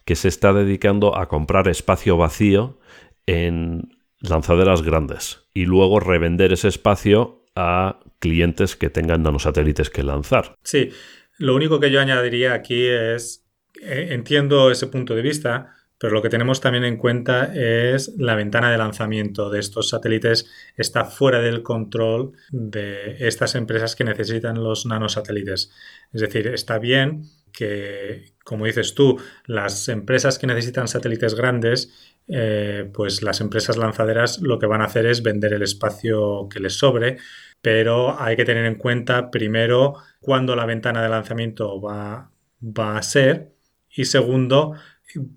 que 0.05 0.15
se 0.15 0.29
está 0.29 0.53
dedicando 0.53 1.17
a 1.17 1.27
comprar 1.27 1.67
espacio 1.67 2.15
vacío 2.15 2.77
en 3.25 3.93
lanzaderas 4.23 4.81
grandes 4.81 5.41
y 5.53 5.65
luego 5.65 5.99
revender 5.99 6.53
ese 6.53 6.67
espacio 6.69 7.45
a 7.55 7.99
clientes 8.19 8.75
que 8.75 8.89
tengan 8.89 9.21
nanosatélites 9.21 9.89
que 9.89 10.03
lanzar. 10.03 10.55
Sí, 10.63 10.89
lo 11.37 11.55
único 11.55 11.79
que 11.79 11.91
yo 11.91 11.99
añadiría 11.99 12.53
aquí 12.53 12.87
es, 12.87 13.45
eh, 13.81 14.07
entiendo 14.11 14.71
ese 14.71 14.87
punto 14.87 15.15
de 15.15 15.21
vista, 15.21 15.75
pero 15.97 16.13
lo 16.13 16.21
que 16.21 16.29
tenemos 16.29 16.59
también 16.59 16.83
en 16.83 16.97
cuenta 16.97 17.53
es 17.53 18.13
la 18.17 18.35
ventana 18.35 18.71
de 18.71 18.77
lanzamiento 18.77 19.49
de 19.49 19.59
estos 19.59 19.89
satélites 19.89 20.49
está 20.75 21.05
fuera 21.05 21.39
del 21.39 21.63
control 21.63 22.33
de 22.51 23.15
estas 23.19 23.55
empresas 23.55 23.95
que 23.95 24.03
necesitan 24.03 24.61
los 24.61 24.85
nanosatélites. 24.85 25.71
Es 26.11 26.21
decir, 26.21 26.47
está 26.47 26.77
bien 26.77 27.23
que, 27.53 28.33
como 28.43 28.65
dices 28.65 28.95
tú, 28.95 29.17
las 29.45 29.87
empresas 29.87 30.39
que 30.39 30.47
necesitan 30.47 30.87
satélites 30.87 31.35
grandes 31.35 32.12
eh, 32.27 32.89
pues 32.93 33.21
las 33.21 33.41
empresas 33.41 33.77
lanzaderas 33.77 34.41
lo 34.41 34.57
que 34.59 34.65
van 34.65 34.81
a 34.81 34.85
hacer 34.85 35.05
es 35.05 35.23
vender 35.23 35.53
el 35.53 35.61
espacio 35.61 36.47
que 36.49 36.59
les 36.59 36.73
sobre, 36.77 37.17
pero 37.61 38.19
hay 38.19 38.35
que 38.35 38.45
tener 38.45 38.65
en 38.65 38.75
cuenta 38.75 39.29
primero 39.29 39.95
cuándo 40.19 40.55
la 40.55 40.65
ventana 40.65 41.03
de 41.03 41.09
lanzamiento 41.09 41.81
va, 41.81 42.31
va 42.61 42.97
a 42.97 43.01
ser 43.01 43.53
y 43.95 44.05
segundo, 44.05 44.73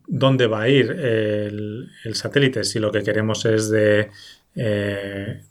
dónde 0.07 0.47
va 0.47 0.62
a 0.62 0.68
ir 0.68 0.91
el, 0.91 2.14
satélite. 2.14 2.64
Si 2.64 2.78
lo 2.78 2.91
que 2.91 3.03
queremos 3.03 3.45
es 3.45 3.70
de... 3.70 4.11
Eh, 4.59 5.43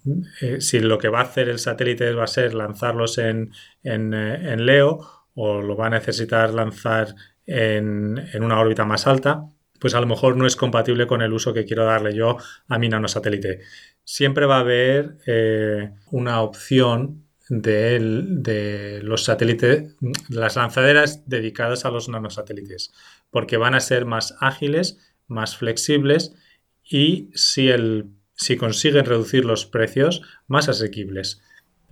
eh, 0.42 0.62
si 0.62 0.80
lo 0.80 0.98
que 0.98 1.10
va 1.10 1.20
a 1.20 1.24
hacer 1.24 1.48
el 1.48 1.60
satélite 1.60 2.12
va 2.14 2.24
a 2.24 2.28
ser 2.28 2.56
lanzarlos 2.56 3.20
en, 3.20 3.52
en, 3.84 4.66
Leo 4.66 5.00
o 5.36 5.62
lo 5.62 5.78
va 5.78 5.88
a 5.88 5.92
necesitar 5.92 6.52
lanzar 6.52 7.14
en, 7.46 8.18
en 8.34 8.44
una 8.44 8.60
órbita 8.60 8.84
más 8.84 9.06
alta, 9.06 9.48
pues 9.86 9.94
a 9.94 10.02
lo 10.02 10.08
mejor 10.08 10.36
no 10.36 10.48
es 10.48 10.56
compatible 10.56 11.06
con 11.06 11.22
el 11.22 11.32
uso 11.32 11.54
que 11.54 11.64
quiero 11.64 11.86
darle 11.86 12.16
yo 12.16 12.38
a 12.68 12.80
mi 12.80 12.90
nanosatélite. 12.90 13.60
Siempre 14.04 14.48
va 14.48 14.58
a 14.58 14.62
haber 14.62 15.20
eh, 15.28 15.92
una 16.10 16.42
opción 16.42 17.28
de, 17.50 19.00
los 19.04 19.26
satélites, 19.26 19.96
las 20.28 20.56
lanzaderas 20.56 21.30
dedicadas 21.30 21.86
a 21.86 21.92
los 21.92 22.10
nanosatélites, 22.10 22.94
porque 23.30 23.58
van 23.58 23.76
a 23.76 23.80
ser 23.80 24.06
más 24.06 24.36
ágiles, 24.40 24.98
más 25.28 25.56
flexibles 25.56 26.34
y 26.84 27.30
si, 27.36 27.70
el, 27.70 28.08
si 28.34 28.58
consiguen 28.58 29.06
reducir 29.06 29.46
los 29.46 29.68
precios, 29.68 30.24
más 30.48 30.68
asequibles. 30.68 31.44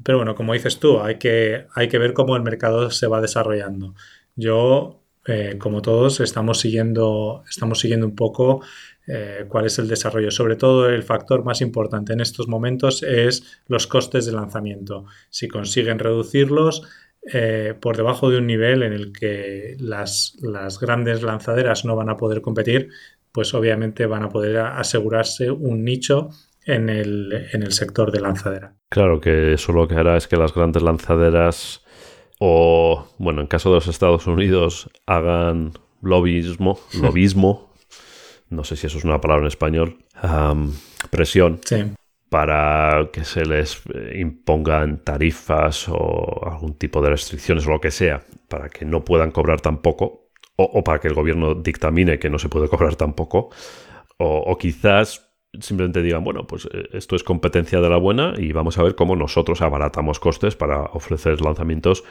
Pero 0.04 0.18
bueno, 0.18 0.34
como 0.34 0.54
dices 0.54 0.80
tú, 0.80 1.00
hay 1.00 1.20
que, 1.20 1.68
hay 1.76 1.90
que 1.90 2.00
ver 2.00 2.14
cómo 2.14 2.36
el 2.36 2.42
mercado 2.42 2.90
se 2.90 3.06
va 3.06 3.22
desarrollando. 3.22 3.94
Yo 4.36 5.03
eh, 5.26 5.56
como 5.58 5.82
todos, 5.82 6.20
estamos 6.20 6.60
siguiendo, 6.60 7.44
estamos 7.50 7.80
siguiendo 7.80 8.06
un 8.06 8.16
poco 8.16 8.62
eh, 9.08 9.46
cuál 9.48 9.66
es 9.66 9.80
el 9.80 9.88
desarrollo. 9.88 10.32
Sobre 10.32 10.56
todo, 10.56 10.90
el 10.90 11.04
factor 11.04 11.44
más 11.44 11.62
importante 11.62 12.14
en 12.14 12.22
estos 12.22 12.48
momentos 12.48 13.04
es 13.04 13.62
los 13.68 13.88
costes 13.88 14.26
de 14.26 14.34
lanzamiento. 14.34 15.06
Si 15.30 15.48
consiguen 15.48 16.00
reducirlos 16.00 16.84
eh, 17.32 17.74
por 17.80 17.96
debajo 17.96 18.30
de 18.30 18.38
un 18.38 18.48
nivel 18.48 18.84
en 18.84 18.92
el 18.92 19.14
que 19.14 19.78
las, 19.80 20.38
las 20.42 20.80
grandes 20.80 21.22
lanzaderas 21.24 21.86
no 21.86 21.96
van 21.96 22.10
a 22.10 22.18
poder 22.18 22.42
competir, 22.42 22.90
pues 23.32 23.54
obviamente 23.54 24.06
van 24.06 24.24
a 24.24 24.30
poder 24.30 24.58
asegurarse 24.58 25.50
un 25.50 25.84
nicho 25.84 26.30
en 26.66 26.90
el, 26.90 27.48
en 27.52 27.64
el 27.64 27.72
sector 27.72 28.12
de 28.12 28.22
lanzadera. 28.22 28.76
Claro 28.90 29.20
que 29.20 29.54
eso 29.54 29.74
lo 29.74 29.88
que 29.88 29.96
hará 29.96 30.18
es 30.18 30.28
que 30.28 30.38
las 30.38 30.54
grandes 30.54 30.84
lanzaderas 30.84 31.83
o, 32.46 33.08
bueno, 33.20 33.40
en 33.40 33.48
caso 33.48 33.70
de 33.70 33.76
los 33.76 33.88
Estados 33.88 34.28
Unidos, 34.28 34.90
hagan 35.06 35.72
lobbyismo, 36.02 36.78
lobismo, 37.02 37.72
no 38.50 38.66
sé 38.66 38.76
si 38.76 38.88
eso 38.88 38.98
es 38.98 39.06
una 39.06 39.22
palabra 39.22 39.44
en 39.44 39.48
español, 39.48 40.00
presión 41.10 41.62
para 42.28 43.12
que 43.14 43.24
se 43.24 43.46
les 43.46 43.82
eh, 43.94 44.18
impongan 44.20 45.06
tarifas 45.06 45.88
o 45.88 46.42
algún 46.46 46.74
tipo 46.74 47.02
de 47.02 47.12
restricciones 47.12 47.66
o 47.66 47.72
lo 47.72 47.80
que 47.80 47.92
sea, 47.92 48.26
para 48.50 48.68
que 48.68 48.84
no 48.84 49.06
puedan 49.06 49.32
cobrar 49.32 49.62
tampoco, 49.62 50.32
o, 50.58 50.64
o 50.66 50.84
para 50.84 51.00
que 51.00 51.08
el 51.08 51.14
gobierno 51.14 51.56
dictamine 51.56 52.20
que 52.20 52.30
no 52.30 52.40
se 52.40 52.50
puede 52.50 52.68
cobrar 52.68 52.98
tampoco, 52.98 53.52
o, 54.18 54.38
o 54.40 54.58
quizás 54.58 55.33
simplemente 55.60 56.02
digan, 56.02 56.24
bueno, 56.24 56.48
pues 56.48 56.68
eh, 56.72 56.90
esto 56.94 57.16
es 57.16 57.24
competencia 57.24 57.80
de 57.80 57.90
la 57.90 57.98
buena 57.98 58.34
y 58.38 58.52
vamos 58.52 58.78
a 58.78 58.84
ver 58.84 58.96
cómo 58.96 59.16
nosotros 59.16 59.62
abaratamos 59.62 60.20
costes 60.20 60.56
para 60.56 60.84
ofrecer 60.84 61.42
lanzamientos 61.42 62.04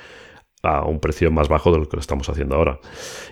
a 0.62 0.84
un 0.84 1.00
precio 1.00 1.30
más 1.30 1.48
bajo 1.48 1.72
de 1.72 1.78
lo 1.78 1.88
que 1.88 1.96
lo 1.96 2.00
estamos 2.00 2.28
haciendo 2.28 2.54
ahora. 2.54 2.78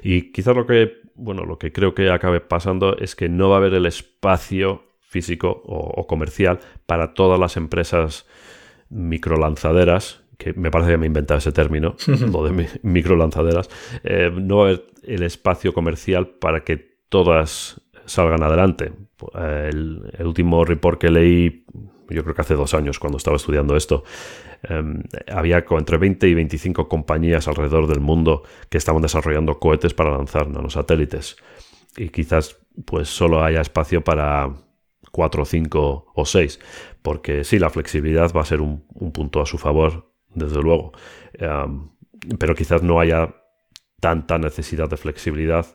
Y 0.03 0.33
quizás 0.33 0.57
lo 0.57 0.67
que, 0.67 0.93
bueno, 1.15 1.45
lo 1.45 1.59
que 1.59 1.73
creo 1.73 1.95
que 1.95 2.11
acabe 2.11 2.41
pasando 2.41 2.97
es 2.97 3.15
que 3.15 3.29
no 3.29 3.51
va 3.51 3.57
a 3.57 3.59
haber 3.59 3.75
el 3.75 3.87
espacio 3.87 4.85
físico 5.01 5.63
o, 5.65 6.07
comercial 6.07 6.61
para 6.87 7.15
todas 7.15 7.39
las 7.39 7.57
empresas 7.57 8.27
microlanzaderas, 8.91 10.23
que 10.39 10.53
me 10.55 10.71
parece 10.71 10.93
que 10.93 10.99
me 10.99 11.07
he 11.07 11.09
inventado 11.09 11.39
ese 11.39 11.53
término, 11.53 11.97
lo 12.33 12.45
de 12.45 12.69
microlanzaderas, 12.83 13.69
eh, 14.05 14.31
no 14.33 14.59
va 14.59 14.63
a 14.63 14.67
haber 14.69 14.87
el 15.03 15.23
espacio 15.23 15.73
comercial 15.73 16.29
para 16.29 16.65
que 16.65 16.77
todas 17.09 17.81
salgan 18.11 18.43
adelante. 18.43 18.93
El, 19.37 20.11
último 20.21 20.65
report 20.65 21.01
que 21.01 21.11
leí, 21.11 21.65
yo 22.09 22.23
creo 22.23 22.35
que 22.35 22.41
hace 22.41 22.55
dos 22.55 22.75
años 22.75 22.99
cuando 22.99 23.19
estaba 23.19 23.37
estudiando 23.37 23.77
esto, 23.77 24.05
em, 24.63 25.03
había 25.33 25.65
entre 25.71 25.97
20 25.97 26.29
y 26.29 26.35
25 26.35 26.89
compañías 26.89 27.49
alrededor 27.49 27.87
del 27.87 28.01
mundo 28.01 28.43
que 28.69 28.79
estaban 28.79 29.03
desarrollando 29.03 29.59
cohetes 29.59 29.95
para 29.95 30.11
lanzar 30.11 30.49
nanosatélites. 30.49 31.37
Y 31.97 32.09
quizás 32.09 32.59
pues 32.85 33.09
solo 33.09 33.43
haya 33.45 33.61
espacio 33.61 34.03
para 34.03 34.51
4, 35.13 35.45
5 35.45 36.13
o 36.15 36.25
6. 36.25 36.61
Porque 37.03 37.45
sí, 37.45 37.59
la 37.59 37.71
flexibilidad 37.71 38.33
va 38.37 38.43
a 38.43 38.45
ser 38.45 38.61
un, 38.61 38.85
punto 39.13 39.41
a 39.41 39.47
su 39.47 39.59
favor, 39.59 40.13
desde 40.35 40.61
luego. 40.61 40.93
Em, 41.35 41.91
pero 42.39 42.55
quizás 42.55 42.83
no 42.83 43.01
haya 43.01 43.35
tanta 44.01 44.39
necesidad 44.39 44.89
de 44.89 44.97
flexibilidad 44.97 45.67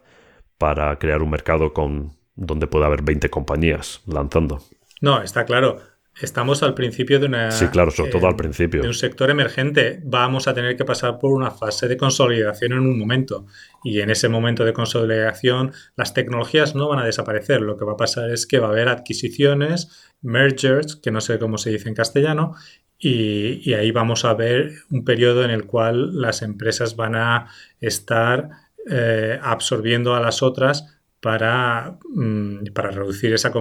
para 0.58 0.98
crear 1.00 1.22
un 1.22 1.30
mercado 1.30 1.74
con 1.74 2.16
donde 2.36 2.68
puede 2.68 2.86
haber 2.86 3.02
20 3.02 3.30
compañías 3.30 4.02
lanzando. 4.06 4.62
No, 5.02 5.22
está 5.22 5.46
claro. 5.46 5.80
Estamos 6.22 6.64
al 6.64 6.74
principio 6.74 7.20
de 7.20 7.26
una. 7.26 7.52
Sí, 7.52 7.68
claro, 7.68 7.92
sobre 7.92 8.10
todo 8.10 8.28
al 8.28 8.36
eh, 8.36 8.38
principio. 8.38 8.82
De 8.82 8.88
un 8.88 8.94
sector 8.94 9.30
emergente. 9.30 10.00
Vamos 10.04 10.48
a 10.48 10.54
tener 10.54 10.78
que 10.78 10.86
pasar 10.86 11.20
por 11.20 11.34
una 11.34 11.52
fase 11.52 11.90
de 11.90 11.98
consolidación 11.98 12.72
en 12.72 12.80
un 12.80 12.98
momento. 12.98 13.48
Y 13.84 14.00
en 14.00 14.10
ese 14.10 14.30
momento 14.30 14.64
de 14.64 14.72
consolidación, 14.72 15.74
las 15.98 16.14
tecnologías 16.14 16.74
no 16.74 16.88
van 16.88 17.00
a 17.00 17.06
desaparecer. 17.06 17.60
Lo 17.60 17.76
que 17.76 17.84
va 17.84 17.94
a 17.94 17.98
pasar 17.98 18.30
es 18.32 18.48
que 18.48 18.60
va 18.60 18.68
a 18.68 18.72
haber 18.72 18.88
adquisiciones, 18.88 20.14
mergers, 20.22 20.96
que 20.96 21.12
no 21.12 21.20
sé 21.20 21.38
cómo 21.38 21.58
se 21.58 21.72
dice 21.72 21.90
en 21.90 21.96
castellano, 21.96 22.56
y, 22.98 23.74
ahí 23.74 23.92
vamos 23.92 24.24
a 24.24 24.34
ver 24.34 24.72
un 24.90 25.04
periodo 25.04 25.44
en 25.44 25.52
el 25.52 25.66
cual 25.66 26.20
las 26.22 26.42
empresas 26.42 26.96
van 26.96 27.16
a 27.16 27.48
estar 27.82 28.50
eh, 28.90 29.38
absorbiendo 29.42 30.16
a 30.16 30.22
las 30.22 30.42
otras 30.42 30.95
para, 31.26 31.98
mm, 32.14 32.66
para 32.76 32.92
reducir 32.92 33.34
esa 33.34 33.52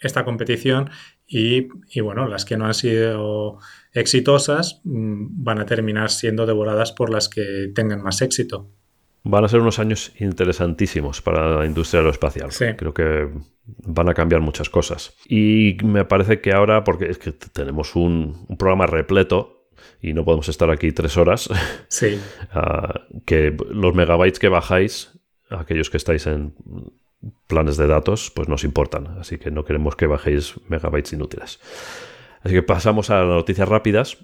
esta 0.00 0.24
competición 0.24 0.88
y, 1.26 1.68
bueno, 2.00 2.26
las 2.26 2.46
que 2.46 2.56
no 2.56 2.64
han 2.64 2.72
sido 2.72 3.58
exitosas 3.92 4.80
mm, 4.84 5.44
van 5.44 5.58
a 5.58 5.66
terminar 5.66 6.08
siendo 6.08 6.46
devoradas 6.46 6.92
por 6.92 7.10
las 7.10 7.28
que 7.28 7.70
tengan 7.74 8.02
más 8.02 8.22
éxito. 8.22 8.70
Van 9.22 9.44
a 9.44 9.48
ser 9.48 9.60
unos 9.60 9.78
años 9.78 10.12
interesantísimos 10.18 11.20
para 11.20 11.58
la 11.58 11.66
industria 11.66 12.00
aeroespacial. 12.00 12.48
Creo 12.78 12.94
que 12.94 13.28
van 13.66 14.08
a 14.08 14.14
cambiar 14.14 14.40
muchas 14.40 14.70
cosas. 14.70 15.12
Y 15.26 15.76
me 15.84 16.06
parece 16.06 16.40
que 16.40 16.52
ahora, 16.52 16.84
porque 16.84 17.10
es 17.10 17.18
que 17.18 17.32
tenemos 17.32 17.96
un, 17.96 18.46
programa 18.58 18.86
repleto 18.86 19.68
y 20.00 20.14
no 20.14 20.24
podemos 20.24 20.48
estar 20.48 20.70
aquí 20.70 20.92
tres 20.92 21.18
horas, 21.18 21.50
sí. 21.88 22.18
Ah, 22.50 23.02
que 23.26 23.54
los 23.68 23.94
megabytes 23.94 24.38
que 24.38 24.48
bajáis 24.48 25.17
aquellos 25.50 25.90
que 25.90 25.96
estáis 25.96 26.26
en 26.26 26.54
planes 27.46 27.76
de 27.76 27.86
datos, 27.86 28.30
pues 28.34 28.48
nos 28.48 28.64
importan. 28.64 29.18
Así 29.18 29.38
que 29.38 29.50
no 29.50 29.64
queremos 29.64 29.96
que 29.96 30.06
bajéis 30.06 30.54
megabytes 30.68 31.12
inútiles. 31.12 31.60
Así 32.42 32.54
que 32.54 32.62
pasamos 32.62 33.10
a 33.10 33.20
las 33.20 33.28
noticias 33.28 33.68
rápidas 33.68 34.18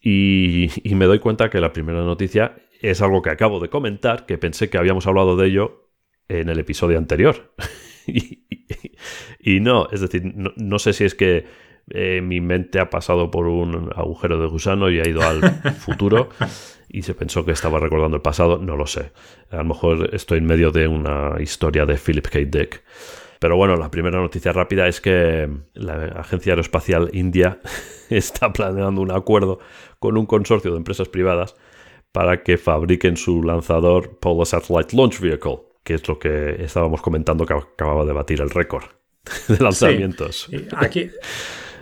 y, 0.00 0.70
me 0.84 1.06
doy 1.06 1.18
cuenta 1.18 1.50
que 1.50 1.60
la 1.60 1.72
primera 1.72 2.02
noticia 2.02 2.56
es 2.80 3.02
algo 3.02 3.22
que 3.22 3.30
acabo 3.30 3.60
de 3.60 3.68
comentar, 3.68 4.26
que 4.26 4.38
pensé 4.38 4.70
que 4.70 4.78
habíamos 4.78 5.06
hablado 5.06 5.36
de 5.36 5.48
ello 5.48 5.90
en 6.28 6.48
el 6.48 6.58
episodio 6.58 6.98
anterior. 6.98 7.52
y, 9.40 9.60
no, 9.60 9.88
es 9.90 10.00
decir, 10.00 10.22
no, 10.24 10.78
sé 10.78 10.92
si 10.92 11.04
es 11.04 11.14
que 11.14 11.46
eh, 11.90 12.20
mi 12.22 12.40
mente 12.40 12.80
ha 12.80 12.90
pasado 12.90 13.30
por 13.30 13.46
un 13.46 13.90
agujero 13.94 14.40
de 14.40 14.48
gusano 14.48 14.90
y 14.90 15.00
ha 15.00 15.08
ido 15.08 15.22
al 15.22 15.40
futuro 15.78 16.30
y 16.88 17.02
se 17.02 17.14
pensó 17.14 17.44
que 17.44 17.52
estaba 17.52 17.78
recordando 17.78 18.16
el 18.16 18.22
pasado, 18.22 18.58
no 18.58 18.76
lo 18.76 18.86
sé. 18.86 19.12
A 19.50 19.56
lo 19.56 19.64
mejor 19.64 20.10
estoy 20.14 20.38
en 20.38 20.46
medio 20.46 20.70
de 20.70 20.88
una 20.88 21.36
historia 21.40 21.84
de 21.86 21.96
Philip 21.96 22.26
K. 22.26 22.38
Dick. 22.46 22.82
Pero 23.40 23.56
bueno, 23.56 23.76
la 23.76 23.90
primera 23.90 24.18
noticia 24.18 24.52
rápida 24.52 24.88
es 24.88 25.00
que 25.00 25.48
la 25.74 26.06
Agencia 26.16 26.52
Aeroespacial 26.52 27.10
India 27.12 27.60
está 28.10 28.52
planeando 28.52 29.00
un 29.00 29.12
acuerdo 29.12 29.60
con 29.98 30.16
un 30.16 30.26
consorcio 30.26 30.72
de 30.72 30.78
empresas 30.78 31.08
privadas 31.08 31.54
para 32.12 32.42
que 32.42 32.56
fabriquen 32.56 33.16
su 33.16 33.42
lanzador 33.42 34.18
Polar 34.18 34.46
Satellite 34.46 34.96
Launch 34.96 35.20
Vehicle, 35.20 35.60
que 35.84 35.94
es 35.94 36.08
lo 36.08 36.18
que 36.18 36.62
estábamos 36.62 37.02
comentando 37.02 37.46
que 37.46 37.54
acababa 37.54 38.04
de 38.04 38.12
batir 38.12 38.40
el 38.40 38.50
récord 38.50 38.84
de 39.48 39.58
lanzamientos. 39.58 40.48
Aquí, 40.76 41.10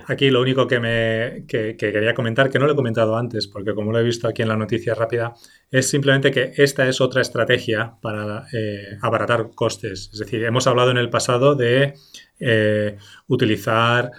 Aquí 0.09 0.31
lo 0.31 0.41
único 0.41 0.67
que, 0.67 0.79
me, 0.79 1.47
quería 1.47 2.15
comentar, 2.15 2.49
que 2.49 2.59
no 2.59 2.67
lo 2.67 2.73
he 2.73 2.77
comentado 2.77 3.17
antes, 3.17 3.49
porque 3.49 3.75
como 3.75 3.91
lo 3.91 3.99
he 3.99 4.05
visto 4.05 4.29
aquí 4.29 4.43
en 4.43 4.49
la 4.49 4.57
noticia 4.57 4.95
rápida, 4.95 5.35
es 5.71 5.89
simplemente 5.89 6.31
que 6.31 6.53
esta 6.57 6.87
es 6.89 7.01
otra 7.01 7.23
estrategia 7.23 7.97
para 8.01 8.47
eh, 8.53 8.99
abaratar 9.03 9.51
costes. 9.55 10.11
Es 10.13 10.19
decir, 10.21 10.45
hemos 10.45 10.67
hablado 10.67 10.93
en 10.93 10.99
el 10.99 11.11
pasado 11.11 11.57
de 11.57 11.95
eh, 12.39 12.97
utilizar 13.27 14.13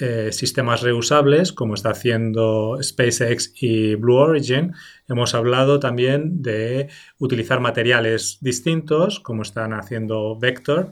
eh, 0.00 0.32
sistemas 0.32 0.82
reusables, 0.82 1.52
como 1.52 1.74
está 1.74 1.90
haciendo 1.90 2.78
SpaceX 2.82 3.52
y 3.60 3.94
Blue 3.94 4.16
Origin. 4.16 4.72
Hemos 5.08 5.34
hablado 5.34 5.78
también 5.78 6.42
de 6.42 6.88
utilizar 7.18 7.60
materiales 7.60 8.38
distintos, 8.40 9.20
como 9.20 9.42
están 9.42 9.72
haciendo 9.72 10.36
Vector. 10.36 10.90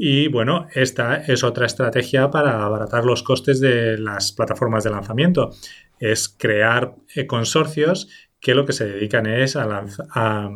Y 0.00 0.28
bueno, 0.28 0.68
esta 0.74 1.16
es 1.16 1.42
otra 1.42 1.66
estrategia 1.66 2.30
para 2.30 2.64
abaratar 2.64 3.04
los 3.04 3.24
costes 3.24 3.60
de 3.60 3.98
las 3.98 4.30
plataformas 4.30 4.84
de 4.84 4.90
lanzamiento. 4.90 5.50
Es 5.98 6.28
crear 6.28 6.94
eh, 7.16 7.26
consorcios 7.26 8.08
que 8.38 8.54
lo 8.54 8.64
que 8.64 8.72
se 8.72 8.86
dedican 8.86 9.26
es 9.26 9.56
a, 9.56 9.84
a, 10.14 10.52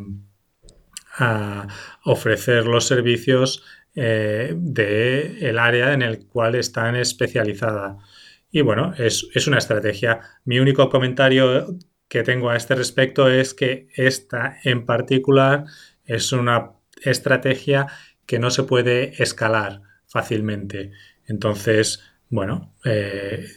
ofrecer 2.05 2.65
los 2.65 2.87
servicios 2.87 3.65
eh, 3.95 4.53
del 4.55 5.59
área 5.59 5.91
en 5.91 6.03
el 6.03 6.25
cual 6.25 6.55
están 6.55 6.95
especializada. 6.95 7.97
Y 8.49 8.61
bueno, 8.61 8.93
es, 8.97 9.27
es 9.33 9.45
una 9.45 9.57
estrategia. 9.57 10.21
Mi 10.45 10.59
único 10.59 10.89
comentario 10.89 11.67
que 12.07 12.23
tengo 12.23 12.49
a 12.49 12.55
este 12.55 12.75
respecto 12.75 13.29
es 13.29 13.53
que 13.53 13.89
esta 13.93 14.57
en 14.63 14.85
particular 14.85 15.65
es 16.05 16.31
una 16.31 16.71
estrategia 17.01 17.87
que 18.25 18.39
no 18.39 18.49
se 18.49 18.63
puede 18.63 19.21
escalar 19.21 19.81
fácilmente. 20.07 20.91
Entonces, 21.25 22.01
bueno, 22.29 22.73
eh, 22.85 23.47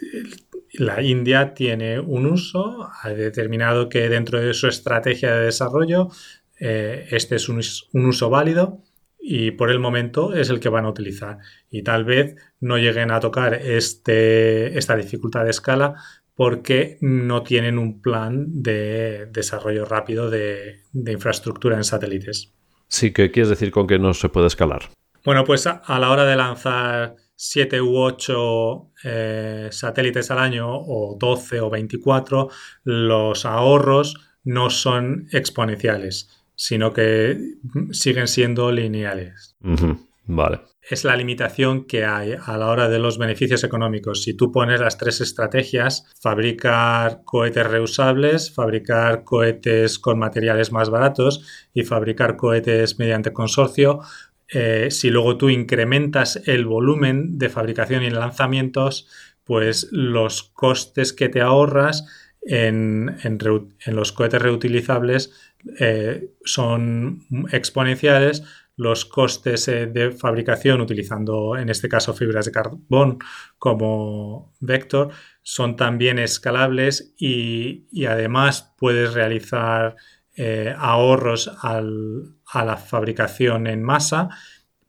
la 0.73 1.03
India 1.03 1.55
tiene 1.55 2.01
un 2.01 2.27
uso, 2.27 2.89
ha 3.03 3.09
determinado 3.11 3.89
que 3.89 4.09
dentro 4.09 4.41
de 4.41 4.55
su 4.55 4.69
estrategia 4.69 5.35
de 5.35 5.47
desarrollo 5.47 6.11
eh, 6.59 7.07
este 7.11 7.37
es 7.37 7.49
un, 7.49 7.61
uso 8.07 8.31
válido 8.31 8.83
y 9.19 9.51
por 9.53 9.71
el 9.71 9.79
momento 9.79 10.35
es 10.35 10.51
el 10.51 10.61
que 10.61 10.69
van 10.69 10.85
a 10.85 10.91
utilizar. 10.91 11.39
Y 11.71 11.83
tal 11.83 12.05
vez 12.05 12.37
no 12.61 12.79
lleguen 12.79 13.11
a 13.11 13.21
tocar 13.21 13.55
este, 13.55 14.79
esta 14.79 14.97
dificultad 14.97 15.45
de 15.45 15.51
escala 15.51 15.95
porque 16.35 16.99
no 17.01 17.43
tienen 17.43 17.79
un 17.79 18.03
plan 18.03 18.63
de 18.63 19.27
desarrollo 19.33 19.87
rápido 19.87 20.31
de 20.31 20.83
infraestructura 20.93 21.77
en 21.77 21.85
satélites. 21.85 22.56
Sí, 22.89 23.13
¿qué 23.13 23.31
quieres 23.31 23.51
decir 23.51 23.71
con 23.71 23.87
que 23.87 23.99
no 23.99 24.15
se 24.15 24.29
puede 24.29 24.47
escalar? 24.47 24.83
Bueno, 25.25 25.45
pues 25.45 25.67
a, 25.67 25.99
la 25.99 26.11
hora 26.11 26.25
de 26.25 26.37
lanzar 26.37 27.17
7 27.35 27.81
u 27.81 27.97
8 27.97 28.93
eh, 29.05 29.69
satélites 29.73 30.31
al 30.31 30.39
año, 30.39 30.69
o 30.69 31.17
12 31.19 31.61
o 31.61 31.71
24, 31.71 32.49
los 32.85 33.45
ahorros 33.45 34.15
no 34.45 34.71
son 34.71 35.27
exponenciales, 35.33 36.45
sino 36.55 36.93
que 36.93 37.39
siguen 37.91 38.29
siendo 38.29 38.71
lineales. 38.71 39.57
Vale 40.25 40.61
es 40.89 41.05
la 41.05 41.17
limitación 41.17 41.85
que 41.85 42.05
hay 42.05 42.35
a 42.41 42.57
la 42.57 42.69
hora 42.69 42.89
de 42.89 42.99
los 42.99 43.19
beneficios 43.19 43.65
económicos. 43.65 44.23
Si 44.23 44.35
tú 44.35 44.53
pones 44.53 44.81
las 44.81 44.99
tres 44.99 45.21
estrategias, 45.21 46.07
fabricar 46.21 47.23
cohetes 47.25 47.67
reusables, 47.67 48.55
fabricar 48.55 49.25
cohetes 49.25 49.99
con 49.99 50.19
materiales 50.19 50.71
más 50.71 50.91
baratos 50.91 51.69
y 51.75 51.83
fabricar 51.83 52.37
cohetes 52.37 52.99
mediante 52.99 53.33
consorcio, 53.33 54.01
eh, 54.49 54.89
si 54.91 55.11
luego 55.11 55.37
tú 55.37 55.49
incrementas 55.49 56.41
el 56.47 56.67
volumen 56.67 57.37
de 57.37 57.49
fabricación 57.49 58.05
y 58.05 58.11
lanzamientos, 58.11 59.09
pues 59.43 59.89
los 59.91 60.45
costes 60.45 61.13
que 61.13 61.29
te 61.29 61.41
ahorras 61.41 62.07
en, 62.43 63.17
los 63.87 64.13
cohetes 64.13 64.41
reutilizables 64.41 65.33
eh, 65.81 66.31
son 66.45 67.27
exponenciales, 67.51 68.45
los 68.77 69.05
costes 69.07 69.69
eh, 69.69 69.87
de 69.87 70.13
fabricación 70.13 70.81
utilizando 70.81 71.57
en 71.57 71.71
este 71.71 71.89
caso 71.89 72.15
fibras 72.15 72.45
de 72.45 72.53
carbón 72.53 73.19
como 73.59 74.55
vector 74.61 75.11
son 75.43 75.77
también 75.77 76.19
escalables 76.19 77.15
y, 77.19 77.87
además 78.07 78.75
puedes 78.79 79.15
realizar 79.15 79.97
eh, 80.37 80.75
ahorros 80.77 81.51
a 81.63 81.81
la 81.81 82.77
fabricación 82.77 83.67
en 83.67 83.83
masa, 83.83 84.29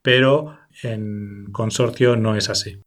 pero 0.02 0.58
en 0.84 1.46
consorcio 1.52 2.18
no 2.18 2.36
es 2.36 2.50
así. 2.50 2.82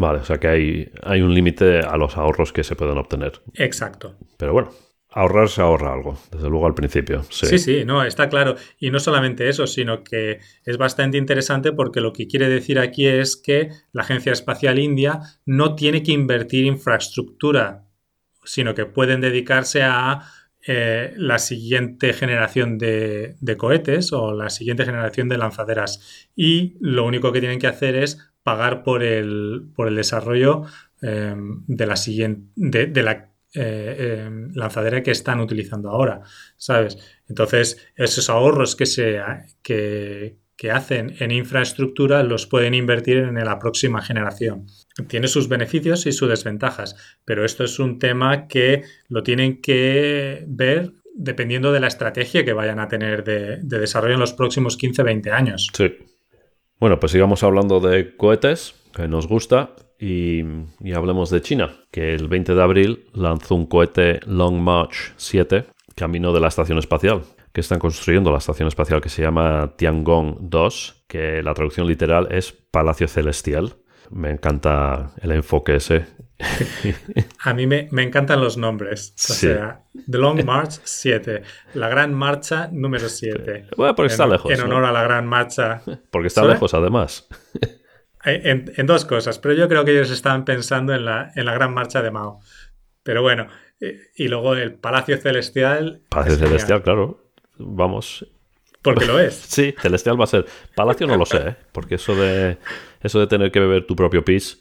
Vale, 0.00 0.20
o 0.20 0.24
sea 0.24 0.38
que 0.38 0.48
hay, 0.48 0.92
hay 1.02 1.22
un 1.22 1.34
límite 1.34 1.80
a 1.80 1.96
los 1.96 2.16
ahorros 2.16 2.52
que 2.52 2.64
se 2.64 2.76
pueden 2.76 2.98
obtener. 2.98 3.42
Exacto. 3.54 4.16
Pero 4.36 4.52
bueno, 4.52 4.70
ahorrar 5.14 5.48
se 5.48 5.62
ahorra 5.62 5.92
algo, 5.92 6.18
desde 6.32 6.50
luego 6.50 6.66
al 6.66 6.74
principio. 6.74 7.24
Sí. 7.30 7.58
sí. 7.58 7.84
no, 7.84 8.04
está 8.04 8.28
claro. 8.28 8.56
Y 8.78 8.90
no 8.90 8.98
solamente 8.98 9.48
eso, 9.48 9.66
sino 9.66 10.02
que 10.02 10.40
es 10.64 10.76
bastante 10.76 11.18
interesante 11.18 11.72
porque 11.72 12.00
lo 12.00 12.12
que 12.12 12.26
quiere 12.26 12.48
decir 12.48 12.78
aquí 12.80 13.06
es 13.06 13.36
que 13.36 13.70
la 13.92 14.02
Agencia 14.02 14.32
Espacial 14.32 14.78
India 14.78 15.20
no 15.46 15.76
tiene 15.76 16.02
que 16.02 16.12
invertir 16.12 16.64
infraestructura, 16.64 17.84
sino 18.44 18.74
que 18.74 18.86
pueden 18.86 19.20
dedicarse 19.20 19.84
a 19.84 20.22
eh, 20.66 21.12
la 21.16 21.38
siguiente 21.38 22.12
generación 22.12 22.78
de, 22.78 23.36
cohetes 23.56 24.12
o 24.12 24.32
la 24.32 24.50
siguiente 24.50 24.84
generación 24.84 25.28
de 25.28 25.38
lanzaderas. 25.38 26.28
Y 26.34 26.76
lo 26.80 27.06
único 27.06 27.30
que 27.32 27.40
tienen 27.40 27.60
que 27.60 27.68
hacer 27.68 27.94
es 27.94 28.32
pagar 28.42 28.82
por 28.82 29.04
el, 29.04 29.70
por 29.76 29.86
el 29.86 29.94
desarrollo 29.94 30.64
eh, 31.02 31.34
de 31.36 31.86
la 31.86 31.96
siguiente, 31.96 32.86
de 32.86 33.02
la 33.02 33.33
eh, 33.54 34.24
em, 34.26 34.50
lanzadera 34.54 35.02
que 35.02 35.12
están 35.12 35.40
utilizando 35.40 35.90
ahora, 35.90 36.22
¿sabes? 36.56 36.98
Entonces, 37.28 37.86
esos 37.94 38.28
ahorros 38.28 38.74
que, 38.74 38.86
se, 38.86 39.20
que, 39.62 40.38
hacen 40.72 41.14
en 41.18 41.30
infraestructura 41.30 42.22
los 42.22 42.46
pueden 42.46 42.74
invertir 42.74 43.18
en 43.18 43.34
la 43.34 43.58
próxima 43.58 44.00
generación. 44.00 44.66
Tiene 45.08 45.28
sus 45.28 45.48
beneficios 45.48 46.06
y 46.06 46.12
sus 46.12 46.28
desventajas, 46.28 46.96
pero 47.24 47.44
esto 47.44 47.64
es 47.64 47.78
un 47.78 47.98
tema 47.98 48.48
que 48.48 48.82
lo 49.08 49.22
tienen 49.22 49.60
que 49.60 50.44
ver 50.48 50.92
dependiendo 51.14 51.70
de 51.70 51.80
la 51.80 51.86
estrategia 51.86 52.44
que 52.44 52.54
vayan 52.54 52.80
a 52.80 52.88
tener 52.88 53.22
de, 53.24 53.58
de 53.62 53.78
desarrollo 53.78 54.14
en 54.14 54.20
los 54.20 54.32
próximos 54.32 54.78
15-20 54.78 55.30
años. 55.30 55.68
Sí. 55.76 55.96
Bueno, 56.80 56.98
pues 56.98 57.12
sigamos 57.12 57.42
hablando 57.42 57.78
de 57.78 58.16
cohetes, 58.16 58.74
que 58.94 59.06
nos 59.06 59.28
gusta. 59.28 59.74
Y, 59.98 60.42
hablemos 60.94 61.30
de 61.30 61.40
China, 61.40 61.70
que 61.90 62.14
el 62.14 62.28
20 62.28 62.54
de 62.54 62.62
abril 62.62 63.06
lanzó 63.12 63.54
un 63.54 63.66
cohete 63.66 64.20
Long 64.26 64.56
March 64.56 65.14
7 65.16 65.66
camino 65.94 66.32
de 66.32 66.40
la 66.40 66.48
estación 66.48 66.78
espacial, 66.78 67.22
que 67.52 67.60
están 67.60 67.78
construyendo 67.78 68.32
la 68.32 68.38
estación 68.38 68.68
espacial 68.68 69.00
que 69.00 69.08
se 69.08 69.22
llama 69.22 69.74
Tiangong 69.76 70.50
2, 70.50 71.04
que 71.06 71.42
la 71.42 71.54
traducción 71.54 71.86
literal 71.86 72.28
es 72.30 72.52
Palacio 72.52 73.06
Celestial. 73.06 73.76
Me 74.10 74.30
encanta 74.30 75.12
el 75.22 75.32
enfoque 75.32 75.76
ese. 75.76 76.06
A 77.44 77.54
mí 77.54 77.66
me, 77.66 77.88
encantan 77.90 78.40
los 78.40 78.56
nombres. 78.56 79.14
O 79.16 79.32
sea, 79.32 79.84
The 80.10 80.18
Long 80.18 80.44
March 80.44 80.80
7, 80.82 81.42
la 81.74 81.88
Gran 81.88 82.12
Marcha 82.12 82.68
número 82.72 83.08
7. 83.08 83.68
Bueno, 83.76 83.94
porque 83.94 84.12
está 84.12 84.26
lejos. 84.26 84.50
En 84.50 84.60
honor 84.60 84.84
a 84.84 84.92
la 84.92 85.04
Gran 85.04 85.26
Marcha. 85.26 85.82
Porque 86.10 86.26
está 86.26 86.44
lejos, 86.44 86.74
además. 86.74 87.28
En, 88.24 88.86
dos 88.86 89.04
cosas, 89.04 89.38
pero 89.38 89.54
yo 89.54 89.68
creo 89.68 89.84
que 89.84 89.92
ellos 89.92 90.10
estaban 90.10 90.44
pensando 90.44 90.94
en 90.94 91.04
la, 91.04 91.32
en 91.34 91.44
la 91.44 91.52
gran 91.54 91.74
marcha 91.74 92.00
de 92.00 92.10
Mao. 92.10 92.40
Pero 93.02 93.20
bueno, 93.20 93.48
eh, 93.80 93.98
y 94.16 94.28
luego 94.28 94.54
el 94.54 94.74
Palacio 94.74 95.18
Celestial. 95.18 96.02
Palacio 96.08 96.36
Celestial, 96.36 96.82
claro. 96.82 97.32
Vamos. 97.58 98.26
Porque 98.82 99.06
lo 99.06 99.18
es. 99.18 99.34
sí, 99.48 99.74
Celestial 99.78 100.18
va 100.18 100.24
a 100.24 100.28
ser. 100.28 100.46
Palacio 100.74 101.06
no 101.06 101.16
lo 101.16 101.26
sé, 101.26 101.48
¿eh? 101.48 101.56
porque 101.72 101.96
eso 101.96 102.14
de, 102.14 102.58
eso 103.00 103.20
de 103.20 103.26
tener 103.26 103.50
que 103.50 103.60
beber 103.60 103.86
tu 103.86 103.96
propio 103.96 104.24
pis, 104.24 104.60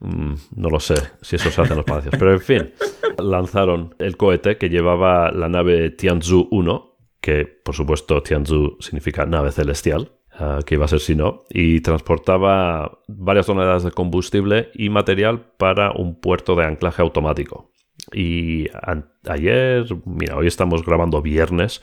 mm, 0.00 0.34
no 0.56 0.68
lo 0.68 0.80
sé 0.80 0.94
si 1.22 1.36
eso 1.36 1.50
se 1.50 1.60
hace 1.60 1.72
en 1.72 1.78
los 1.78 1.86
palacios. 1.86 2.14
Pero 2.18 2.32
en 2.32 2.40
fin, 2.40 2.72
lanzaron 3.18 3.94
el 3.98 4.16
cohete 4.16 4.58
que 4.58 4.68
llevaba 4.68 5.30
la 5.30 5.48
nave 5.48 5.90
Tianzhu 5.90 6.48
1, 6.50 6.96
que 7.20 7.44
por 7.46 7.74
supuesto 7.74 8.22
Tianzhu 8.22 8.78
significa 8.80 9.26
nave 9.26 9.52
celestial. 9.52 10.12
Ah, 10.38 10.60
que 10.66 10.74
iba 10.74 10.84
a 10.84 10.88
ser 10.88 11.00
si 11.00 11.14
no, 11.14 11.44
y 11.48 11.80
transportaba 11.80 12.98
varias 13.08 13.46
toneladas 13.46 13.84
de 13.84 13.90
combustible 13.90 14.70
y 14.74 14.90
material 14.90 15.40
para 15.56 15.92
un 15.92 16.20
puerto 16.20 16.54
de 16.54 16.66
anclaje 16.66 17.00
automático. 17.00 17.70
Y 18.12 18.66
ayer, 19.26 19.86
mira, 20.04 20.36
hoy 20.36 20.46
estamos 20.46 20.84
grabando 20.84 21.22
viernes, 21.22 21.80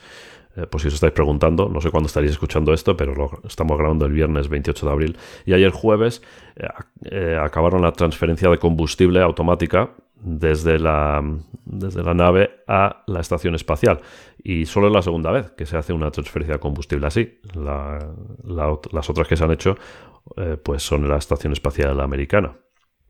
eh, 0.56 0.66
por 0.68 0.80
si 0.80 0.86
os 0.86 0.94
estáis 0.94 1.12
preguntando, 1.12 1.68
no 1.68 1.80
sé 1.80 1.90
cuándo 1.90 2.06
estaréis 2.06 2.30
escuchando 2.30 2.72
esto, 2.72 2.96
pero 2.96 3.16
lo 3.16 3.40
estamos 3.44 3.76
grabando 3.76 4.06
el 4.06 4.12
viernes 4.12 4.48
28 4.48 4.86
de 4.86 4.92
abril. 4.92 5.16
Y 5.44 5.52
ayer 5.54 5.72
jueves 5.72 6.22
eh, 6.54 6.68
eh, 7.06 7.36
acabaron 7.42 7.82
la 7.82 7.90
transferencia 7.90 8.48
de 8.50 8.58
combustible 8.58 9.20
automática 9.20 9.94
desde 10.24 10.78
la, 10.78 11.22
desde 11.64 12.02
la 12.02 12.14
nave 12.14 12.62
a 12.66 13.04
la 13.06 13.20
estación 13.20 13.54
espacial. 13.54 14.00
Y 14.42 14.66
solo 14.66 14.88
es 14.88 14.92
la 14.92 15.02
segunda 15.02 15.30
vez 15.30 15.50
que 15.52 15.66
se 15.66 15.76
hace 15.76 15.92
una 15.92 16.10
transferencia 16.10 16.54
de 16.54 16.60
combustible 16.60 17.06
así. 17.06 17.40
las 17.54 19.10
otras 19.10 19.28
que 19.28 19.36
se 19.36 19.44
han 19.44 19.52
hecho 19.52 19.76
eh, 20.36 20.56
pues 20.62 20.82
son 20.82 21.08
la 21.08 21.18
estación 21.18 21.52
espacial 21.52 22.00
americana. 22.00 22.56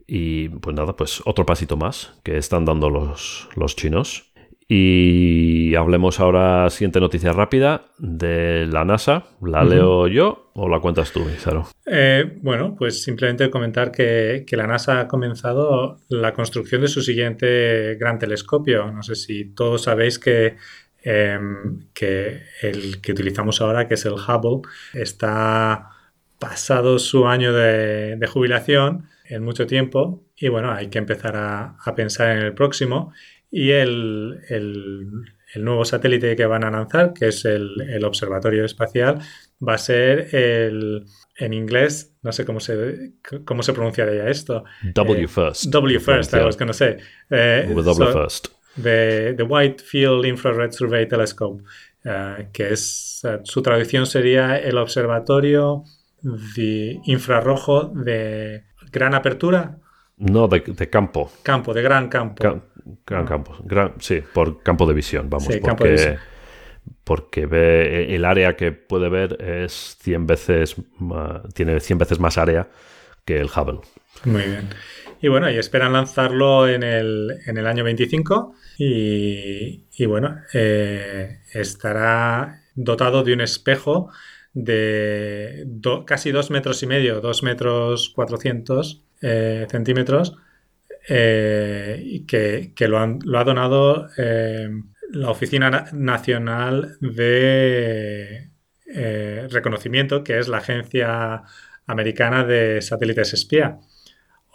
Y 0.07 0.49
pues 0.49 0.77
nada, 0.77 0.95
pues 0.95 1.23
otro 1.25 1.47
pasito 1.47 1.77
más 1.77 2.21
que 2.25 2.37
están 2.37 2.65
dando 2.65 2.91
los, 2.91 3.49
los 3.55 3.77
chinos. 3.77 4.34
Y 4.67 5.75
hablemos 5.75 6.21
ahora, 6.21 6.71
siguiente 6.71 7.01
noticia 7.01 7.33
rápida, 7.33 7.87
de 7.99 8.67
la 8.67 8.85
NASA. 8.85 9.25
¿La 9.43 9.63
leo 9.63 10.09
yo 10.09 10.51
o 10.55 10.69
la 10.69 10.81
cuentas 10.81 11.13
tú, 11.13 11.29
Isaro? 11.29 11.67
Eh, 11.87 12.39
bueno, 12.41 12.75
pues 12.77 13.03
simplemente 13.03 13.51
comentar 13.51 13.93
que, 13.93 14.45
la 14.53 14.67
NASA 14.67 15.01
ha 15.01 15.09
comenzado 15.09 15.99
la 16.09 16.33
construcción 16.33 16.81
de 16.81 16.89
su 16.89 17.03
siguiente 17.03 17.97
gran 17.97 18.19
telescopio. 18.19 18.91
No 18.91 19.03
sé 19.03 19.17
si 19.17 19.45
todos 19.45 19.83
sabéis 19.83 20.19
que, 20.19 20.57
em, 21.03 21.89
que 21.93 22.43
el 22.63 23.01
que 23.03 23.13
utilizamos 23.13 23.61
ahora, 23.61 23.87
que 23.87 23.95
es 23.95 24.07
el 24.07 24.15
Hubble, 24.15 24.63
está 24.95 25.91
pasado 26.39 26.99
su 26.99 27.27
año 27.27 27.53
de, 27.53 28.19
jubilación 28.33 29.09
en 29.27 29.43
mucho 29.43 29.67
tiempo 29.67 30.23
y 30.37 30.49
bueno, 30.49 30.73
hay 30.73 30.89
que 30.89 30.99
empezar 30.99 31.37
a, 31.37 31.77
a 31.83 31.95
pensar 31.95 32.37
en 32.37 32.43
el 32.45 32.55
próximo 32.55 33.13
y 33.57 33.71
el, 33.71 34.41
nuevo 35.55 35.85
satélite 35.85 36.35
que 36.35 36.45
van 36.45 36.65
a 36.65 36.73
lanzar, 36.73 37.13
que 37.15 37.29
es 37.29 37.45
el, 37.45 38.05
Observatorio 38.05 38.65
Espacial, 38.65 39.21
va 39.67 39.75
a 39.75 39.79
ser 39.79 40.35
el, 40.35 41.05
en 41.39 41.53
inglés, 41.53 42.17
no 42.23 42.33
sé 42.33 42.45
cómo 42.45 42.59
se, 42.59 43.13
cómo 43.45 43.63
se 43.63 43.73
pronunciaría 43.73 44.29
esto. 44.29 44.65
W 44.95 45.29
First. 45.29 45.67
W 45.67 46.01
First, 46.01 46.35
I 46.35 46.39
was 46.39 46.57
going 46.57 46.67
to 46.67 46.75
say. 46.75 46.97
Eh, 47.31 47.67
w 47.69 48.13
First. 48.13 48.49
The, 48.75 49.35
the 49.37 49.45
Wide 49.45 49.77
Field 49.79 50.27
Infrared 50.27 50.73
Survey 50.73 51.07
Telescope, 51.07 51.63
eh, 52.05 52.49
que 52.53 52.73
es, 52.73 53.23
su 53.45 53.63
traducción 53.63 54.07
sería 54.07 54.59
el 54.59 54.79
observatorio 54.79 55.85
de 56.57 56.99
infrarrojo 57.05 57.93
de 57.95 58.65
gran 58.91 59.15
apertura. 59.15 59.79
No, 60.17 60.49
de, 60.49 60.91
campo. 60.91 61.31
Campo, 61.45 61.73
de 61.73 61.83
gran 61.83 62.09
campo. 62.09 62.43
Gran 63.07 63.27
campo, 63.27 63.57
gran, 63.65 63.95
sí, 63.99 64.23
por 64.33 64.63
campo 64.63 64.87
de 64.87 64.95
visión, 64.95 65.31
vamos, 65.31 65.49
porque, 65.63 66.19
porque 67.03 67.47
ve 67.47 68.15
el 68.15 68.25
área 68.25 68.57
que 68.57 68.73
puede 68.73 69.09
ver 69.09 69.43
es 69.43 69.97
100 70.01 70.27
veces, 70.27 70.77
tiene 71.55 71.81
100 71.81 71.99
veces 71.99 72.21
más 72.21 72.37
área 72.37 72.69
que 73.25 73.39
el 73.39 73.47
Hubble. 73.47 73.81
Muy 74.25 74.43
bien. 74.43 74.69
Y 75.23 75.29
bueno, 75.29 75.51
y 75.51 75.57
esperan 75.57 75.95
lanzarlo 75.95 76.69
en 76.69 76.83
el, 76.83 77.39
en 77.47 77.57
el 77.57 77.67
año 77.67 77.85
25 77.85 78.55
y, 78.77 79.85
y 79.97 80.07
bueno, 80.07 80.43
eh, 80.53 81.39
estará 81.55 82.61
dotado 82.75 83.23
de 83.23 83.33
un 83.33 83.41
espejo 83.41 84.11
de 84.53 85.67
casi 86.07 86.31
2 86.31 86.51
metros 86.51 86.83
y 86.83 86.87
medio, 86.87 87.21
2 87.21 87.43
metros 87.43 88.13
400 88.15 89.03
eh, 89.23 89.67
centímetros 89.71 90.37
eh, 91.09 92.25
que, 92.27 92.89
lo, 92.89 92.99
ha 92.99 93.45
donado 93.45 94.09
eh, 94.17 94.69
la 95.11 95.31
Oficina 95.31 95.89
Nacional 95.93 96.97
de 97.01 98.51
eh, 98.87 99.49
Reconocimiento, 99.51 100.25
que 100.25 100.39
es 100.39 100.49
la 100.49 100.59
Agencia 100.59 101.43
Americana 101.87 102.45
de 102.45 102.81
Satélites 102.81 103.35
Espía. 103.35 103.79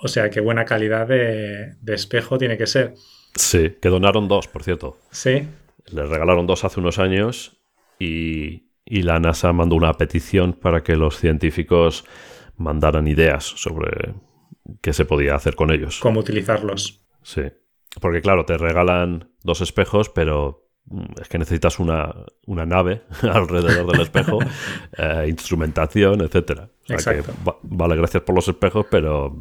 O 0.02 0.08
sea, 0.08 0.30
qué 0.30 0.41
buena 0.41 0.66
calidad 0.66 1.08
de, 1.08 1.76
espejo 1.88 2.38
tiene 2.38 2.58
que 2.58 2.68
ser. 2.68 2.93
Sí, 3.36 3.76
que 3.82 3.89
donaron 3.89 4.28
dos, 4.28 4.47
por 4.47 4.64
cierto. 4.64 4.97
Sí. 5.12 5.47
Les 5.91 6.10
regalaron 6.10 6.47
dos 6.47 6.64
hace 6.64 6.80
unos 6.80 7.00
años 7.00 7.58
y, 8.00 8.70
y 8.86 9.04
la 9.04 9.20
NASA 9.20 9.54
mandó 9.54 9.76
una 9.76 9.93
petición 9.93 10.54
para 10.54 10.84
que 10.84 10.95
los 10.95 11.18
científicos 11.18 12.06
mandaran 12.58 13.08
ideas 13.08 13.43
sobre 13.43 14.14
qué 14.82 14.93
se 14.93 15.05
podía 15.05 15.36
hacer 15.36 15.55
con 15.55 15.72
ellos. 15.72 15.99
Cómo 15.99 16.20
utilizarlos. 16.20 17.01
Sí. 17.24 17.43
Porque 17.99 18.22
claro, 18.22 18.45
te 18.45 18.57
regalan 18.57 19.30
dos 19.43 19.61
espejos, 19.61 20.09
pero 20.09 20.70
mm, 20.86 21.22
es 21.22 21.28
que 21.28 21.38
necesitas 21.39 21.80
una, 21.80 22.13
nave 22.45 23.03
alrededor 23.22 23.91
del 23.91 24.01
espejo, 24.01 24.39
eh, 24.97 25.26
instrumentación, 25.28 26.22
etcétera. 26.22 26.70
Exacto. 26.88 27.34
vale, 27.63 27.95
gracias 27.95 28.24
por 28.24 28.36
los 28.36 28.47
espejos, 28.47 28.86
pero 28.89 29.36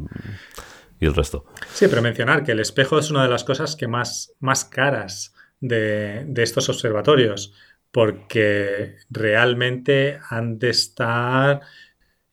y 1.01 1.07
el 1.07 1.15
resto. 1.15 1.47
Sí, 1.73 1.87
pero 1.89 2.03
mencionar 2.03 2.45
que 2.45 2.53
el 2.53 2.61
espejo 2.61 2.99
es 2.99 3.11
una 3.11 3.23
de 3.23 3.29
las 3.29 3.45
cosas 3.45 3.77
que 3.77 3.87
más, 3.87 4.35
más 4.41 4.65
caras 4.65 5.35
de, 5.61 6.25
de 6.27 6.43
estos 6.43 6.69
observatorios, 6.69 7.55
porque 7.93 8.97
realmente 9.09 10.19
han 10.29 10.59
de 10.59 10.71
estar 10.71 11.61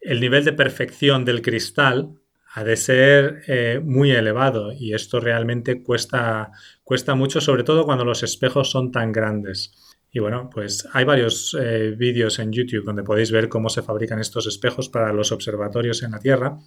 el 0.01 0.19
nivel 0.19 0.45
de 0.45 0.53
perfección 0.53 1.25
del 1.25 1.41
cristal 1.41 2.19
ha 2.55 2.63
de 2.63 2.77
ser 2.77 3.43
eh, 3.47 3.81
muy 3.83 4.11
elevado 4.11 4.71
y 4.71 4.93
esto 4.93 5.19
realmente 5.19 5.83
cuesta, 5.83 6.51
cuesta 6.85 7.13
mucho, 7.13 7.41
sobre 7.41 7.65
todo 7.65 7.83
cuando 7.83 8.05
los 8.05 8.23
espejos 8.23 8.71
son 8.71 8.93
tan 8.93 9.11
grandes. 9.11 9.73
Y 10.09 10.19
bueno, 10.19 10.49
pues 10.49 10.87
hay 10.93 11.03
varios 11.03 11.53
eh, 11.59 11.93
vídeos 11.97 12.39
en 12.39 12.53
YouTube 12.53 12.85
donde 12.85 13.03
podéis 13.03 13.29
ver 13.33 13.49
cómo 13.49 13.67
se 13.67 13.81
fabrican 13.81 14.19
estos 14.19 14.47
espejos 14.47 14.87
para 14.87 15.11
los 15.11 15.33
observatorios 15.33 16.01
en 16.03 16.11
la 16.11 16.19
Tierra 16.19 16.57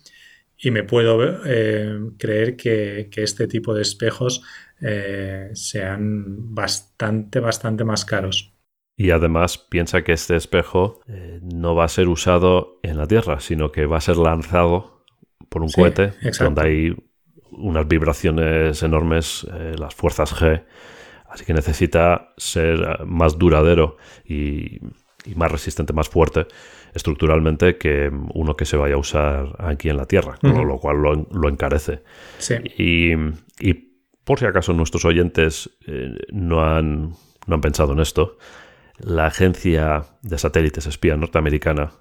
y 0.58 0.70
me 0.70 0.84
puedo 0.84 1.20
eh, 1.46 1.98
creer 2.18 2.56
que, 2.56 3.08
que, 3.10 3.22
este 3.22 3.46
tipo 3.46 3.72
de 3.72 3.80
espejos 3.80 4.42
sean 5.54 6.54
bastante, 6.54 7.40
bastante 7.40 7.84
más 7.84 8.04
caros. 8.04 8.52
Y 8.94 9.10
además 9.10 9.56
piensa 9.56 10.02
que 10.02 10.12
este 10.12 10.36
espejo 10.36 11.00
no 11.40 11.74
va 11.74 11.84
a 11.84 11.88
ser 11.88 12.08
usado 12.08 12.78
en 12.82 12.98
la 12.98 13.06
Tierra, 13.06 13.40
sino 13.40 13.72
que 13.72 13.86
va 13.86 13.96
a 13.96 14.02
ser 14.02 14.18
lanzado 14.18 14.97
por 15.48 15.62
un 15.62 15.70
cohete 15.70 16.12
donde 16.40 16.62
hay 16.62 16.96
unas 17.50 17.88
vibraciones 17.88 18.82
enormes, 18.82 19.46
eh, 19.52 19.74
las 19.78 19.94
fuerzas 19.94 20.34
G. 20.34 20.64
Así 21.28 21.44
que 21.44 21.54
necesita 21.54 22.32
ser 22.36 22.80
eh, 22.80 23.04
más 23.04 23.38
duradero 23.38 23.96
y, 24.24 24.80
más 25.34 25.52
resistente, 25.52 25.92
más 25.92 26.08
fuerte 26.08 26.46
estructuralmente 26.94 27.76
que 27.76 28.10
uno 28.32 28.56
que 28.56 28.64
se 28.64 28.78
vaya 28.78 28.94
a 28.94 28.98
usar 28.98 29.56
aquí 29.58 29.90
en 29.90 29.98
la 29.98 30.06
Tierra, 30.06 30.38
con 30.40 30.66
lo 30.66 30.78
cual 30.78 30.96
lo, 31.02 31.48
encarece. 31.48 32.02
Y, 32.78 33.12
y, 33.60 33.74
por 34.24 34.38
si 34.38 34.46
acaso 34.46 34.72
nuestros 34.72 35.04
oyentes 35.04 35.68
no, 36.32 36.64
han, 36.64 37.12
no 37.46 37.54
han 37.54 37.60
pensado 37.60 37.92
en 37.92 38.00
esto, 38.00 38.38
la 38.98 39.26
agencia 39.26 40.04
de 40.22 40.38
satélites 40.38 40.86
espía 40.86 41.14
norteamericana 41.16 41.92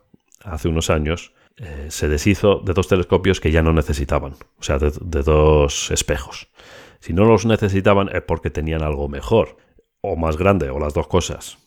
hace 0.44 0.70
unos 0.70 0.90
años 0.90 1.34
eh, 1.60 1.88
se 1.90 2.08
deshizo 2.08 2.62
de 2.64 2.74
dos 2.74 2.88
telescopios 2.88 3.40
que 3.40 3.52
ya 3.52 3.64
no 3.64 3.74
necesitaban, 3.74 4.34
o 4.60 4.64
sea, 4.64 4.78
de, 4.78 4.92
dos 5.24 5.90
espejos. 5.90 6.50
Si 7.00 7.14
no 7.14 7.26
los 7.26 7.48
necesitaban 7.48 8.10
es 8.16 8.22
porque 8.22 8.52
tenían 8.52 8.84
algo 8.84 9.10
mejor, 9.10 9.58
o 10.02 10.16
más 10.16 10.38
grande, 10.38 10.70
o 10.70 10.80
las 10.80 10.94
dos 10.94 11.08
cosas. 11.08 11.58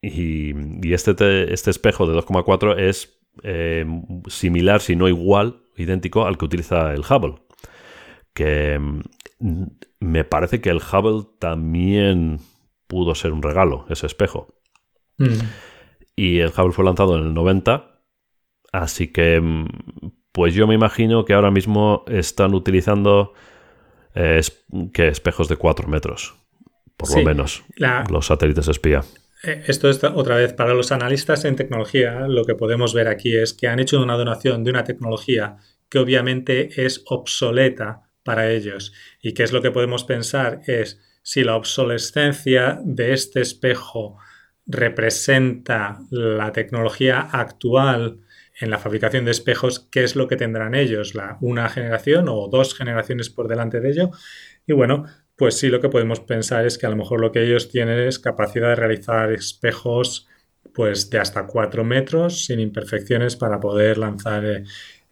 Y, 0.00 0.54
este, 0.92 1.52
este, 1.52 1.70
espejo 1.70 2.06
de 2.06 2.16
2,4 2.16 2.78
es 2.78 3.20
eh, 3.42 3.84
similar, 4.28 4.80
si 4.80 4.94
no 4.94 5.08
igual, 5.08 5.62
idéntico 5.76 6.24
al 6.24 6.38
que 6.38 6.44
utiliza 6.44 6.94
el 6.94 7.00
Hubble. 7.00 7.42
Que 8.32 8.78
mm, 8.78 9.64
me 9.98 10.22
parece 10.22 10.60
que 10.60 10.70
el 10.70 10.78
Hubble 10.78 11.28
también 11.40 12.38
pudo 12.86 13.16
ser 13.16 13.32
un 13.32 13.42
regalo, 13.42 13.84
ese 13.88 14.06
espejo. 14.06 14.54
Mm. 15.18 15.38
Y 16.14 16.38
el 16.38 16.50
Hubble 16.50 16.72
fue 16.72 16.84
lanzado 16.84 17.18
en 17.18 17.24
el 17.24 17.34
90, 17.34 17.87
así 18.72 19.12
que 19.12 19.40
mm, 19.40 19.66
pues 20.32 20.54
yo 20.54 20.66
me 20.66 20.74
imagino 20.74 21.24
que 21.24 21.34
ahora 21.34 21.50
mismo 21.50 22.04
están 22.06 22.54
utilizando 22.54 23.32
eh, 24.14 24.40
que 24.92 25.08
espejos 25.08 25.48
de 25.48 25.56
4 25.56 25.88
metros, 25.88 26.34
por 26.96 27.10
lo 27.10 27.24
menos, 27.24 27.64
los 28.10 28.26
satélites 28.26 28.68
espía. 28.68 29.02
Eh, 29.42 29.64
esto 29.66 29.88
es 29.88 30.02
otra 30.02 30.36
vez 30.36 30.52
para 30.52 30.74
los 30.74 30.92
analistas 30.92 31.44
en 31.44 31.56
tecnología. 31.56 32.26
Lo 32.28 32.44
que 32.44 32.54
podemos 32.54 32.94
ver 32.94 33.08
aquí 33.08 33.36
es 33.36 33.54
que 33.54 33.68
han 33.68 33.78
hecho 33.78 34.02
una 34.02 34.16
donación 34.16 34.64
de 34.64 34.70
una 34.70 34.84
tecnología 34.84 35.56
que 35.88 35.98
obviamente 35.98 36.84
es 36.84 37.02
obsoleta 37.06 38.02
para 38.22 38.50
ellos. 38.50 38.92
¿Y 39.22 39.32
qué 39.34 39.42
es 39.42 39.52
lo 39.52 39.62
que 39.62 39.70
podemos 39.70 40.04
pensar? 40.04 40.60
Es 40.66 41.00
si 41.22 41.44
la 41.44 41.56
obsolescencia 41.56 42.80
de 42.84 43.12
este 43.12 43.40
espejo 43.40 44.18
representa 44.66 46.00
la 46.10 46.52
tecnología 46.52 47.20
actual 47.20 48.20
en 48.60 48.70
la 48.70 48.78
fabricación 48.78 49.24
de 49.24 49.30
espejos, 49.30 49.88
¿qué 49.90 50.04
es 50.04 50.16
lo 50.16 50.28
que 50.28 50.36
tendrán 50.36 50.74
ellos? 50.74 51.14
¿La, 51.14 51.38
¿Una 51.40 51.68
generación 51.68 52.28
o 52.28 52.48
dos 52.48 52.74
generaciones 52.74 53.30
por 53.30 53.48
delante 53.48 53.80
de 53.80 53.90
ello? 53.90 54.10
Y 54.66 54.72
bueno, 54.72 55.04
pues 55.36 55.56
sí, 55.58 55.68
lo 55.68 55.80
que 55.80 55.88
podemos 55.88 56.20
pensar 56.20 56.66
es 56.66 56.78
que 56.78 56.86
a 56.86 56.90
lo 56.90 56.96
mejor 56.96 57.20
lo 57.20 57.30
que 57.32 57.44
ellos 57.44 57.70
tienen 57.70 57.98
es 57.98 58.18
capacidad 58.18 58.68
de 58.68 58.74
realizar 58.74 59.32
espejos 59.32 60.26
pues 60.74 61.10
de 61.10 61.18
hasta 61.18 61.46
4 61.46 61.84
metros 61.84 62.44
sin 62.44 62.60
imperfecciones 62.60 63.36
para 63.36 63.58
poder 63.58 63.98
lanzar 63.98 64.44
eh, 64.44 64.64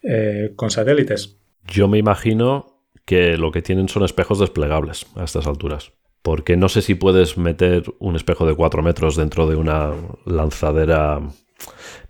eh, 0.03 0.53
con 0.55 0.71
satélites. 0.71 1.39
Yo 1.67 1.89
me 1.89 1.99
imagino 1.99 2.83
que 3.05 3.37
lo 3.37 3.51
que 3.53 3.63
tienen 3.63 3.89
son 3.89 4.05
espejos 4.05 4.39
desplegables 4.39 5.07
a 5.17 5.25
estas 5.25 5.47
alturas 5.47 5.93
porque 6.27 6.57
no 6.57 6.69
sé 6.69 6.83
si 6.83 6.97
puedes 6.97 7.39
meter 7.39 7.85
un 8.01 8.17
espejo 8.17 8.47
de 8.47 8.57
4 8.57 8.83
metros 8.83 9.15
dentro 9.15 9.47
de 9.47 9.55
una 9.55 9.93
lanzadera, 10.25 11.21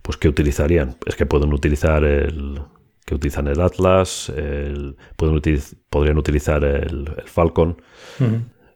pues 0.06 0.18
que 0.18 0.28
utilizarían. 0.28 0.96
Es 1.04 1.16
que 1.16 1.26
pueden 1.26 1.52
utilizar 1.52 2.04
el 2.04 2.60
que 3.04 3.16
utilizan 3.16 3.48
el 3.48 3.60
Atlas, 3.60 4.32
pueden 5.16 5.60
podrían 5.90 6.16
utilizar 6.16 6.62
el, 6.62 7.10
Falcon, 7.24 7.82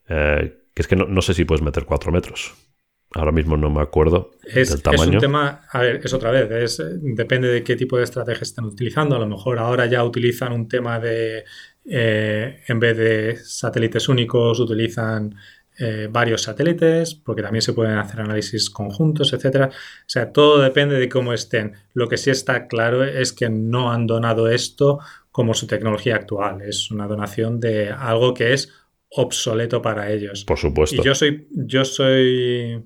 eh, 0.09 0.57
que 0.75 0.83
es 0.83 0.89
que 0.89 0.97
no, 0.97 1.23
sé 1.23 1.35
si 1.35 1.45
puedes 1.45 1.63
meter 1.63 1.85
4 1.85 2.11
metros. 2.11 2.53
Ahora 3.15 3.31
mismo 3.31 3.57
no 3.57 3.71
me 3.71 3.81
acuerdo 3.81 4.33
del 4.43 4.83
tamaño. 4.83 5.03
Es 5.03 5.09
un 5.09 5.19
tema, 5.19 5.63
a 5.71 5.81
ver, 5.81 6.01
es 6.03 6.13
otra 6.13 6.33
vez, 6.33 6.83
depende 7.01 7.47
de 7.47 7.63
qué 7.63 7.77
tipo 7.77 7.97
de 7.97 8.05
estrategia 8.05 8.43
están 8.43 8.65
utilizando. 8.65 9.15
A 9.15 9.21
lo 9.21 9.29
mejor 9.29 9.61
ahora 9.61 9.87
ya 9.87 10.03
utilizan 10.03 10.53
un 10.53 10.67
tema 10.67 10.99
de 10.99 11.45
eh, 11.85 12.61
en 12.67 12.81
vez 12.81 12.97
de 12.97 13.37
satélites 13.37 14.09
únicos, 14.09 14.59
utilizan 14.59 15.35
eh, 15.83 16.09
varios 16.11 16.43
satélites, 16.43 17.15
porque 17.15 17.41
también 17.41 17.63
se 17.63 17.73
pueden 17.73 17.97
hacer 17.97 18.21
análisis 18.21 18.69
conjuntos, 18.69 19.33
etc. 19.33 19.71
O 19.71 19.73
sea, 20.07 20.31
todo 20.31 20.61
depende 20.61 20.99
de 20.99 21.09
cómo 21.09 21.33
estén. 21.33 21.73
Lo 21.95 22.07
que 22.07 22.19
sí 22.19 22.29
está 22.29 22.67
claro 22.67 23.03
es 23.03 23.33
que 23.33 23.49
no 23.49 23.91
han 23.91 24.07
donado 24.07 24.51
esto 24.51 24.99
como 25.33 25.55
su 25.55 25.67
tecnología 25.67 26.17
actual. 26.17 26.61
Es 26.61 26.91
una 26.91 27.07
donación 27.07 27.61
de 27.61 27.89
algo 27.89 28.35
que 28.35 28.53
es 28.53 28.71
obsoleto 29.09 29.81
para 29.81 30.11
ellos. 30.11 30.45
Por 30.45 30.59
supuesto. 30.59 30.97
Y 30.97 31.03
yo 31.03 31.15
soy, 31.15 31.49
yo 31.51 31.87
soy, 31.87 32.85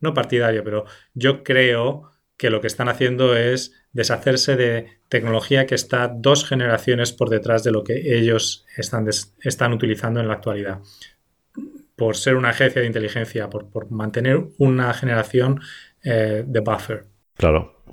no 0.00 0.14
partidario, 0.14 0.64
pero 0.64 0.86
yo 1.12 1.44
creo 1.44 2.10
que 2.38 2.48
lo 2.48 2.62
que 2.62 2.68
están 2.68 2.88
haciendo 2.88 3.36
es 3.36 3.74
deshacerse 3.92 4.56
de 4.56 4.86
tecnología 5.10 5.66
que 5.66 5.74
está 5.74 6.08
dos 6.08 6.48
generaciones 6.48 7.12
por 7.12 7.28
detrás 7.28 7.64
de 7.64 7.70
lo 7.70 7.84
que 7.84 8.16
ellos 8.16 8.64
están, 8.78 9.06
están 9.42 9.74
utilizando 9.74 10.20
en 10.20 10.28
la 10.28 10.34
actualidad. 10.34 10.78
Por 12.00 12.16
ser 12.16 12.36
una 12.36 12.48
agencia 12.48 12.80
de 12.80 12.86
inteligencia, 12.86 13.50
por, 13.50 13.90
mantener 13.90 14.42
una 14.56 14.94
generación 14.94 15.60
eh, 16.02 16.42
de 16.46 16.60
buffer. 16.60 17.04
Claro. 17.36 17.84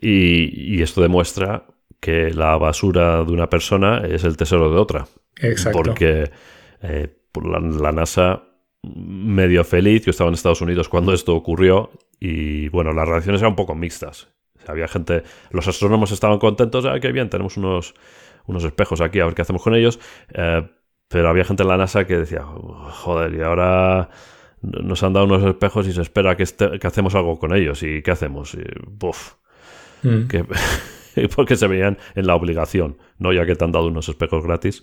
Y, 0.00 0.82
esto 0.82 1.00
demuestra 1.00 1.64
que 2.00 2.32
la 2.32 2.56
basura 2.56 3.22
de 3.22 3.30
una 3.30 3.48
persona 3.48 4.02
es 4.04 4.24
el 4.24 4.36
tesoro 4.36 4.68
de 4.72 4.80
otra. 4.80 5.06
Exacto. 5.36 5.78
Porque 5.78 6.28
eh, 6.82 7.16
la, 7.40 7.60
la 7.60 7.92
NASA 7.92 8.42
medio 8.82 9.62
feliz, 9.62 10.04
yo 10.04 10.10
estaba 10.10 10.26
en 10.26 10.34
Estados 10.34 10.60
Unidos 10.60 10.88
cuando 10.88 11.12
esto 11.12 11.32
ocurrió 11.36 11.90
y 12.18 12.68
bueno, 12.70 12.92
las 12.92 13.06
reacciones 13.06 13.42
eran 13.42 13.52
un 13.52 13.56
poco 13.56 13.76
mixtas. 13.76 14.26
Había 14.66 14.88
gente, 14.88 15.22
los 15.50 15.68
astrónomos 15.68 16.10
estaban 16.10 16.40
contentos, 16.40 16.84
ah, 16.84 16.98
qué 16.98 17.12
bien, 17.12 17.30
tenemos 17.30 17.56
unos, 17.56 17.94
unos 18.46 18.64
espejos 18.64 19.00
aquí, 19.00 19.20
a 19.20 19.26
ver 19.26 19.34
qué 19.34 19.42
hacemos 19.42 19.62
con 19.62 19.76
ellos. 19.76 20.00
Eh, 20.34 20.68
pero 21.08 21.28
había 21.28 21.44
gente 21.44 21.62
en 21.62 21.68
la 21.68 21.76
NASA 21.76 22.06
que 22.06 22.18
decía, 22.18 22.42
joder, 22.42 23.34
y 23.34 23.42
ahora 23.42 24.08
nos 24.62 25.02
han 25.02 25.12
dado 25.12 25.26
unos 25.26 25.44
espejos 25.44 25.86
y 25.86 25.92
se 25.92 26.02
espera 26.02 26.36
que, 26.36 26.42
este, 26.42 26.78
que 26.78 26.86
hacemos 26.86 27.14
algo 27.14 27.38
con 27.38 27.54
ellos. 27.54 27.82
¿Y 27.82 28.02
qué 28.02 28.10
hacemos? 28.10 28.54
Y, 28.54 28.64
buf, 28.88 29.34
mm. 30.02 30.26
porque 31.36 31.56
se 31.56 31.66
veían 31.66 31.98
en 32.14 32.26
la 32.26 32.34
obligación, 32.34 32.98
no 33.18 33.32
ya 33.32 33.46
que 33.46 33.54
te 33.54 33.64
han 33.64 33.72
dado 33.72 33.86
unos 33.86 34.08
espejos 34.08 34.44
gratis, 34.44 34.82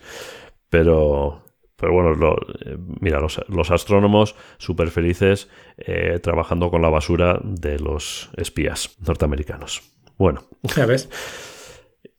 pero, 0.70 1.44
pero 1.76 1.94
bueno, 1.94 2.36
eh, 2.66 2.78
mira, 3.02 3.20
los, 3.20 3.72
astrónomos 3.72 4.36
súper 4.58 4.90
felices 4.90 5.50
eh, 5.78 6.20
trabajando 6.20 6.72
con 6.72 6.82
la 6.82 6.90
basura 6.90 7.40
de 7.44 7.80
los 7.80 8.30
espías 8.38 8.96
norteamericanos. 9.06 9.82
Bueno. 10.18 10.44
Ya 10.76 10.86
ves. 10.86 11.10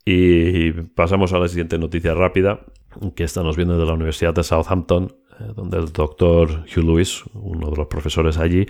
Y 0.06 0.72
pasamos 0.72 1.32
a 1.32 1.38
la 1.38 1.48
siguiente 1.48 1.78
noticia 1.78 2.12
rápida, 2.12 2.60
que 3.14 3.24
estamos 3.24 3.56
viendo 3.56 3.78
de 3.78 3.86
la 3.86 3.92
Universidad 3.92 4.34
de 4.34 4.42
Southampton, 4.42 5.16
eh, 5.40 5.52
donde 5.54 5.78
el 5.78 5.92
doctor 5.92 6.64
Hugh 6.64 6.84
Lewis, 6.84 7.22
uno 7.34 7.70
de 7.70 7.76
los 7.76 7.86
profesores 7.86 8.38
allí, 8.38 8.66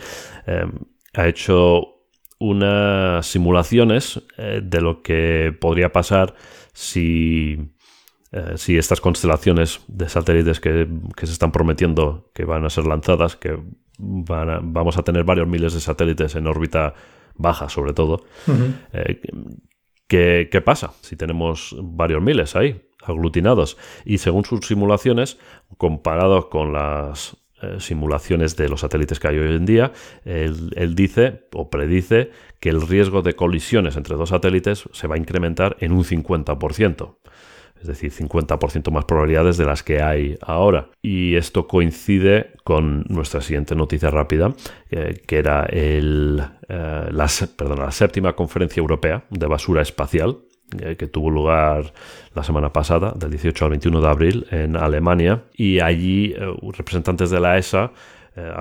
ha 1.15 1.29
hecho 1.29 1.95
unas 2.39 3.27
simulaciones 3.27 4.21
eh, 4.37 4.61
de 4.63 4.81
lo 4.81 5.03
que 5.03 5.57
podría 5.59 5.93
pasar 5.93 6.35
si, 6.73 7.73
eh, 8.33 8.55
si 8.57 8.77
estas 8.77 9.01
constelaciones 9.01 9.81
de 9.89 10.09
satélites 10.09 10.61
que, 10.61 10.89
se 11.17 11.33
están 11.33 11.53
prometiendo 11.53 12.31
que 12.35 12.45
van 12.45 12.65
a 12.65 12.71
ser 12.71 12.87
lanzadas, 12.87 13.37
que 13.37 13.59
vamos 13.97 14.99
a 14.99 15.03
tener 15.03 15.25
varios 15.25 15.47
miles 15.47 15.73
de 15.73 15.81
satélites 15.81 16.35
en 16.35 16.47
órbita 16.47 16.95
baja 17.37 17.69
sobre 17.69 17.93
todo, 17.93 18.25
eh, 18.93 19.21
¿qué, 20.09 20.63
pasa 20.65 20.93
si 21.01 21.17
tenemos 21.17 21.77
varios 21.81 22.23
miles 22.23 22.57
ahí 22.57 22.83
aglutinados? 23.07 23.77
Y 24.05 24.19
según 24.19 24.45
sus 24.45 24.67
simulaciones, 24.67 25.39
comparados 25.77 26.47
con 26.47 26.73
las 26.73 27.37
eh, 27.63 27.77
simulaciones 27.79 28.57
de 28.57 28.69
los 28.69 28.81
satélites 28.81 29.21
que 29.21 29.29
hay 29.29 29.39
hoy 29.39 29.55
en 29.55 29.65
día, 29.65 29.93
él, 30.25 30.95
dice 30.95 31.47
o 31.53 31.71
predice 31.71 32.31
que 32.61 32.69
el 32.69 32.83
riesgo 32.83 33.23
de 33.23 33.35
colisiones 33.35 33.97
entre 33.97 34.17
dos 34.17 34.31
satélites 34.31 34.89
se 34.93 35.07
va 35.07 35.15
a 35.15 35.19
incrementar 35.19 35.77
en 35.81 35.93
un 35.93 36.05
50%. 36.05 37.17
Es 37.81 37.89
decir, 37.89 38.11
50% 38.13 38.91
más 38.91 39.05
probabilidades 39.05 39.59
de 39.59 39.67
las 39.67 39.83
que 39.83 40.01
hay 40.01 40.39
ahora. 40.41 40.89
Y 41.03 41.37
esto 41.37 41.67
coincide 41.67 42.53
con 42.65 43.05
nuestra 43.09 43.43
siguiente 43.43 43.75
noticia 43.75 44.11
rápida, 44.11 44.55
eh, 44.91 45.21
que 45.27 45.39
era 45.39 45.67
el, 45.67 46.43
eh, 46.69 47.09
la, 47.11 47.29
la 47.77 47.91
séptima 47.91 48.35
conferencia 48.35 48.81
europea 48.81 49.25
de 49.29 49.47
basura 49.47 49.83
espacial, 49.83 50.39
eh, 50.81 50.97
que 50.97 51.07
tuvo 51.07 51.31
lugar 51.31 51.93
la 52.35 52.43
semana 52.43 52.73
pasada, 52.73 53.13
del 53.17 53.31
18 53.31 53.65
al 53.65 53.71
21 53.73 54.01
de 54.01 54.09
abril, 54.09 54.47
en 54.51 54.77
Alemania, 54.77 55.45
y 55.55 55.81
allí 55.81 56.33
eh, 56.33 56.47
representantes 56.77 57.31
de 57.31 57.41
la 57.41 57.59
ESA 57.59 57.93
eh, 58.37 58.53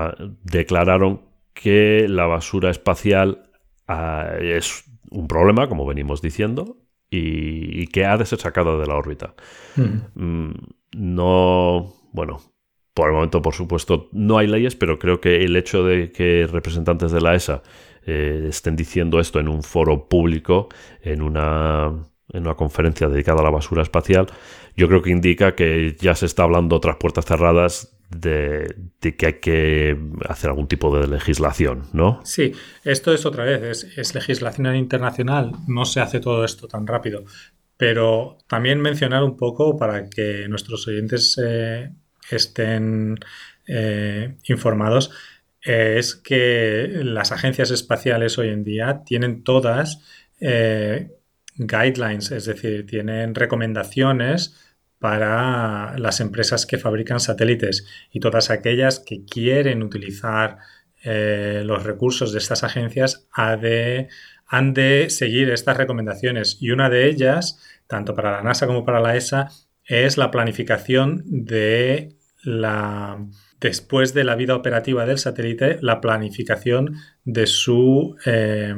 declararon 0.43 1.21
que 1.53 2.07
la 2.09 2.25
basura 2.25 2.69
espacial 2.69 3.49
ah, 3.87 4.31
es 4.39 4.85
un 5.09 5.27
problema, 5.27 5.67
como 5.67 5.85
venimos 5.85 6.21
diciendo, 6.21 6.77
y, 7.09 7.87
que 7.87 8.05
ha 8.05 8.17
de 8.17 8.25
ser 8.25 8.39
sacada 8.39 8.77
de 8.77 8.87
la 8.87 8.95
órbita. 8.95 9.35
Hmm. 9.75 10.01
Mm, 10.15 10.53
no, 10.95 11.93
bueno, 12.11 12.41
por 12.93 13.09
el 13.09 13.15
momento, 13.15 13.41
por 13.41 13.53
supuesto, 13.53 14.09
no 14.11 14.37
hay 14.37 14.47
leyes, 14.47 14.75
pero 14.75 14.99
creo 14.99 15.19
que 15.19 15.43
el 15.43 15.55
hecho 15.55 15.83
de 15.83 16.11
que 16.11 16.47
representantes 16.51 17.11
de 17.11 17.21
la 17.21 17.35
ESA 17.35 17.63
eh, 18.05 18.47
estén 18.49 18.75
diciendo 18.75 19.19
esto 19.19 19.39
en 19.39 19.47
un 19.47 19.63
foro 19.63 20.07
público, 20.07 20.69
en 21.01 21.21
una, 21.21 21.91
en 22.29 22.41
una 22.41 22.55
conferencia 22.55 23.07
dedicada 23.07 23.41
a 23.41 23.43
la 23.43 23.49
basura 23.49 23.81
espacial, 23.81 24.27
yo 24.75 24.87
creo 24.87 25.01
que 25.01 25.11
indica 25.11 25.55
que 25.55 25.95
ya 25.99 26.15
se 26.15 26.25
está 26.25 26.43
hablando 26.43 26.79
tras 26.79 26.97
puertas 26.97 27.25
cerradas 27.25 27.95
de, 28.09 28.75
que 28.99 29.25
hay 29.25 29.33
que 29.39 29.97
hacer 30.27 30.49
algún 30.49 30.67
tipo 30.67 30.97
de 30.97 31.07
legislación, 31.07 31.83
¿no? 31.93 32.21
Sí, 32.23 32.53
esto 32.83 33.13
es 33.13 33.25
otra 33.25 33.43
vez, 33.43 33.87
es, 33.95 34.15
legislación 34.15 34.75
internacional, 34.75 35.51
no 35.67 35.85
se 35.85 35.99
hace 35.99 36.19
todo 36.19 36.43
esto 36.45 36.67
tan 36.67 36.87
rápido. 36.87 37.25
Pero 37.77 38.37
también 38.47 38.79
mencionar 38.81 39.23
un 39.23 39.35
poco 39.35 39.77
para 39.77 40.09
que 40.09 40.47
nuestros 40.47 40.87
oyentes 40.87 41.39
eh, 41.43 41.89
estén 42.29 43.17
eh, 43.67 44.35
informados 44.47 45.11
es 45.63 46.15
que 46.15 47.01
las 47.03 47.31
agencias 47.31 47.71
espaciales 47.71 48.37
hoy 48.37 48.49
en 48.49 48.63
día 48.63 49.03
tienen 49.05 49.43
todas 49.43 50.01
eh, 50.39 51.11
guidelines, 51.55 52.31
es 52.31 52.45
decir, 52.45 52.85
tienen 52.85 53.33
recomendaciones 53.33 54.59
para 54.99 55.97
las 55.97 56.19
empresas 56.19 56.65
que 56.65 56.77
fabrican 56.77 57.19
satélites 57.19 57.85
y 58.11 58.19
todas 58.19 58.49
aquellas 58.49 58.99
que 58.99 59.25
quieren 59.25 59.83
utilizar 59.83 60.57
eh, 61.03 61.61
los 61.65 61.83
recursos 61.83 62.31
de 62.31 62.39
estas 62.39 62.63
agencias 62.63 63.27
han 63.33 64.73
de 64.73 65.09
seguir 65.09 65.49
estas 65.49 65.77
recomendaciones. 65.77 66.57
Y 66.61 66.71
una 66.71 66.89
de 66.89 67.09
ellas, 67.09 67.61
tanto 67.87 68.15
para 68.15 68.31
la 68.31 68.43
NASA 68.43 68.67
como 68.67 68.85
para 68.85 69.01
la 69.01 69.15
ESA, 69.15 69.49
es 69.85 70.17
la 70.17 70.31
planificación 70.31 71.23
de 71.25 72.15
la 72.43 73.25
después 73.63 74.13
de 74.13 74.25
la 74.25 74.35
vida 74.35 74.55
operativa 74.55 75.05
del 75.05 75.17
satélite, 75.17 75.77
la 75.81 76.01
planificación 76.01 76.97
de 77.23 77.47
su 77.47 78.17
eh, 78.25 78.75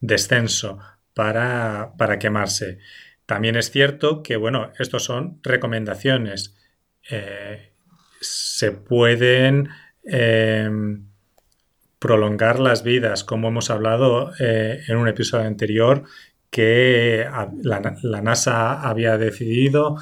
descenso 0.00 0.78
para, 1.12 1.92
quemarse. 2.20 2.78
También 3.26 3.56
es 3.56 3.72
cierto 3.72 4.22
que, 4.22 4.36
bueno, 4.36 4.70
estos 4.78 5.02
son 5.02 5.40
recomendaciones. 5.42 6.56
Eh, 7.10 7.72
se 8.20 8.70
pueden 8.70 9.70
em, 10.04 11.08
prolongar 11.98 12.60
las 12.60 12.84
vidas, 12.84 13.24
como 13.24 13.48
hemos 13.48 13.70
hablado 13.70 14.30
eh, 14.38 14.82
en 14.86 14.98
un 14.98 15.08
episodio 15.08 15.48
anterior, 15.48 16.04
que 16.48 17.26
la, 17.62 18.22
NASA 18.22 18.80
había 18.88 19.18
decidido 19.18 19.96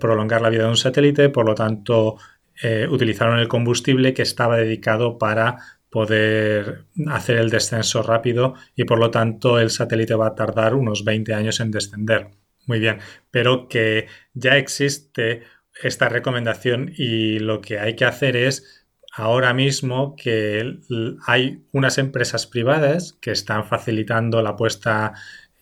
prolongar 0.00 0.42
la 0.42 0.50
vida 0.50 0.64
de 0.64 0.70
un 0.70 0.76
satélite, 0.76 1.28
por 1.28 1.46
lo 1.46 1.54
tanto 1.54 2.16
eh, 2.62 2.86
utilizaron 2.88 3.38
el 3.38 3.48
combustible 3.48 4.14
que 4.14 4.22
estaba 4.22 4.56
dedicado 4.56 5.18
para 5.18 5.56
poder 5.90 6.86
hacer 7.08 7.36
el 7.36 7.50
descenso 7.50 8.02
rápido 8.02 8.54
y 8.74 8.84
por 8.84 8.98
lo 8.98 9.10
tanto 9.10 9.58
el 9.58 9.70
satélite 9.70 10.14
va 10.14 10.28
a 10.28 10.34
tardar 10.34 10.74
unos 10.74 11.04
20 11.04 11.34
años 11.34 11.60
en 11.60 11.70
descender. 11.70 12.30
Muy 12.66 12.78
bien, 12.78 12.98
pero 13.30 13.68
que 13.68 14.06
ya 14.32 14.56
existe 14.56 15.42
esta 15.82 16.08
recomendación 16.08 16.92
y 16.96 17.38
lo 17.40 17.60
que 17.60 17.78
hay 17.78 17.96
que 17.96 18.04
hacer 18.04 18.36
es 18.36 18.86
ahora 19.12 19.52
mismo 19.52 20.16
que 20.16 20.78
hay 21.26 21.66
unas 21.72 21.98
empresas 21.98 22.46
privadas 22.46 23.12
que 23.20 23.30
están 23.30 23.66
facilitando 23.66 24.40
la 24.40 24.56
puesta 24.56 25.12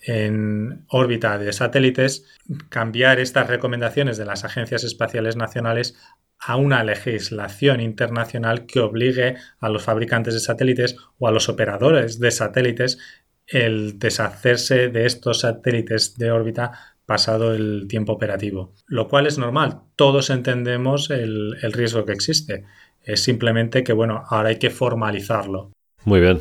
en 0.02 0.84
órbita 0.88 1.38
de 1.38 1.52
satélites, 1.52 2.24
cambiar 2.68 3.20
estas 3.20 3.48
recomendaciones 3.48 4.16
de 4.16 4.24
las 4.24 4.44
agencias 4.44 4.84
espaciales 4.84 5.36
nacionales 5.36 5.96
a 6.38 6.56
una 6.56 6.82
legislación 6.84 7.80
internacional 7.80 8.66
que 8.66 8.80
obligue 8.80 9.36
a 9.60 9.68
los 9.68 9.82
fabricantes 9.82 10.34
de 10.34 10.40
satélites 10.40 10.96
o 11.18 11.28
a 11.28 11.32
los 11.32 11.48
operadores 11.48 12.18
de 12.18 12.30
satélites 12.30 12.98
el 13.46 13.98
deshacerse 13.98 14.88
de 14.88 15.06
estos 15.06 15.40
satélites 15.40 16.16
de 16.16 16.30
órbita 16.30 16.72
pasado 17.04 17.52
el 17.54 17.86
tiempo 17.88 18.12
operativo. 18.12 18.72
Lo 18.86 19.08
cual 19.08 19.26
es 19.26 19.36
normal, 19.36 19.80
todos 19.96 20.30
entendemos 20.30 21.10
el, 21.10 21.56
riesgo 21.72 22.04
que 22.04 22.12
existe. 22.12 22.64
Es 23.02 23.20
simplemente 23.20 23.82
que, 23.82 23.92
bueno, 23.92 24.22
ahora 24.28 24.50
hay 24.50 24.58
que 24.58 24.70
formalizarlo. 24.70 25.72
Muy 26.04 26.20
bien. 26.20 26.40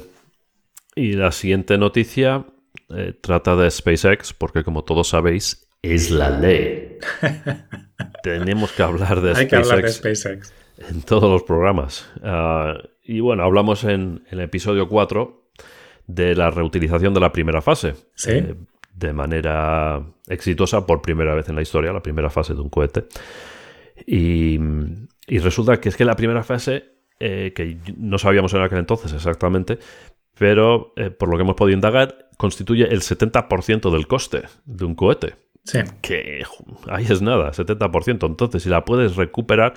Y 0.95 1.13
la 1.13 1.31
siguiente 1.31 1.77
noticia 1.79 2.45
eh, 2.89 3.13
trata 3.19 3.55
de 3.55 3.69
SpaceX, 3.69 4.33
porque 4.33 4.63
como 4.63 4.83
todos 4.83 5.09
sabéis, 5.09 5.69
es 5.81 6.11
la 6.11 6.29
ley. 6.29 6.97
Tenemos 8.23 8.71
que 8.71 8.83
hablar 8.83 9.21
de, 9.21 9.35
SpaceX, 9.35 10.53
en 10.77 11.01
todos 11.03 11.29
los 11.29 11.43
programas. 11.43 12.09
Ah, 12.23 12.73
y 13.03 13.21
bueno, 13.21 13.43
hablamos 13.43 13.83
en, 13.85 14.23
el 14.29 14.41
episodio 14.41 14.87
4 14.87 15.51
de 16.07 16.35
la 16.35 16.51
reutilización 16.51 17.13
de 17.13 17.19
la 17.19 17.31
primera 17.31 17.61
fase. 17.61 17.95
Eh, 18.27 18.55
de 18.93 19.13
manera 19.13 20.03
exitosa 20.27 20.85
por 20.85 21.01
primera 21.01 21.33
vez 21.33 21.47
en 21.47 21.55
la 21.55 21.61
historia, 21.61 21.93
la 21.93 22.03
primera 22.03 22.29
fase 22.29 22.53
de 22.53 22.61
un 22.61 22.69
cohete. 22.69 23.05
Y, 24.05 24.59
resulta 25.27 25.79
que 25.79 25.89
es 25.89 25.95
que 25.95 26.05
la 26.05 26.15
primera 26.15 26.43
fase, 26.43 26.95
eh, 27.19 27.53
que 27.55 27.77
no 27.97 28.17
sabíamos 28.17 28.53
en 28.53 28.61
aquel 28.61 28.79
entonces 28.79 29.13
exactamente, 29.13 29.79
pero 30.39 30.93
eh, 30.95 31.11
por 31.11 31.29
lo 31.29 31.35
que 31.35 31.43
hemos 31.43 31.55
podido 31.55 31.75
indagar, 31.75 32.29
constituye 32.37 32.85
el 32.85 33.01
70% 33.01 33.91
del 33.91 34.07
coste 34.07 34.43
de 34.65 34.85
un 34.85 34.95
cohete. 34.95 35.35
Que 36.01 36.43
ahí 36.87 37.05
es 37.07 37.21
nada, 37.21 37.51
70%. 37.51 38.25
Entonces, 38.25 38.63
si 38.63 38.69
la 38.69 38.85
puedes 38.85 39.17
recuperar, 39.17 39.73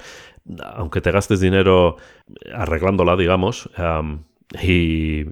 aunque 0.74 1.00
te 1.00 1.10
gastes 1.10 1.40
dinero 1.40 1.96
arreglándola, 2.54 3.16
digamos, 3.16 3.68
y, 4.62 5.24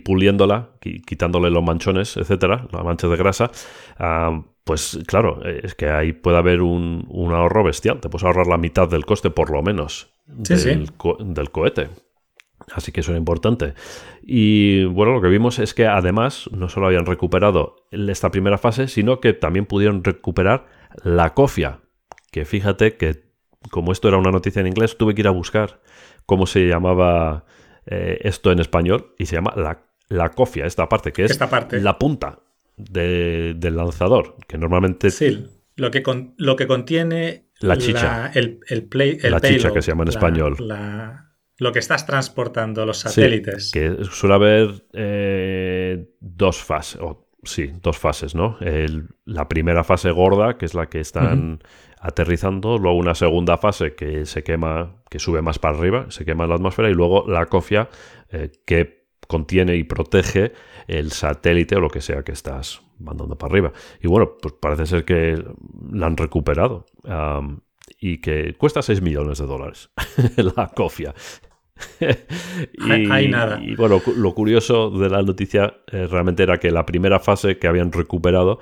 puliéndola, 0.00 0.70
quitándole 0.80 1.48
los 1.48 1.62
manchones, 1.62 2.16
etcétera, 2.16 2.66
las 2.72 2.84
manchas 2.84 3.10
de 3.10 3.16
grasa, 3.16 3.50
pues 4.64 4.98
claro, 5.06 5.42
es 5.44 5.76
que 5.76 5.88
ahí 5.88 6.12
puede 6.12 6.36
haber 6.36 6.62
un, 6.62 7.06
ahorro 7.32 7.62
bestial. 7.62 8.00
Te 8.00 8.08
puedes 8.08 8.24
ahorrar 8.24 8.48
la 8.48 8.58
mitad 8.58 8.88
del 8.88 9.06
coste, 9.06 9.30
por 9.30 9.50
lo 9.50 9.62
menos, 9.62 10.12
del 10.26 11.50
cohete. 11.50 11.88
Así 12.72 12.92
que 12.92 13.00
eso 13.00 13.12
es 13.12 13.18
importante. 13.18 13.74
Y 14.22 14.84
bueno, 14.84 15.12
lo 15.12 15.20
que 15.20 15.28
vimos 15.28 15.58
es 15.58 15.74
que 15.74 15.86
además 15.86 16.48
no 16.52 16.68
solo 16.68 16.86
habían 16.86 17.06
recuperado 17.06 17.76
esta 17.90 18.30
primera 18.30 18.58
fase, 18.58 18.88
sino 18.88 19.20
que 19.20 19.32
también 19.32 19.66
pudieron 19.66 20.04
recuperar 20.04 20.66
la 21.02 21.34
cofia. 21.34 21.80
Que 22.30 22.44
fíjate 22.44 22.96
que 22.96 23.32
como 23.70 23.92
esto 23.92 24.08
era 24.08 24.16
una 24.16 24.30
noticia 24.30 24.60
en 24.60 24.66
inglés, 24.66 24.96
tuve 24.96 25.14
que 25.14 25.22
ir 25.22 25.28
a 25.28 25.32
buscar 25.32 25.80
cómo 26.26 26.46
se 26.46 26.66
llamaba 26.66 27.44
eh, 27.86 28.18
esto 28.22 28.50
en 28.50 28.58
español 28.58 29.14
y 29.18 29.26
se 29.26 29.36
llama 29.36 29.54
la, 30.08 30.30
cofia, 30.30 30.66
esta 30.66 30.88
parte, 30.88 31.12
que 31.12 31.24
es 31.24 31.38
la 31.70 31.98
punta 31.98 32.40
del 32.76 33.76
lanzador, 33.76 34.36
que 34.46 34.58
normalmente... 34.58 35.10
Sí, 35.10 35.46
lo 35.76 35.90
que, 35.90 36.02
lo 36.36 36.56
que 36.56 36.66
contiene... 36.66 37.46
La 37.60 37.76
chicha. 37.76 38.32
el, 38.34 38.58
play, 38.88 39.18
la 39.22 39.40
chicha 39.40 39.72
que 39.72 39.82
se 39.82 39.92
llama 39.92 40.02
en 40.02 40.08
español 40.08 40.56
lo 41.62 41.72
que 41.72 41.78
estás 41.78 42.04
transportando, 42.04 42.84
los 42.84 42.98
satélites. 42.98 43.70
que 43.70 44.04
suele 44.10 44.34
haber 44.34 44.84
eh, 44.92 46.08
dos 46.18 46.60
fases, 46.60 47.00
o 47.00 47.28
sí, 47.44 47.72
dos 47.80 47.98
fases, 47.98 48.34
¿no? 48.34 48.58
la 49.24 49.48
primera 49.48 49.84
fase 49.84 50.10
gorda, 50.10 50.58
que 50.58 50.66
es 50.66 50.74
la 50.74 50.88
que 50.88 51.00
están 51.00 51.62
aterrizando, 52.00 52.78
luego 52.78 52.98
una 52.98 53.14
segunda 53.14 53.58
fase 53.58 53.94
que 53.94 54.26
se 54.26 54.42
quema, 54.42 55.02
que 55.08 55.20
sube 55.20 55.40
más 55.40 55.60
para 55.60 55.78
arriba, 55.78 56.06
se 56.10 56.24
quema 56.24 56.44
en 56.44 56.50
la 56.50 56.56
atmósfera, 56.56 56.90
y 56.90 56.94
luego 56.94 57.24
la 57.28 57.46
cofia 57.46 57.88
eh, 58.30 58.50
que 58.66 59.06
contiene 59.28 59.76
y 59.76 59.84
protege 59.84 60.52
el 60.88 61.12
satélite 61.12 61.76
o 61.76 61.80
lo 61.80 61.90
que 61.90 62.00
sea 62.00 62.24
que 62.24 62.32
estás 62.32 62.82
mandando 62.98 63.38
para 63.38 63.52
arriba. 63.52 63.72
Y 64.00 64.08
bueno, 64.08 64.36
pues 64.42 64.54
parece 64.60 64.84
ser 64.84 65.04
que 65.04 65.42
la 65.92 66.06
han 66.06 66.16
recuperado 66.16 66.86
y 67.98 68.18
que 68.18 68.54
cuesta 68.54 68.82
6 68.82 69.00
millones 69.00 69.38
de 69.38 69.46
dólares 69.46 69.90
la 70.36 70.68
cofia. 70.74 71.14
y, 72.00 73.28
nada. 73.28 73.60
y, 73.62 73.74
bueno, 73.74 74.00
lo 74.16 74.34
curioso 74.34 74.90
de 74.90 75.08
la 75.08 75.22
noticia 75.22 75.74
eh, 75.90 76.06
realmente 76.06 76.42
era 76.42 76.58
que 76.58 76.70
la 76.70 76.86
primera 76.86 77.18
fase 77.18 77.58
que 77.58 77.66
habían 77.66 77.92
recuperado 77.92 78.60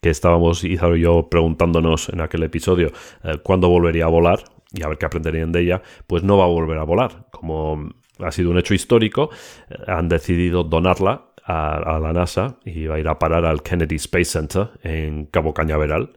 que 0.00 0.10
estábamos 0.10 0.62
y 0.64 0.76
yo 0.76 1.28
preguntándonos 1.28 2.08
en 2.10 2.20
aquel 2.20 2.42
episodio 2.44 2.92
eh, 3.24 3.38
cuándo 3.42 3.68
volvería 3.68 4.04
a 4.04 4.08
volar 4.08 4.40
y 4.72 4.82
a 4.82 4.88
ver 4.88 4.98
qué 4.98 5.06
aprenderían 5.06 5.52
de 5.52 5.62
ella, 5.62 5.82
pues 6.06 6.22
no 6.22 6.38
va 6.38 6.44
a 6.44 6.48
volver 6.48 6.78
a 6.78 6.84
volar. 6.84 7.26
Como 7.30 7.90
ha 8.18 8.30
sido 8.30 8.50
un 8.50 8.58
hecho 8.58 8.74
histórico, 8.74 9.30
eh, 9.68 9.74
han 9.86 10.08
decidido 10.08 10.64
donarla 10.64 11.26
a, 11.44 11.98
la 12.00 12.12
NASA 12.12 12.58
y 12.64 12.86
va 12.86 12.96
a 12.96 12.98
ir 12.98 13.08
a 13.08 13.18
parar 13.18 13.44
al 13.44 13.62
Kennedy 13.62 13.96
Space 13.96 14.24
Center 14.24 14.70
en 14.82 15.26
Cabo 15.26 15.54
Cañaveral 15.54 16.12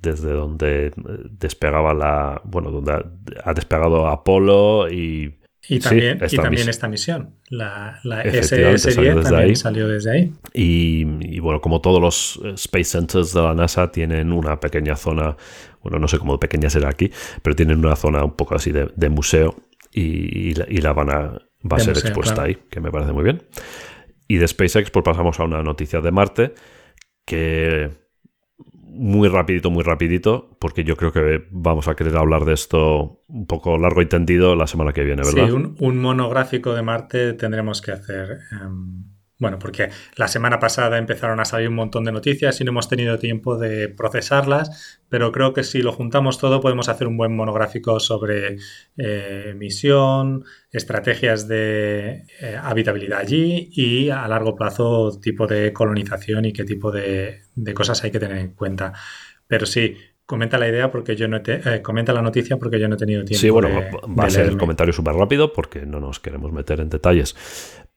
desde 0.00 0.32
donde 0.32 0.92
despegaba 1.30 1.94
la 1.94 2.40
bueno 2.44 2.70
donde 2.70 3.04
ha, 3.42 3.54
despegado 3.54 4.06
Apolo 4.06 4.88
y 4.90 5.37
y 5.68 5.80
también, 5.80 6.22
esta, 6.22 6.34
y 6.34 6.36
también 6.36 6.52
misión. 6.52 6.68
esta 6.70 6.88
misión, 6.88 7.34
la, 7.50 8.00
la 8.04 8.24
SS-10 8.24 9.22
también 9.22 9.56
salió 9.56 9.88
desde 9.88 10.10
ahí. 10.10 10.32
Y, 10.54 11.38
bueno, 11.40 11.60
como 11.60 11.80
todos 11.80 12.00
los 12.00 12.40
eh, 12.44 12.54
Space 12.54 12.84
Centers 12.84 13.34
de 13.34 13.42
la 13.42 13.54
NASA 13.54 13.92
tienen 13.92 14.32
una 14.32 14.58
pequeña 14.60 14.96
zona, 14.96 15.36
bueno, 15.82 15.98
no 15.98 16.08
sé 16.08 16.18
cómo 16.18 16.40
pequeña 16.40 16.70
será 16.70 16.88
aquí, 16.88 17.10
pero 17.42 17.54
tienen 17.54 17.78
una 17.84 17.96
zona 17.96 18.24
un 18.24 18.34
poco 18.34 18.54
así 18.54 18.72
de, 18.72 19.08
museo 19.10 19.56
y, 19.92 20.54
la, 20.54 20.92
van 20.92 21.10
a, 21.10 21.22
va 21.70 21.76
a 21.76 21.80
ser 21.80 21.98
expuesta 21.98 22.44
ahí, 22.44 22.56
que 22.70 22.80
me 22.80 22.90
parece 22.90 23.12
muy 23.12 23.24
bien. 23.24 23.42
Y 24.26 24.36
de 24.36 24.48
SpaceX, 24.48 24.90
pues 24.90 25.04
pasamos 25.04 25.38
a 25.38 25.44
una 25.44 25.62
noticia 25.62 26.00
de 26.00 26.10
Marte 26.10 26.54
que 27.26 27.90
muy 28.88 29.28
rapidito, 29.28 29.70
muy 29.70 29.82
rapidito, 29.82 30.56
porque 30.58 30.84
yo 30.84 30.96
creo 30.96 31.12
que 31.12 31.46
vamos 31.50 31.88
a 31.88 31.94
querer 31.94 32.16
hablar 32.16 32.44
de 32.44 32.54
esto 32.54 33.22
un 33.28 33.46
poco 33.46 33.78
largo 33.78 34.02
y 34.02 34.06
tendido 34.06 34.56
la 34.56 34.66
semana 34.66 34.92
que 34.92 35.04
viene, 35.04 35.22
¿verdad? 35.22 35.46
Sí, 35.46 35.52
un, 35.52 35.98
monográfico 35.98 36.74
de 36.74 36.82
Marte 36.82 37.32
tendremos 37.34 37.80
que 37.80 37.92
hacer. 37.92 38.40
Em, 38.52 39.04
bueno, 39.38 39.60
porque 39.60 39.90
la 40.16 40.26
semana 40.26 40.58
pasada 40.58 40.98
empezaron 40.98 41.38
a 41.38 41.44
salir 41.44 41.68
un 41.68 41.76
montón 41.76 42.04
de 42.04 42.10
noticias 42.10 42.60
y 42.60 42.64
no 42.64 42.70
hemos 42.70 42.88
tenido 42.88 43.20
tiempo 43.20 43.56
de 43.56 43.88
procesarlas, 43.88 45.00
pero 45.08 45.30
creo 45.30 45.52
que 45.52 45.62
si 45.62 45.80
lo 45.80 45.92
juntamos 45.92 46.38
todo 46.38 46.60
podemos 46.60 46.88
hacer 46.88 47.06
un 47.06 47.16
buen 47.16 47.36
monográfico 47.36 48.00
sobre 48.00 48.56
eh, 48.96 49.54
misión, 49.56 50.44
estrategias 50.72 51.46
de 51.46 52.24
eh, 52.40 52.58
habitabilidad 52.60 53.20
allí 53.20 53.70
y 53.72 54.10
a 54.10 54.26
largo 54.26 54.56
plazo 54.56 55.20
tipo 55.20 55.46
de 55.46 55.72
colonización 55.72 56.44
y 56.44 56.52
qué 56.52 56.64
tipo 56.64 56.90
de, 56.90 57.42
cosas 57.74 58.02
hay 58.02 58.10
que 58.10 58.18
tener 58.18 58.38
en 58.38 58.54
cuenta. 58.54 58.92
Pero 59.46 59.66
sí, 59.66 59.96
comenta 60.26 60.58
la 60.58 60.68
idea 60.68 60.90
porque 60.90 61.14
yo 61.14 61.28
no 61.28 61.40
te, 61.42 61.60
eh, 61.64 61.80
comenta 61.80 62.12
la 62.12 62.22
noticia 62.22 62.56
porque 62.56 62.80
yo 62.80 62.88
no 62.88 62.96
he 62.96 62.98
tenido 62.98 63.24
tiempo. 63.24 63.40
Sí, 63.40 63.50
bueno, 63.50 63.68
va 64.18 64.24
a 64.24 64.30
ser 64.30 64.46
el 64.46 64.58
comentario 64.58 64.92
súper 64.92 65.14
rápido 65.14 65.52
porque 65.52 65.86
no 65.86 66.00
nos 66.00 66.18
queremos 66.18 66.52
meter 66.52 66.80
en 66.80 66.88
detalles 66.90 67.36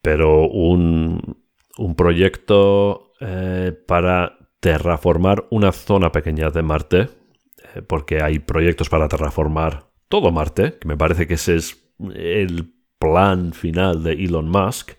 pero 0.02 0.48
un, 0.48 1.38
proyecto 1.96 3.14
eh, 3.20 3.72
para 3.88 4.38
terraformar 4.60 5.48
una 5.50 5.72
zona 5.72 6.12
pequeña 6.12 6.50
de 6.50 6.62
Marte, 6.62 7.10
eh, 7.76 7.82
porque 7.82 8.22
hay 8.22 8.40
proyectos 8.40 8.90
para 8.90 9.08
terraformar 9.08 9.92
todo 10.08 10.32
Marte, 10.32 10.78
que 10.80 10.88
me 10.88 10.98
parece 10.98 11.28
que 11.28 11.36
ese 11.36 11.56
es 11.56 11.84
el 12.14 12.74
plan 13.00 13.54
final 13.54 14.04
de 14.04 14.14
Elon 14.14 14.50
Musk. 14.50 14.92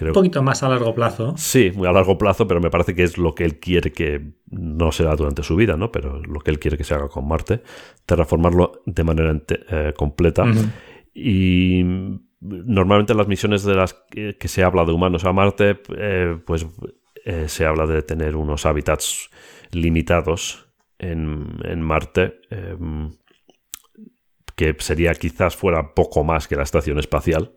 un 0.00 0.12
poquito 0.12 0.42
más 0.42 0.62
a 0.62 0.68
largo 0.68 0.94
plazo. 0.94 1.34
Sí, 1.36 1.72
muy 1.74 1.86
a 1.86 1.92
largo 1.92 2.16
plazo, 2.16 2.48
pero 2.48 2.60
me 2.60 2.70
parece 2.70 2.94
que 2.94 3.02
es 3.02 3.18
lo 3.18 3.34
que 3.34 3.44
él 3.44 3.58
quiere 3.58 3.92
que 3.92 4.32
no 4.50 4.92
será 4.92 5.14
durante 5.16 5.42
su 5.42 5.56
vida, 5.56 5.76
¿no? 5.76 5.92
Pero 5.92 6.20
lo 6.20 6.40
que 6.40 6.50
él 6.50 6.58
quiere 6.58 6.78
que 6.78 6.84
se 6.84 6.94
haga 6.94 7.08
con 7.08 7.28
Marte, 7.28 7.62
terraformarlo 8.06 8.82
de 8.86 9.04
manera 9.04 9.38
eh, 9.48 9.92
completa. 9.96 10.44
Y 11.12 11.84
normalmente 12.44 13.14
las 13.14 13.26
misiones 13.26 13.64
de 13.64 13.74
las 13.74 13.94
que, 13.94 14.36
se 14.48 14.62
habla 14.62 14.84
de 14.84 14.92
humanos 14.92 15.24
a 15.24 15.32
Marte, 15.32 15.80
eh, 15.96 16.38
pues 16.44 16.66
eh, 17.24 17.48
se 17.48 17.64
habla 17.64 17.86
de 17.86 18.02
tener 18.02 18.36
unos 18.36 18.66
hábitats 18.66 19.30
limitados 19.70 20.68
en, 20.98 21.80
Marte, 21.80 22.40
em, 22.50 23.10
que 24.54 24.76
sería 24.78 25.14
quizás 25.14 25.56
fuera 25.56 25.94
poco 25.94 26.22
más 26.22 26.46
que 26.46 26.56
la 26.56 26.62
estación 26.62 26.98
espacial, 26.98 27.52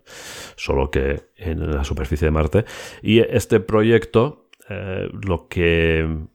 solo 0.56 0.90
que 0.90 1.30
en 1.36 1.76
la 1.76 1.84
superficie 1.84 2.26
de 2.26 2.32
Marte. 2.32 2.66
Y 3.04 3.20
este 3.20 3.60
proyecto 3.60 4.50
eh, 4.70 5.10
lo 5.26 5.48
que 5.48 6.28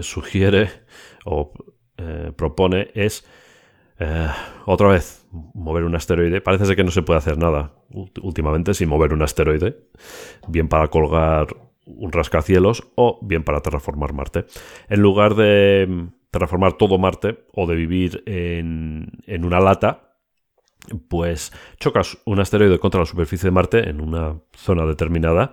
sugiere 0.00 0.70
o 1.24 1.52
propone 2.36 2.90
es 2.94 3.26
otra 4.66 4.88
vez 4.88 5.25
mover 5.54 5.84
un 5.84 5.94
asteroide. 5.94 6.40
Parece 6.40 6.66
ser 6.66 6.76
que 6.76 6.84
no 6.84 6.90
se 6.90 7.02
puede 7.02 7.18
hacer 7.18 7.38
nada 7.38 7.74
últimamente 8.22 8.74
sin 8.74 8.88
mover 8.88 9.12
un 9.12 9.22
asteroide, 9.22 9.76
bien 10.48 10.68
para 10.68 10.88
colgar 10.88 11.48
un 11.86 12.12
rascacielos 12.12 12.88
o 12.96 13.18
bien 13.22 13.44
para 13.44 13.60
terraformar 13.60 14.12
Marte. 14.12 14.44
En 14.88 15.00
lugar 15.00 15.34
de 15.34 15.86
mm, 15.88 16.08
terraformar 16.30 16.74
todo 16.74 16.98
Marte 16.98 17.46
o 17.52 17.66
de 17.66 17.76
vivir 17.76 18.22
en, 18.26 19.44
una 19.44 19.60
lata, 19.60 20.18
pues 21.08 21.52
chocas 21.78 22.18
un 22.24 22.40
asteroide 22.40 22.78
contra 22.78 23.00
la 23.00 23.06
superficie 23.06 23.46
de 23.46 23.52
Marte 23.52 23.88
en 23.88 24.00
una 24.00 24.40
zona 24.54 24.84
determinada 24.84 25.52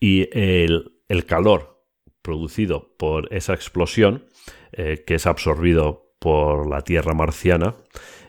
y 0.00 0.28
el, 0.32 0.90
calor 1.26 1.84
producido 2.22 2.96
por 2.98 3.32
esa 3.32 3.54
explosión, 3.54 4.24
eh, 4.72 5.04
que 5.06 5.14
es 5.14 5.26
absorbido 5.26 6.14
por 6.18 6.68
la 6.68 6.82
Tierra 6.82 7.14
marciana, 7.14 7.74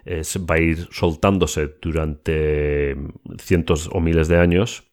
va 0.05 0.55
a 0.55 0.59
ir 0.59 0.87
soltándose 0.91 1.75
durante 1.81 2.95
cientos 3.39 3.89
o 3.91 3.99
miles 3.99 4.27
de 4.27 4.37
años 4.37 4.83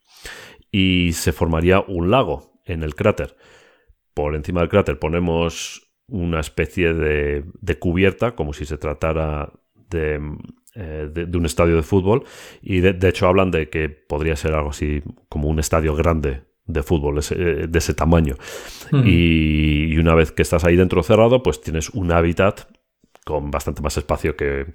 y 0.70 1.12
se 1.12 1.32
formaría 1.32 1.84
un 1.86 2.10
lago 2.10 2.60
en 2.64 2.82
el 2.82 2.94
cráter. 2.94 3.36
Por 4.14 4.34
encima 4.34 4.60
del 4.60 4.70
cráter 4.70 4.98
ponemos 4.98 5.92
una 6.08 6.40
especie 6.40 6.94
de, 6.94 7.78
cubierta, 7.78 8.34
como 8.34 8.52
si 8.52 8.64
se 8.64 8.78
tratara 8.78 9.52
de, 9.90 10.20
eh, 10.74 11.26
un 11.32 11.46
estadio 11.46 11.76
de 11.76 11.82
fútbol, 11.82 12.24
y 12.60 12.80
de, 12.80 13.08
hecho 13.08 13.26
hablan 13.28 13.50
de 13.50 13.68
que 13.68 13.88
podría 13.88 14.36
ser 14.36 14.54
algo 14.54 14.70
así 14.70 15.02
como 15.28 15.48
un 15.48 15.58
estadio 15.58 15.94
grande 15.94 16.42
de 16.64 16.82
fútbol 16.82 17.20
de 17.20 17.78
ese 17.78 17.94
tamaño. 17.94 18.36
Hmm. 18.90 19.02
y, 19.04 19.96
una 19.98 20.14
vez 20.14 20.32
que 20.32 20.42
estás 20.42 20.64
ahí 20.64 20.76
dentro 20.76 21.02
cerrado, 21.02 21.42
pues 21.42 21.60
tienes 21.60 21.90
un 21.90 22.12
hábitat 22.12 22.66
con 23.24 23.50
bastante 23.50 23.82
más 23.82 23.96
espacio 23.96 24.36
que 24.36 24.66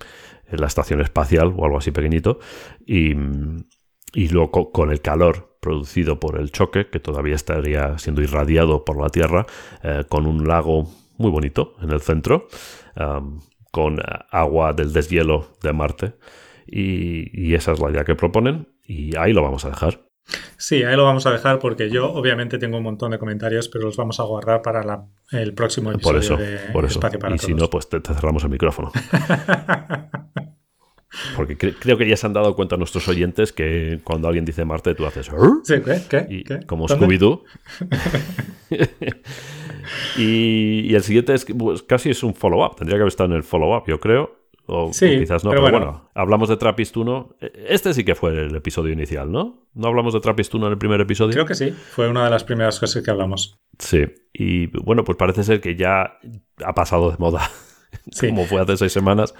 la 0.49 0.67
estación 0.67 1.01
espacial 1.01 1.53
o 1.57 1.65
algo 1.65 1.77
así 1.77 1.91
pequeñito. 1.91 2.39
Y, 2.85 3.13
luego 4.29 4.71
con 4.71 4.91
el 4.91 5.01
calor 5.01 5.57
producido 5.59 6.19
por 6.19 6.39
el 6.39 6.51
choque, 6.51 6.89
que 6.89 6.99
todavía 6.99 7.35
estaría 7.35 7.97
siendo 7.97 8.21
irradiado 8.21 8.85
por 8.85 8.99
la 9.01 9.09
Tierra, 9.09 9.45
eh, 9.83 10.05
con 10.07 10.25
un 10.25 10.47
lago 10.47 10.87
muy 11.17 11.29
bonito 11.29 11.75
en 11.81 11.91
el 11.91 12.01
centro, 12.01 12.47
con 13.71 13.99
agua 14.31 14.73
del 14.73 14.93
deshielo 14.93 15.47
de 15.61 15.73
Marte. 15.73 16.13
Y, 16.65 17.29
y 17.33 17.55
esa 17.55 17.73
es 17.73 17.79
la 17.79 17.91
idea 17.91 18.03
que 18.03 18.15
proponen 18.15 18.67
y 18.83 19.15
ahí 19.17 19.33
lo 19.33 19.43
vamos 19.43 19.65
a 19.65 19.69
dejar. 19.69 20.06
Sí, 20.57 20.83
ahí 20.83 20.95
lo 20.95 21.05
vamos 21.05 21.25
a 21.25 21.31
dejar 21.31 21.59
porque 21.59 21.89
yo 21.89 22.11
obviamente 22.11 22.57
tengo 22.57 22.77
un 22.77 22.83
montón 22.83 23.11
de 23.11 23.19
comentarios, 23.19 23.69
pero 23.69 23.85
los 23.85 23.95
vamos 23.95 24.19
a 24.19 24.23
guardar 24.23 24.61
para 24.61 25.05
el 25.31 25.53
próximo 25.53 25.91
episodio 25.91 26.13
por 26.13 26.23
eso, 26.23 26.37
de 26.37 26.57
por 26.73 26.85
eso. 26.85 26.99
y 27.33 27.37
si 27.37 27.53
no, 27.53 27.69
pues 27.69 27.87
te, 27.87 28.01
cerramos 28.01 28.43
el 28.43 28.49
micrófono. 28.49 28.91
Porque 31.35 31.57
creo 31.57 31.97
que 31.97 32.07
ya 32.07 32.17
se 32.17 32.27
han 32.27 32.33
dado 32.33 32.55
cuenta 32.55 32.77
nuestros 32.77 33.07
oyentes 33.07 33.53
que 33.53 34.01
cuando 34.03 34.27
alguien 34.27 34.45
dice 34.45 34.65
Marte, 34.65 34.93
tú 34.93 35.05
haces... 35.05 35.31
Sí, 35.63 35.75
¿qué? 36.09 36.43
¿Qué? 36.43 36.59
como 36.67 36.87
Scooby-Doo. 36.87 37.43
y, 40.17 40.93
el 40.93 41.03
siguiente 41.03 41.33
es 41.33 41.45
pues, 41.45 41.83
casi 41.83 42.09
es 42.09 42.23
un 42.23 42.35
follow-up. 42.35 42.75
Tendría 42.75 42.97
que 42.97 43.01
haber 43.01 43.11
estado 43.11 43.31
en 43.31 43.37
el 43.37 43.43
follow-up, 43.43 43.83
yo 43.87 43.99
creo. 43.99 44.36
O, 44.69 44.91
sí, 44.91 45.19
quizás 45.19 45.45
no, 45.45 45.51
pero, 45.51 45.61
bueno. 45.61 46.09
hablamos 46.13 46.49
de 46.49 46.57
Trappist 46.57 46.95
1. 46.97 47.37
Este 47.69 47.93
sí 47.93 48.03
que 48.03 48.15
fue 48.15 48.31
el 48.31 48.55
episodio 48.55 48.91
inicial, 48.91 49.31
¿no? 49.31 49.65
¿No 49.73 49.87
hablamos 49.87 50.13
de 50.13 50.19
Trappist 50.19 50.53
1 50.53 50.67
en 50.67 50.73
el 50.73 50.77
primer 50.77 50.99
episodio? 50.99 51.31
Creo 51.31 51.45
que 51.45 51.55
sí, 51.55 51.71
fue 51.71 52.09
una 52.09 52.25
de 52.25 52.29
las 52.29 52.43
primeras 52.43 52.77
cosas 52.77 53.01
que 53.01 53.09
hablamos. 53.09 53.57
Sí, 53.79 54.05
y 54.33 54.67
bueno, 54.67 55.05
pues 55.05 55.17
parece 55.17 55.45
ser 55.45 55.61
que 55.61 55.77
ya 55.77 56.19
ha 56.65 56.73
pasado 56.75 57.09
de 57.09 57.17
moda, 57.17 57.49
como 58.19 58.43
fue 58.43 58.59
hace 58.59 58.75
seis 58.75 58.91
semanas. 58.91 59.33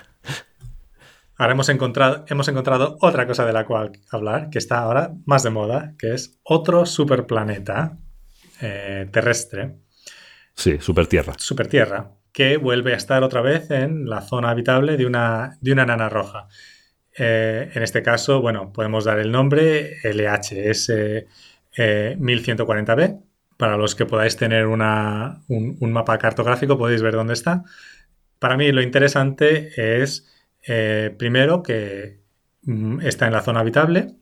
Ahora 1.38 1.54
hemos 1.54 1.68
encontrado, 1.70 2.24
hemos 2.30 2.48
encontrado 2.48 2.98
otra 3.02 3.28
cosa 3.28 3.46
de 3.46 3.52
la 3.52 3.66
cual 3.66 3.92
hablar, 4.10 4.50
que 4.50 4.58
está 4.58 4.80
ahora 4.80 5.12
más 5.26 5.44
de 5.44 5.50
moda, 5.50 5.94
que 6.00 6.14
es 6.14 6.40
otro 6.44 6.86
superplaneta 6.86 7.98
eh, 8.62 9.08
terrestre. 9.12 9.76
Sí, 10.56 10.78
supertierra. 10.80 11.34
Supertierra, 11.38 12.12
que 12.38 12.58
vuelve 12.58 12.94
a 12.94 12.98
estar 12.98 13.24
otra 13.24 13.42
vez 13.42 13.72
en 13.72 14.08
la 14.08 14.22
zona 14.22 14.52
habitable 14.52 14.96
de 14.96 15.08
una, 15.08 15.58
de 15.60 15.72
una 15.72 15.88
nana 15.88 16.08
roja. 16.08 16.48
Eh, 17.18 17.72
en 17.74 17.82
este 17.82 18.04
caso, 18.04 18.42
bueno, 18.42 18.72
podemos 18.72 19.06
dar 19.06 19.18
el 19.18 19.32
nombre 19.32 19.96
LHS 20.04 20.92
1140b. 21.76 23.24
Para 23.58 23.76
los 23.76 23.96
que 23.96 24.06
podáis 24.06 24.38
tener 24.38 24.68
un, 24.68 24.82
mapa 25.92 26.20
cartográfico, 26.20 26.78
podéis 26.78 27.02
ver 27.02 27.16
dónde 27.16 27.34
está. 27.34 27.64
Para 28.38 28.56
mí 28.56 28.72
lo 28.72 28.84
interesante 28.84 29.72
es, 30.04 30.32
eh, 30.68 31.16
primero, 31.18 31.64
que 31.64 32.22
mm, 32.62 33.02
está 33.02 33.26
en 33.26 33.34
la 33.34 33.42
zona 33.42 33.62
habitable 33.62 34.14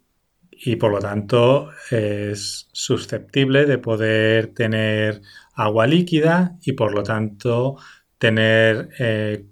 y 0.51 0.77
por 0.77 0.93
lo 0.93 0.99
tanto 0.99 1.69
es 1.91 2.69
susceptible 2.71 3.65
de 3.65 3.77
poder 3.77 4.53
tener 4.53 5.21
agua 5.53 5.85
líquida 5.85 6.57
y 6.61 6.71
por 6.71 6.93
lo 6.93 7.03
tanto 7.03 7.75
tener 8.17 8.89
eh, 8.99 9.45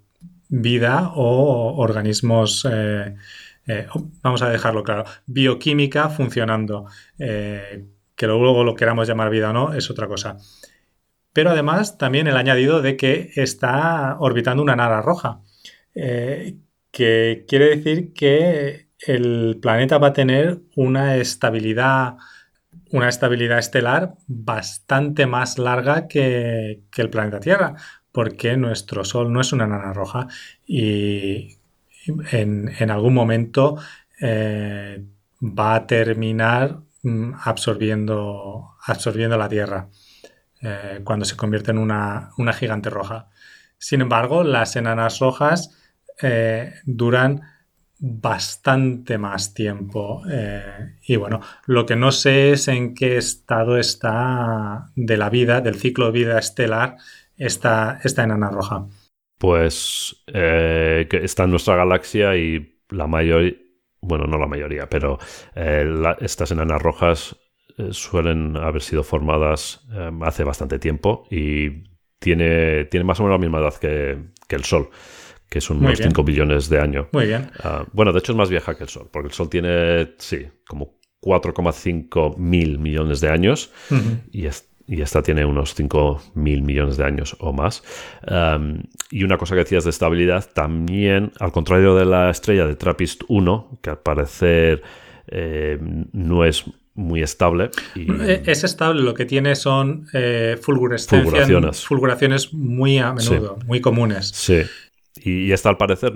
vida 0.50 1.12
o 1.16 1.76
organismos, 1.78 2.68
eh, 2.72 3.16
eh, 3.68 3.88
vamos 4.22 4.42
a 4.42 4.50
dejarlo 4.50 4.84
claro, 4.84 5.06
bioquímica 5.26 6.10
funcionando. 6.10 6.88
que 7.18 8.28
luego 8.28 8.64
lo 8.64 8.76
queramos 8.76 9.08
llamar 9.08 9.30
vida 9.30 9.50
o 9.50 9.54
no 9.54 9.74
es 9.74 9.90
otra 9.90 10.08
cosa. 10.08 10.38
Pero 11.34 11.50
además 11.52 11.98
también 11.98 12.28
el 12.28 12.38
añadido 12.38 12.82
de 12.82 12.96
que 12.96 13.32
está 13.36 14.18
orbitando 14.20 14.62
una 14.62 14.76
nara 14.76 15.02
roja, 15.02 15.42
que 15.94 17.46
quiere 17.48 17.76
decir 17.76 18.14
que 18.14 18.90
el 19.08 19.60
planeta 19.62 19.98
va 19.98 20.08
a 20.08 20.14
tener 20.14 20.60
una 20.76 21.18
estabilidad, 21.18 22.18
una 22.92 23.10
estabilidad 23.10 23.60
estelar 23.60 24.16
bastante 24.28 25.26
más 25.26 25.58
larga 25.58 26.08
que, 26.08 26.84
el 26.96 27.10
planeta 27.10 27.40
Tierra, 27.40 27.76
porque 28.14 28.56
nuestro 28.56 29.04
Sol 29.04 29.34
no 29.34 29.42
es 29.42 29.52
una 29.52 29.68
nana 29.68 29.92
roja 29.92 30.28
y 30.66 31.58
en, 32.32 32.92
algún 32.92 33.14
momento 33.14 33.78
eh, 34.22 35.04
va 35.42 35.76
a 35.76 35.88
terminar 35.88 36.80
mm, 37.02 37.34
absorbiendo, 37.44 38.76
absorbiendo 38.86 39.38
la 39.38 39.50
Tierra 39.50 39.90
eh, 40.62 41.02
cuando 41.04 41.26
se 41.26 41.36
convierte 41.36 41.72
en 41.72 41.80
una, 41.80 42.32
gigante 42.54 42.92
roja. 42.92 43.30
Sin 43.80 44.02
embargo, 44.02 44.44
las 44.44 44.76
enanas 44.76 45.20
rojas 45.20 45.76
eh, 46.22 46.76
duran 46.86 47.42
bastante 47.98 49.18
más 49.18 49.54
tiempo. 49.54 50.24
Y 51.08 51.16
bueno, 51.16 51.40
lo 51.66 51.86
que 51.86 51.96
no 51.96 52.12
sé 52.12 52.52
es 52.52 52.68
en 52.68 52.96
qué 52.96 53.16
estado 53.16 53.78
está 53.78 54.92
de 54.96 55.16
la 55.16 55.30
vida, 55.30 55.62
del 55.62 55.76
ciclo 55.76 56.08
de 56.08 56.12
vida 56.12 56.38
estelar, 56.38 56.98
esta, 57.38 58.00
esta 58.04 58.24
enana 58.24 58.50
roja. 58.50 58.88
Pues 59.38 60.24
eh, 60.28 61.08
que 61.10 61.18
está 61.18 61.44
en 61.44 61.52
nuestra 61.52 61.76
galaxia 61.76 62.36
y 62.38 62.80
la 62.90 63.08
mayoría, 63.08 63.56
bueno, 64.02 64.26
no 64.26 64.38
la 64.38 64.48
mayoría, 64.48 64.88
pero 64.90 65.18
eh, 65.56 65.86
estas 66.22 66.52
enanas 66.52 66.82
rojas 66.82 67.36
suelen 67.90 68.56
haber 68.56 68.84
sido 68.84 69.04
formadas 69.04 69.84
hace 70.22 70.44
bastante 70.44 70.78
tiempo 70.78 71.26
y 71.32 71.86
tiene, 72.20 72.86
tiene 72.86 73.04
más 73.04 73.20
o 73.20 73.24
menos 73.24 73.40
la 73.40 73.42
misma 73.42 73.58
edad 73.58 73.74
que, 73.74 74.18
que 74.48 74.56
el 74.56 74.64
Sol 74.64 74.90
que 75.54 75.62
son 75.62 75.86
unos 75.86 76.00
5 76.00 76.24
billones 76.24 76.68
de 76.68 76.80
años. 76.80 77.08
Muy 77.12 77.28
bien. 77.28 77.52
Ah, 77.60 77.86
bueno, 77.94 78.12
de 78.12 78.18
hecho 78.18 78.32
es 78.32 78.38
más 78.38 78.50
vieja 78.50 78.76
que 78.76 78.86
el 78.86 78.90
Sol, 78.90 79.08
porque 79.14 79.28
el 79.28 79.34
Sol 79.34 79.52
tiene, 79.52 80.16
sí, 80.18 80.48
como 80.68 81.00
4,5 81.22 82.38
mil 82.38 82.80
millones 82.80 83.22
de 83.22 83.30
años 83.30 83.72
y, 84.32 84.48
esta 84.88 85.22
tiene 85.22 85.46
unos 85.46 85.76
5 85.76 86.32
mil 86.36 86.62
millones 86.62 86.98
de 86.98 87.06
años 87.06 87.36
o 87.40 87.54
más. 87.54 87.84
y 89.12 89.24
una 89.24 89.38
cosa 89.38 89.56
que 89.56 89.60
decías 89.60 89.84
de 89.84 89.90
estabilidad, 89.90 90.50
también, 90.54 91.32
al 91.40 91.52
contrario 91.52 91.96
de 91.96 92.06
la 92.06 92.30
estrella 92.30 92.66
de 92.66 92.76
Trappist 92.76 93.24
1, 93.28 93.80
que 93.82 93.90
al 93.90 94.00
parecer 94.00 94.84
eh, 95.28 95.78
no 96.12 96.46
es 96.46 96.66
muy 96.96 97.24
estable. 97.24 97.72
Eh, 97.96 98.44
es 98.46 98.64
estable, 98.64 99.02
lo 99.02 99.14
que 99.14 99.26
tiene 99.26 99.56
son 99.56 100.08
eh, 100.14 100.58
fulguraciones. 100.62 101.86
fulguraciones 101.86 102.54
muy 102.54 103.00
a 103.00 103.14
menudo, 103.14 103.58
muy 103.66 103.82
comunes. 103.82 104.30
Sí, 104.30 104.62
y, 105.16 105.52
esta 105.52 105.70
al 105.70 105.78
parecer 105.78 106.14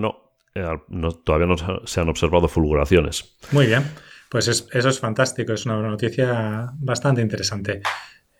eh, 0.55 0.78
no, 0.89 1.11
todavía 1.11 1.47
no 1.47 1.55
se 1.86 2.01
han 2.01 2.09
observado 2.09 2.47
fulguraciones. 2.47 3.38
Muy 3.51 3.65
bien, 3.68 3.84
pues 4.30 4.47
eso 4.47 4.89
es 4.89 4.99
fantástico, 4.99 5.53
es 5.53 5.65
una 5.65 5.82
noticia 5.82 6.72
bastante 6.78 7.22
interesante. 7.22 7.82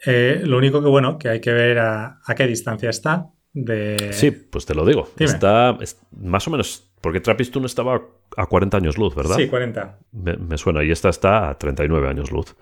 Eh, 0.06 0.42
lo 0.44 0.58
único 0.58 0.82
que 0.82 0.90
bueno, 0.90 1.18
que 1.18 1.30
hay 1.30 1.42
que 1.42 1.52
ver 1.52 1.80
a, 1.80 2.20
qué 2.36 2.48
distancia 2.48 2.90
está 2.90 3.32
de... 3.54 4.12
Sí, 4.14 4.32
pues 4.32 4.66
te 4.66 4.76
lo 4.76 4.86
digo. 4.86 5.10
Está 5.18 5.78
más 6.12 6.48
o 6.48 6.52
menos, 6.52 6.92
porque 7.02 7.20
Trappist 7.20 7.56
estaba 7.58 8.02
a 8.36 8.46
40 8.46 8.78
años 8.78 8.98
luz, 8.98 9.16
¿verdad? 9.16 9.36
Sí, 9.36 9.48
40. 9.48 10.00
Me, 10.12 10.58
suena, 10.58 10.84
y 10.84 10.92
esta 10.92 11.10
está 11.10 11.50
a 11.50 11.58
39 11.58 12.08
años 12.08 12.32
luz. 12.32 12.56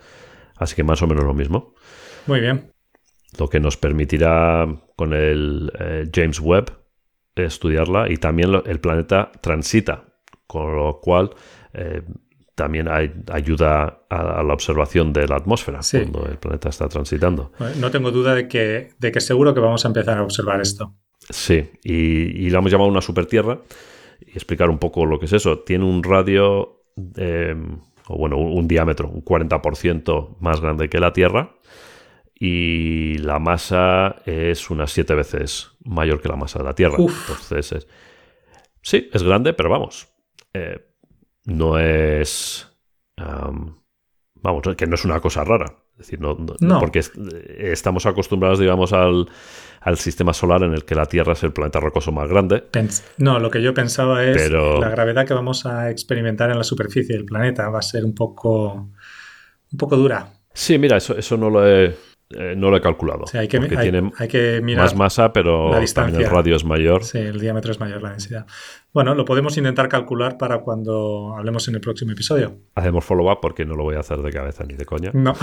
Así 0.58 0.76
que 0.76 0.84
más 0.84 1.02
o 1.02 1.08
menos 1.08 1.26
lo 1.26 1.34
mismo. 1.34 1.74
Muy 2.28 2.40
bien. 2.40 2.72
Lo 3.38 3.50
que 3.50 3.60
nos 3.60 3.76
permitirá 3.76 4.66
con 4.96 5.14
el 5.14 5.72
eh, 5.80 6.10
James 6.14 6.40
Webb 6.40 6.72
estudiarla 7.44 8.10
y 8.10 8.18
también 8.18 8.54
el 8.66 8.80
planeta 8.80 9.32
transita, 9.42 10.06
con 10.48 10.76
lo 10.76 11.00
cual 11.02 11.32
eh, 11.74 12.02
también 12.56 12.88
hay, 12.88 13.12
ayuda 13.32 14.06
a, 14.10 14.44
la 14.44 14.54
observación 14.54 15.14
de 15.14 15.28
la 15.28 15.36
atmósfera 15.36 15.80
cuando 15.92 16.26
el 16.26 16.38
planeta 16.38 16.70
está 16.70 16.88
transitando. 16.88 17.52
No 17.78 17.92
tengo 17.92 18.12
duda 18.12 18.34
de 18.34 18.48
que, 18.48 18.90
de 18.98 19.12
que 19.12 19.22
seguro 19.22 19.54
que 19.54 19.60
vamos 19.60 19.86
a 19.86 19.90
empezar 19.90 20.18
a 20.18 20.24
observar 20.24 20.62
esto. 20.62 20.96
Sí, 21.30 21.70
y, 21.84 22.46
y 22.46 22.50
la 22.50 22.60
hemos 22.60 22.72
llamado 22.72 22.90
una 22.90 23.02
supertierra 23.02 23.60
y 24.26 24.32
explicar 24.32 24.70
un 24.70 24.80
poco 24.80 25.06
lo 25.06 25.20
que 25.20 25.26
es 25.26 25.34
eso. 25.34 25.60
Tiene 25.60 25.86
un 25.86 26.04
radio, 26.04 26.84
o 28.08 28.18
bueno, 28.18 28.38
un 28.38 28.68
diámetro, 28.68 29.10
un 29.10 29.24
40% 29.24 30.38
más 30.40 30.62
grande 30.62 30.90
que 30.90 31.00
la 31.00 31.14
Tierra 31.14 31.56
y 32.38 33.18
la 33.20 33.40
masa 33.40 34.18
es 34.26 34.70
unas 34.70 34.92
siete 34.92 35.16
veces 35.16 35.72
mayor 35.84 36.22
que 36.22 36.28
la 36.30 36.36
masa 36.36 36.60
de 36.60 36.66
la 36.66 36.76
Tierra. 36.76 36.98
Entonces, 37.00 37.88
sí, 38.82 39.10
es 39.12 39.24
grande, 39.24 39.54
pero 39.54 39.70
vamos, 39.70 40.08
eh, 40.54 40.95
no 41.46 41.80
es... 41.80 42.68
vamos, 43.18 44.64
que 44.76 44.88
no 44.88 44.96
es 44.96 45.06
una 45.06 45.20
cosa 45.20 45.44
rara. 45.44 45.66
Es 45.98 46.08
decir, 46.08 46.20
no, 46.20 46.36
porque 46.80 47.02
estamos 47.58 48.06
acostumbrados, 48.06 48.60
digamos, 48.60 48.92
al, 48.92 49.30
sistema 49.96 50.34
solar 50.34 50.64
en 50.64 50.74
el 50.74 50.84
que 50.84 50.94
la 50.94 51.06
Tierra 51.06 51.34
es 51.34 51.44
el 51.44 51.54
planeta 51.54 51.80
rocoso 51.80 52.12
más 52.12 52.28
grande. 52.28 52.66
no, 53.18 53.40
lo 53.40 53.50
que 53.50 53.62
yo 53.62 53.74
pensaba 53.74 54.26
es 54.26 54.52
la 54.52 54.90
gravedad 54.90 55.26
que 55.26 55.34
vamos 55.34 55.66
a 55.66 55.90
experimentar 55.90 56.52
en 56.52 56.58
la 56.58 56.66
superficie 56.66 57.16
del 57.16 57.24
planeta 57.24 57.70
va 57.70 57.80
a 57.80 57.84
ser 57.84 58.04
un 58.04 58.14
poco, 58.14 58.90
un 59.72 59.78
poco 59.78 59.96
dura. 59.96 60.34
Sí, 60.54 60.78
mira, 60.78 60.98
eso, 60.98 61.18
eso 61.18 61.38
no 61.38 61.50
lo 61.50 61.66
he, 61.66 61.96
eh, 62.32 62.56
no 62.58 62.72
lo 62.72 62.78
he 62.78 62.82
calculado. 62.82 63.26
hay, 63.34 63.48
que, 63.48 63.60
tiene 63.60 64.12
mirar 64.62 64.86
más 64.86 64.96
masa, 64.96 65.32
pero 65.32 65.72
también 65.94 66.22
el 66.22 66.30
radio 66.30 66.56
es 66.56 66.66
mayor. 66.66 67.04
Sí, 67.04 67.20
el 67.20 67.40
diámetro 67.40 67.72
es 67.72 67.80
mayor, 67.80 68.02
la 68.02 68.12
densidad. 68.12 68.48
Bueno, 68.92 69.14
lo 69.14 69.26
podemos 69.26 69.58
intentar 69.58 69.88
calcular 69.90 70.38
para 70.38 70.62
cuando 70.62 71.36
hablemos 71.38 71.68
en 71.68 71.76
el 71.76 71.82
próximo 71.82 72.14
episodio. 72.14 72.58
Hacemos 72.74 73.06
follow-up 73.06 73.40
porque 73.42 73.64
no 73.64 73.76
lo 73.76 73.84
voy 73.84 73.96
a 73.96 74.00
hacer 74.00 74.18
de 74.24 74.32
cabeza 74.32 74.64
ni 74.64 74.74
de 74.74 74.86
coña. 74.86 75.12
No. 75.14 75.34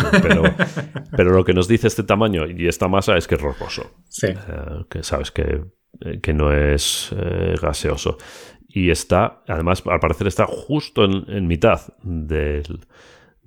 Pero, 1.17 1.31
lo 1.31 1.45
que 1.45 1.55
nos 1.55 1.69
dice 1.69 1.87
este 1.87 2.03
tamaño 2.03 2.47
y 2.49 2.67
esta 2.67 2.89
masa 2.89 3.17
es 3.17 3.29
que 3.29 3.37
es 3.37 3.41
rocoso. 3.41 3.93
Sí. 4.09 4.29
Eh, 4.29 4.85
que 4.91 5.05
sabes 5.05 5.31
que, 5.31 5.63
eh, 6.01 6.21
que 6.21 6.33
no 6.33 6.53
es 6.53 7.15
gaseoso. 7.61 8.19
Y 8.67 8.91
está, 8.91 9.43
además, 9.47 9.85
al 9.87 10.01
parecer 10.01 10.27
está 10.27 10.47
justo 10.47 11.05
en, 11.05 11.47
mitad 11.47 11.81
de 12.03 12.65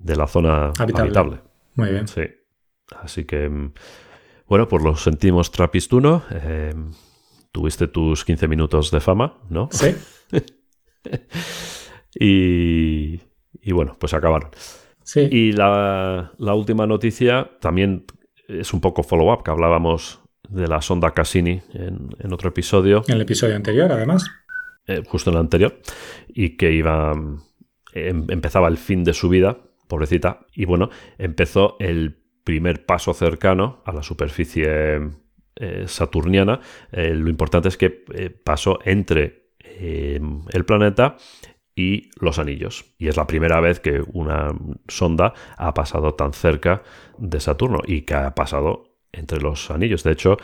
la 0.05 0.27
zona 0.27 0.71
habitable. 0.79 1.41
Muy 1.75 1.89
bien. 1.89 2.07
Sí. 2.07 2.21
Así 2.91 3.25
que, 3.25 3.49
mm, 3.49 3.73
bueno, 4.47 4.67
pues 4.67 4.83
lo 4.83 4.95
sentimos 4.95 5.51
Trapistuno. 5.51 6.23
Eh, 6.31 6.73
tuviste 7.51 7.87
tus 7.87 8.25
15 8.25 8.47
minutos 8.47 8.91
de 8.91 8.99
fama, 8.99 9.37
¿no? 9.49 9.69
Sí. 9.71 9.95
y, 12.19 13.71
bueno, 13.71 13.95
pues 13.99 14.13
acabaron. 14.13 14.49
Sí. 15.03 15.21
Y 15.31 15.51
la, 15.53 16.31
última 16.37 16.85
noticia 16.85 17.51
también 17.59 18.05
es 18.47 18.73
un 18.73 18.81
poco 18.81 19.03
follow-up, 19.03 19.43
que 19.43 19.51
hablábamos 19.51 20.19
de 20.49 20.67
la 20.67 20.81
sonda 20.81 21.11
Cassini 21.11 21.61
en, 21.73 22.33
otro 22.33 22.49
episodio. 22.49 23.03
En 23.07 23.15
el 23.15 23.21
episodio 23.21 23.55
anterior, 23.55 23.91
además. 23.91 24.25
Eh, 24.87 25.03
justo 25.07 25.29
en 25.31 25.35
el 25.37 25.41
anterior. 25.41 25.79
Y 26.27 26.57
que 26.57 26.71
iba. 26.71 27.13
Em, 27.93 28.25
empezaba 28.29 28.67
el 28.67 28.77
fin 28.77 29.03
de 29.03 29.13
su 29.13 29.29
vida, 29.29 29.57
pobrecita. 29.87 30.45
Y 30.53 30.65
bueno, 30.65 30.89
empezó 31.17 31.77
el 31.79 32.24
primer 32.45 32.85
paso 32.85 33.13
cercano 33.13 33.81
a 33.83 33.91
la 33.91 34.03
superficie 34.03 35.01
eh, 35.57 35.85
saturniana, 35.87 36.61
eh, 36.91 37.13
lo 37.13 37.29
importante 37.29 37.67
es 37.67 37.75
que 37.75 38.05
eh, 38.13 38.29
pasó 38.29 38.79
entre 38.85 39.43
el 39.77 40.63
planeta 40.65 41.17
y 41.75 42.09
los 42.21 42.39
anillos. 42.39 42.85
Y 42.97 43.09
es 43.09 43.17
la 43.17 43.27
primera 43.27 43.59
vez 43.59 43.81
que 43.81 44.01
una 44.13 44.53
sonda 44.87 45.33
ha 45.57 45.73
pasado 45.73 46.13
tan 46.13 46.31
cerca 46.31 46.81
de 47.17 47.41
Saturno 47.41 47.79
y 47.85 48.03
que 48.03 48.13
ha 48.13 48.33
pasado 48.35 48.95
entre 49.11 49.41
los 49.41 49.69
anillos. 49.71 50.03
De 50.03 50.13
hecho, 50.13 50.37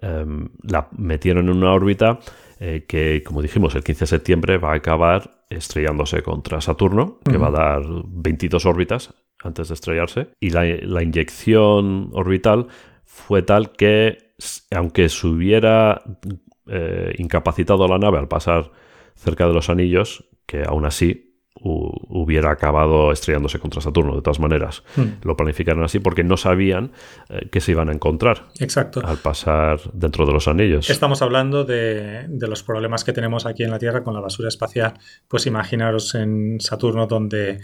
em, 0.00 0.48
la 0.62 0.88
metieron 0.96 1.50
en 1.50 1.56
una 1.56 1.72
órbita 1.72 2.18
que, 2.58 3.22
como 3.26 3.42
dijimos, 3.42 3.74
el 3.74 3.84
15 3.84 4.00
de 4.00 4.06
septiembre 4.06 4.58
va 4.58 4.72
a 4.72 4.76
acabar 4.76 5.44
estrellándose 5.50 6.22
contra 6.22 6.62
Saturno, 6.62 7.18
que 7.22 7.36
va 7.36 7.48
a 7.48 7.50
dar 7.50 7.82
22 7.84 8.64
órbitas 8.64 9.14
antes 9.42 9.68
de 9.68 9.74
estrellarse. 9.74 10.28
Y 10.40 10.50
la, 10.50 11.02
inyección 11.02 12.10
orbital 12.12 12.66
fue 13.04 13.42
tal 13.42 13.72
que, 13.72 14.32
aunque 14.70 15.08
se 15.08 15.26
hubiera 15.26 16.02
eh, 16.66 17.14
incapacitado 17.18 17.86
la 17.88 17.98
nave 17.98 18.18
al 18.18 18.28
pasar 18.28 18.70
cerca 19.14 19.46
de 19.46 19.54
los 19.54 19.68
anillos, 19.68 20.24
que 20.46 20.62
aún 20.66 20.84
así 20.84 21.28
hubiera 21.60 22.50
acabado 22.50 23.12
estrellándose 23.12 23.58
contra 23.58 23.80
Saturno, 23.80 24.14
de 24.14 24.22
todas 24.22 24.40
maneras. 24.40 24.82
Hmm. 24.96 25.18
Lo 25.22 25.36
planificaron 25.36 25.82
así 25.84 25.98
porque 25.98 26.24
no 26.24 26.36
sabían 26.36 26.92
eh, 27.28 27.48
que 27.50 27.60
se 27.60 27.72
iban 27.72 27.88
a 27.88 27.92
encontrar 27.92 28.46
Exacto. 28.60 29.00
al 29.04 29.18
pasar 29.18 29.80
dentro 29.92 30.26
de 30.26 30.32
los 30.32 30.48
anillos. 30.48 30.88
Estamos 30.90 31.22
hablando 31.22 31.64
de, 31.64 32.26
los 32.28 32.62
problemas 32.62 33.04
que 33.04 33.12
tenemos 33.12 33.46
aquí 33.46 33.64
en 33.64 33.70
la 33.70 33.78
Tierra 33.78 34.04
con 34.04 34.14
la 34.14 34.20
basura 34.20 34.48
espacial. 34.48 34.94
Pues 35.26 35.46
imaginaros 35.46 36.14
en 36.14 36.60
Saturno 36.60 37.06
donde 37.06 37.60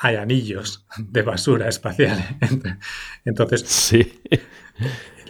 hay 0.00 0.16
anillos 0.16 0.86
de 0.96 1.22
basura 1.22 1.68
espacial. 1.68 2.38
Entonces, 3.24 3.62
sí 3.62 4.20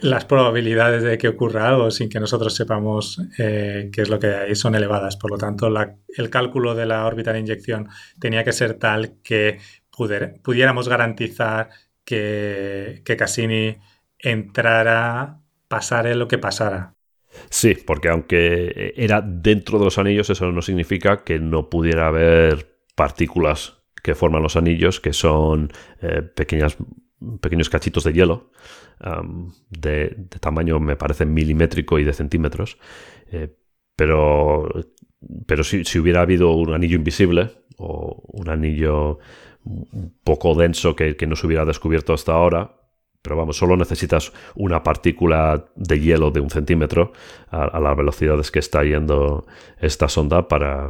las 0.01 0.25
probabilidades 0.25 1.03
de 1.03 1.17
que 1.17 1.27
ocurra 1.27 1.67
algo 1.67 1.91
sin 1.91 2.09
que 2.09 2.19
nosotros 2.19 2.55
sepamos 2.55 3.21
eh, 3.37 3.89
qué 3.91 4.01
es 4.01 4.09
lo 4.09 4.19
que 4.19 4.27
hay 4.27 4.55
son 4.55 4.75
elevadas. 4.75 5.17
Por 5.17 5.31
lo 5.31 5.37
tanto, 5.37 5.67
el 5.67 6.29
cálculo 6.29 6.75
de 6.75 6.85
la 6.85 7.05
órbita 7.05 7.33
de 7.33 7.39
inyección 7.39 7.89
tenía 8.19 8.43
que 8.43 8.53
ser 8.53 8.75
tal 8.75 9.21
que 9.21 9.59
pudiéramos 10.41 10.87
garantizar 10.87 11.69
que, 12.05 13.01
que 13.03 13.17
Cassini 13.17 13.77
entrara, 14.17 15.41
pasara 15.67 16.15
lo 16.15 16.27
que 16.27 16.37
pasara. 16.37 16.95
Sí, 17.49 17.75
porque 17.75 18.09
aunque 18.09 18.93
era 18.95 19.21
dentro 19.21 19.77
de 19.77 19.85
los 19.85 19.97
anillos, 19.97 20.29
eso 20.29 20.51
no 20.51 20.61
significa 20.61 21.23
que 21.23 21.39
no 21.39 21.69
pudiera 21.69 22.07
haber 22.07 22.77
partículas 22.95 23.78
que 24.03 24.15
forman 24.15 24.43
los 24.43 24.55
anillos, 24.55 24.99
que 24.99 25.13
son 25.13 25.71
eh, 26.01 26.21
pequeñas, 26.21 26.77
pequeños 27.41 27.69
cachitos 27.69 28.03
de 28.03 28.13
hielo 28.13 28.51
de, 29.69 30.27
tamaño, 30.39 30.79
me 30.79 30.97
parece, 30.97 31.25
milimétrico 31.25 31.99
y 31.99 32.03
de 32.03 32.13
centímetros. 32.13 32.77
Eh, 33.31 33.55
pero 33.95 34.69
pero 35.45 35.63
si, 35.63 35.99
hubiera 35.99 36.21
habido 36.21 36.51
un 36.51 36.73
anillo 36.73 36.95
invisible 36.95 37.51
o 37.77 38.23
un 38.27 38.49
anillo 38.49 39.19
poco 40.23 40.55
denso 40.55 40.95
que, 40.95 41.15
no 41.27 41.35
se 41.35 41.47
hubiera 41.47 41.65
descubierto 41.65 42.13
hasta 42.13 42.33
ahora, 42.33 42.75
pero 43.21 43.35
vamos, 43.35 43.57
solo 43.57 43.75
necesitas 43.75 44.31
una 44.55 44.81
partícula 44.81 45.65
de 45.75 45.99
hielo 45.99 46.31
de 46.31 46.39
un 46.39 46.49
centímetro 46.49 47.11
a, 47.49 47.63
a 47.65 47.79
las 47.79 47.97
velocidades 47.97 48.49
que 48.49 48.59
está 48.59 48.83
yendo 48.83 49.45
esta 49.79 50.07
sonda 50.07 50.47
para, 50.47 50.89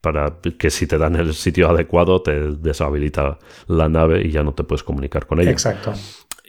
para 0.00 0.38
que 0.58 0.70
si 0.70 0.86
te 0.86 0.98
dan 0.98 1.16
el 1.16 1.34
sitio 1.34 1.68
adecuado 1.68 2.22
te 2.22 2.56
deshabilita 2.56 3.38
la 3.66 3.88
nave 3.88 4.22
y 4.24 4.30
ya 4.30 4.42
no 4.42 4.54
te 4.54 4.64
puedes 4.64 4.82
comunicar 4.82 5.26
con 5.26 5.40
ella. 5.40 5.50
Exacto. 5.50 5.92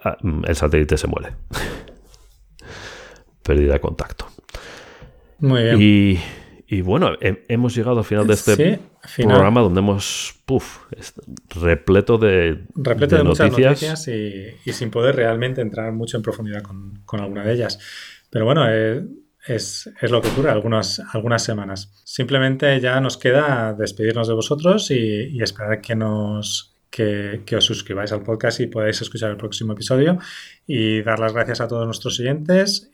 Ah, 0.04 0.18
mm, 0.22 0.44
el 0.48 0.56
satélite 0.56 0.98
se 0.98 1.08
muere. 1.08 1.30
Pérdida 3.44 3.74
de 3.74 3.80
contacto. 3.80 4.28
Muy 5.40 5.64
bien. 5.64 5.78
Y, 5.80 6.20
bueno, 6.82 7.12
hemos 7.22 7.76
llegado 7.76 8.00
al 8.00 8.06
final 8.06 8.28
de 8.28 8.34
este 8.34 8.80
programa 9.18 9.62
donde 9.62 9.80
hemos 9.80 10.36
repleto 11.62 12.18
de, 12.18 12.66
repleto 12.76 13.18
de, 13.18 13.24
muchas 13.24 13.52
noticias, 13.52 14.08
y, 14.08 14.72
sin 14.72 14.90
poder 14.92 15.16
realmente 15.16 15.62
entrar 15.62 15.92
mucho 15.92 16.18
en 16.18 16.24
profundidad 16.24 16.64
con, 16.64 17.20
alguna 17.20 17.44
de 17.44 17.54
ellas. 17.54 17.80
Pero 18.30 18.46
bueno, 18.46 18.66
eh, 18.70 19.06
es, 19.46 19.90
lo 20.02 20.22
que 20.22 20.30
ocurre 20.30 20.50
algunas, 20.52 21.02
algunas 21.14 21.44
semanas. 21.44 21.92
Simplemente 22.06 22.80
ya 22.80 23.00
nos 23.00 23.18
queda 23.18 23.74
despedirnos 23.74 24.28
de 24.28 24.34
vosotros 24.34 24.90
y 24.92 25.42
esperar 25.42 25.82
que 25.82 25.96
nos 25.96 26.73
que, 26.94 27.56
os 27.58 27.66
suscribáis 27.66 28.12
al 28.12 28.22
podcast 28.22 28.60
y 28.60 28.68
podáis 28.68 29.02
escuchar 29.02 29.32
el 29.32 29.38
próximo 29.38 29.74
episodio 29.74 30.20
y 30.68 31.02
dar 31.02 31.18
las 31.18 31.34
gracias 31.34 31.60
a 31.60 31.68
todos 31.68 31.86
nuestros 31.86 32.20
oyentes. 32.20 32.92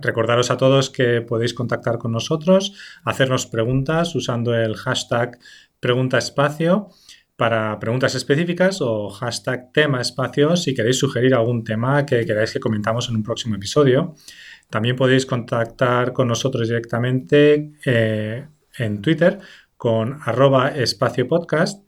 Recordaros 0.00 0.50
a 0.50 0.56
todos 0.56 0.88
que 0.88 1.20
podéis 1.20 1.52
contactar 1.52 1.98
con 1.98 2.12
nosotros, 2.12 2.72
hacernos 3.04 3.46
preguntas 3.46 4.14
usando 4.14 4.54
el 4.54 4.74
hashtag 4.76 5.38
pregunta 5.80 6.16
espacio 6.16 6.88
para 7.36 7.78
preguntas 7.78 8.14
específicas 8.14 8.80
o 8.80 9.10
hashtag 9.10 9.70
tema 9.72 10.00
espacio 10.00 10.56
si 10.56 10.74
queréis 10.74 10.98
sugerir 10.98 11.34
algún 11.34 11.62
tema 11.62 12.06
que 12.06 12.24
queráis 12.24 12.52
que 12.52 12.60
comentamos 12.60 13.10
en 13.10 13.16
un 13.16 13.22
próximo 13.22 13.56
episodio. 13.56 14.14
También 14.70 14.96
podéis 14.96 15.26
contactar 15.26 16.14
con 16.14 16.28
nosotros 16.28 16.68
directamente 16.68 17.72
eh, 17.84 18.46
en 18.78 19.02
Twitter 19.02 19.40
con 19.76 20.20
arroba 20.24 20.68
espacio 20.68 21.28
podcast 21.28 21.84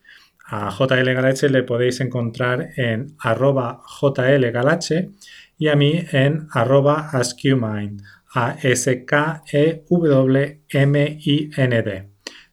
a 0.47 0.71
JL 0.71 1.15
Galache 1.15 1.49
le 1.49 1.62
podéis 1.62 2.01
encontrar 2.01 2.71
en 2.77 3.16
arroba 3.19 3.81
JL 4.01 4.51
Galache 4.51 5.11
y 5.57 5.69
a 5.69 5.77
mí 5.77 6.05
en 6.12 6.49
arroba 6.53 7.09
AskUmind, 7.12 8.03
a 8.35 8.57
s 8.61 9.05
k 9.07 9.43
e 9.51 9.85
w 9.89 10.61
m 10.69 11.19
i 11.21 11.51
n 11.57 11.83
d 11.83 12.09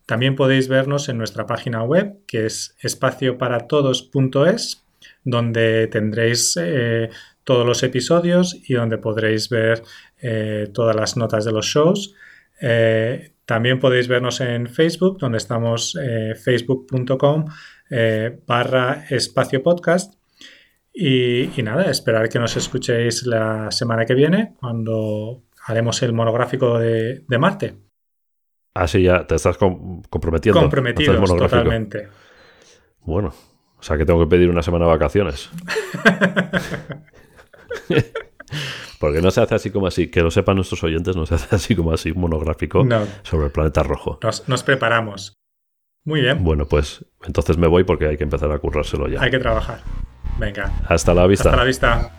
También 0.06 0.36
podéis 0.36 0.68
vernos 0.68 1.10
en 1.10 1.18
nuestra 1.18 1.46
página 1.46 1.84
web 1.84 2.20
que 2.28 2.46
es 2.46 2.76
espacioparatodos.es 2.80 4.86
donde 5.24 5.88
tendréis 5.88 6.58
eh, 6.62 7.10
todos 7.44 7.66
los 7.66 7.82
episodios 7.84 8.58
y 8.68 8.76
donde 8.76 8.98
podréis 8.98 9.50
ver 9.50 9.84
eh, 10.22 10.70
todas 10.74 10.96
las 10.96 11.18
notas 11.18 11.46
de 11.46 11.52
los 11.52 11.66
shows. 11.66 12.14
Eh, 12.62 13.34
también 13.46 13.80
podéis 13.80 14.08
vernos 14.08 14.40
en 14.42 14.68
Facebook, 14.68 15.18
donde 15.20 15.40
estamos 15.40 15.98
facebook.com 16.44 17.46
eh, 17.92 18.40
barra 18.48 19.06
espacio 19.10 19.62
podcast. 19.62 20.16
Y, 20.94 21.50
nada, 21.64 21.90
esperar 21.90 22.28
que 22.30 22.40
nos 22.40 22.58
escuchéis 22.58 23.26
la 23.26 23.72
semana 23.72 24.06
que 24.06 24.14
viene 24.14 24.56
cuando 24.60 25.44
haremos 25.66 26.02
el 26.04 26.14
monográfico 26.14 26.80
de, 26.80 27.24
Marte. 27.40 27.76
Así 28.74 29.04
ya 29.04 29.28
te 29.28 29.36
estás 29.36 29.58
comprometiendo. 29.58 30.62
Comprometidos, 30.62 31.38
totalmente. 31.38 32.08
Bueno, 33.02 33.34
O 33.78 33.84
sea 33.84 33.98
que 33.98 34.06
tengo 34.06 34.20
que 34.20 34.28
pedir 34.28 34.50
una 34.50 34.62
semana 34.62 34.86
de 34.86 34.92
vacaciones. 34.92 35.50
Porque 39.00 39.22
no 39.22 39.32
se 39.32 39.42
hace 39.42 39.56
así 39.56 39.72
como 39.72 39.88
así, 39.88 40.12
que 40.12 40.22
lo 40.22 40.30
sepan 40.30 40.56
nuestros 40.56 40.84
oyentes, 40.84 41.16
no 41.16 41.26
se 41.26 41.34
hace 41.36 41.56
así 41.56 41.76
como 41.76 41.92
así 41.92 42.12
un 42.12 42.22
monográfico 42.22 42.86
sobre 43.24 43.48
el 43.48 43.52
planeta 43.52 43.82
rojo. 43.82 44.20
Nos, 44.48 44.64
preparamos. 44.64 45.34
Muy 46.03 46.22
bien. 46.22 46.44
Bueno, 46.44 46.65
pues 46.65 47.06
entonces 47.26 47.57
me 47.57 47.68
voy 47.68 47.84
porque 47.84 48.07
hay 48.07 48.18
que 48.18 48.23
empezar 48.23 48.52
a 48.52 48.57
currárselo 48.57 49.07
ya. 49.07 49.22
Hay 49.22 49.30
que 49.30 49.40
trabajar. 49.40 49.80
Venga. 50.40 50.72
Hasta 50.88 51.14
la 51.14 51.28
vista. 51.28 51.49
Hasta 51.49 51.57
la 51.57 51.64
vista. 51.64 52.11